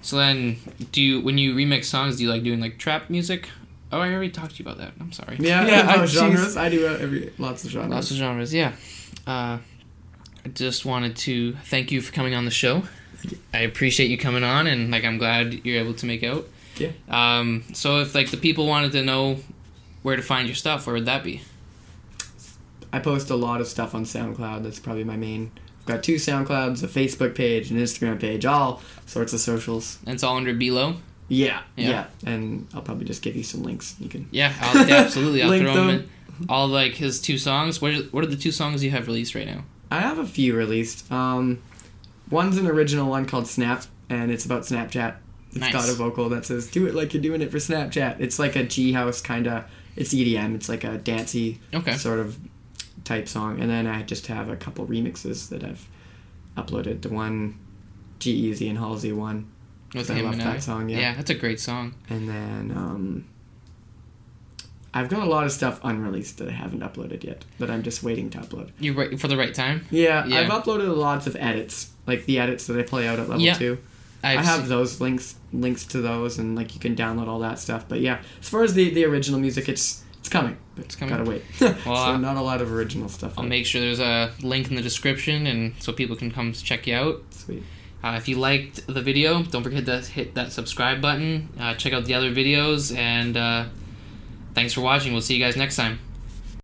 so 0.02 0.16
then, 0.16 0.56
do 0.92 1.02
you 1.02 1.20
when 1.20 1.38
you 1.38 1.54
remix 1.54 1.84
songs, 1.86 2.16
do 2.16 2.22
you 2.24 2.30
like 2.30 2.42
doing 2.42 2.60
like 2.60 2.78
trap 2.78 3.10
music? 3.10 3.48
Oh, 3.92 4.00
I 4.00 4.12
already 4.12 4.30
talked 4.30 4.56
to 4.56 4.62
you 4.62 4.68
about 4.68 4.78
that. 4.78 4.92
I'm 5.00 5.12
sorry. 5.12 5.36
Yeah, 5.40 5.66
yeah. 5.66 5.90
I, 6.02 6.06
genres. 6.06 6.56
I 6.56 6.68
do 6.68 6.86
every 6.86 7.32
lots 7.38 7.64
of 7.64 7.70
genres. 7.70 7.90
Lots 7.90 8.10
of 8.10 8.16
genres. 8.16 8.52
Yeah. 8.54 8.72
Uh, 9.26 9.58
I 10.44 10.48
just 10.54 10.84
wanted 10.84 11.16
to 11.16 11.52
thank 11.64 11.90
you 11.90 12.00
for 12.00 12.12
coming 12.12 12.34
on 12.34 12.44
the 12.44 12.50
show. 12.50 12.84
I 13.52 13.60
appreciate 13.60 14.08
you 14.10 14.18
coming 14.18 14.44
on, 14.44 14.66
and 14.66 14.90
like 14.90 15.04
I'm 15.04 15.18
glad 15.18 15.64
you're 15.64 15.80
able 15.80 15.94
to 15.94 16.06
make 16.06 16.22
out. 16.22 16.46
Yeah. 16.78 16.90
Um. 17.08 17.64
So 17.72 18.00
if 18.00 18.14
like 18.14 18.30
the 18.30 18.36
people 18.36 18.66
wanted 18.66 18.92
to 18.92 19.02
know 19.02 19.38
where 20.02 20.14
to 20.16 20.22
find 20.22 20.46
your 20.46 20.54
stuff, 20.54 20.86
where 20.86 20.94
would 20.94 21.06
that 21.06 21.24
be? 21.24 21.42
I 22.92 22.98
post 22.98 23.30
a 23.30 23.36
lot 23.36 23.60
of 23.60 23.66
stuff 23.66 23.94
on 23.94 24.04
SoundCloud. 24.04 24.62
That's 24.62 24.78
probably 24.80 25.04
my 25.04 25.16
main. 25.16 25.50
I've 25.80 25.86
got 25.86 26.02
two 26.02 26.14
SoundClouds, 26.16 26.82
a 26.82 26.88
Facebook 26.88 27.34
page, 27.34 27.70
an 27.70 27.76
Instagram 27.78 28.18
page, 28.20 28.44
all 28.44 28.82
sorts 29.06 29.32
of 29.32 29.40
socials. 29.40 29.98
And 30.06 30.14
it's 30.14 30.22
all 30.24 30.36
under 30.36 30.52
below. 30.54 30.96
Yeah, 31.28 31.62
Yeah. 31.76 31.88
yeah, 31.90 32.06
and 32.32 32.68
I'll 32.74 32.82
probably 32.82 33.04
just 33.04 33.20
give 33.22 33.34
you 33.36 33.42
some 33.42 33.62
links. 33.64 33.96
You 33.98 34.08
can. 34.08 34.28
Yeah, 34.30 34.52
I'll, 34.60 34.86
yeah 34.88 34.94
absolutely. 35.04 35.42
I'll 35.42 35.58
throw 35.58 35.74
them. 35.74 35.86
them. 35.88 36.10
in. 36.40 36.46
All 36.48 36.68
like 36.68 36.92
his 36.94 37.20
two 37.20 37.38
songs. 37.38 37.80
What 37.82 37.92
are, 37.94 38.02
what 38.12 38.22
are 38.22 38.28
the 38.28 38.36
two 38.36 38.52
songs 38.52 38.84
you 38.84 38.90
have 38.90 39.06
released 39.06 39.34
right 39.34 39.46
now? 39.46 39.64
I 39.90 40.00
have 40.00 40.18
a 40.18 40.26
few 40.26 40.54
released. 40.56 41.10
Um, 41.10 41.62
one's 42.30 42.58
an 42.58 42.66
original 42.66 43.08
one 43.08 43.26
called 43.26 43.46
Snap, 43.48 43.84
and 44.10 44.30
it's 44.30 44.44
about 44.44 44.62
Snapchat. 44.62 45.16
It's 45.50 45.58
Nice. 45.60 45.72
got 45.72 45.88
a 45.88 45.94
vocal 45.94 46.28
that 46.28 46.44
says 46.44 46.66
"Do 46.68 46.86
it 46.86 46.94
like 46.94 47.14
you're 47.14 47.22
doing 47.22 47.40
it 47.42 47.50
for 47.50 47.56
Snapchat." 47.58 48.20
It's 48.20 48.38
like 48.38 48.54
a 48.56 48.64
G 48.64 48.92
house 48.92 49.20
kind 49.20 49.46
of. 49.46 49.64
It's 49.96 50.12
EDM. 50.12 50.54
It's 50.54 50.68
like 50.68 50.84
a 50.84 50.98
dancey 50.98 51.58
Okay. 51.72 51.96
sort 51.96 52.18
of 52.20 52.36
type 53.06 53.26
song, 53.28 53.60
and 53.60 53.70
then 53.70 53.86
I 53.86 54.02
just 54.02 54.26
have 54.26 54.50
a 54.50 54.56
couple 54.56 54.86
remixes 54.86 55.48
that 55.48 55.64
I've 55.64 55.88
uploaded. 56.58 57.00
The 57.02 57.08
one 57.08 57.58
G-Eazy 58.18 58.68
and 58.68 58.76
Halsey 58.78 59.12
one, 59.12 59.46
With 59.94 60.10
I 60.10 60.20
love 60.20 60.36
that 60.38 60.46
I. 60.56 60.58
song. 60.58 60.88
Yeah. 60.90 60.98
Yeah. 60.98 61.14
that's 61.14 61.30
a 61.30 61.34
great 61.34 61.60
song. 61.60 61.94
and 62.10 62.28
then 62.28 62.72
um, 62.76 63.24
I've 64.94 65.08
got 65.10 65.22
a 65.22 65.26
lot 65.26 65.44
of 65.44 65.52
stuff 65.52 65.78
unreleased 65.84 66.38
that 66.38 66.48
I 66.48 66.52
haven't 66.52 66.80
uploaded 66.80 67.22
yet 67.22 67.44
that 67.58 67.70
I'm 67.70 67.82
just 67.82 68.02
waiting 68.02 68.30
to 68.30 68.38
upload. 68.38 68.70
You 68.78 68.94
right 68.94 69.18
for 69.20 69.28
the 69.28 69.36
right 69.36 69.54
time. 69.54 69.86
Yeah, 69.90 70.24
Yeah. 70.26 70.40
I've 70.40 70.50
uploaded 70.50 70.94
lots 70.96 71.26
of 71.26 71.36
edits, 71.36 71.90
like 72.06 72.24
the 72.24 72.38
edits 72.38 72.66
that 72.66 72.78
I 72.78 72.82
play 72.82 73.06
out 73.06 73.18
at 73.18 73.28
level 73.28 73.44
Yeah. 73.44 73.54
two. 73.54 73.78
I've 74.24 74.38
I 74.38 74.42
have 74.42 74.62
se- 74.62 74.68
those 74.68 75.00
links 75.00 75.34
links 75.52 75.84
to 75.86 76.00
those, 76.00 76.38
and 76.38 76.56
like 76.56 76.74
you 76.74 76.80
can 76.80 76.96
download 76.96 77.28
all 77.28 77.38
that 77.40 77.58
stuff. 77.58 77.84
But 77.88 78.00
yeah, 78.00 78.18
as 78.40 78.48
far 78.48 78.62
as 78.64 78.72
the 78.74 78.88
the 78.92 79.04
original 79.04 79.38
music, 79.38 79.68
it's 79.68 80.02
it's 80.26 80.32
coming. 80.32 80.56
But 80.74 80.86
It's 80.86 80.96
coming. 80.96 81.16
Gotta 81.16 81.30
wait. 81.30 81.44
Well, 81.86 82.04
so 82.04 82.16
not 82.16 82.36
a 82.36 82.40
lot 82.40 82.60
of 82.60 82.72
original 82.72 83.08
stuff. 83.08 83.34
I'll 83.38 83.44
out. 83.44 83.48
make 83.48 83.64
sure 83.64 83.80
there's 83.80 84.00
a 84.00 84.32
link 84.42 84.68
in 84.68 84.74
the 84.74 84.82
description, 84.82 85.46
and 85.46 85.74
so 85.78 85.92
people 85.92 86.16
can 86.16 86.32
come 86.32 86.52
check 86.52 86.88
you 86.88 86.96
out. 86.96 87.22
Sweet. 87.30 87.62
Uh, 88.02 88.14
if 88.16 88.26
you 88.28 88.36
liked 88.36 88.86
the 88.88 89.00
video, 89.00 89.42
don't 89.44 89.62
forget 89.62 89.86
to 89.86 90.00
hit 90.00 90.34
that 90.34 90.50
subscribe 90.50 91.00
button. 91.00 91.48
Uh, 91.60 91.74
check 91.74 91.92
out 91.92 92.04
the 92.06 92.14
other 92.14 92.32
videos, 92.32 92.94
and 92.96 93.36
uh, 93.36 93.66
thanks 94.54 94.72
for 94.72 94.80
watching. 94.80 95.12
We'll 95.12 95.22
see 95.22 95.34
you 95.36 95.44
guys 95.44 95.56
next 95.56 95.76
time. 95.76 96.00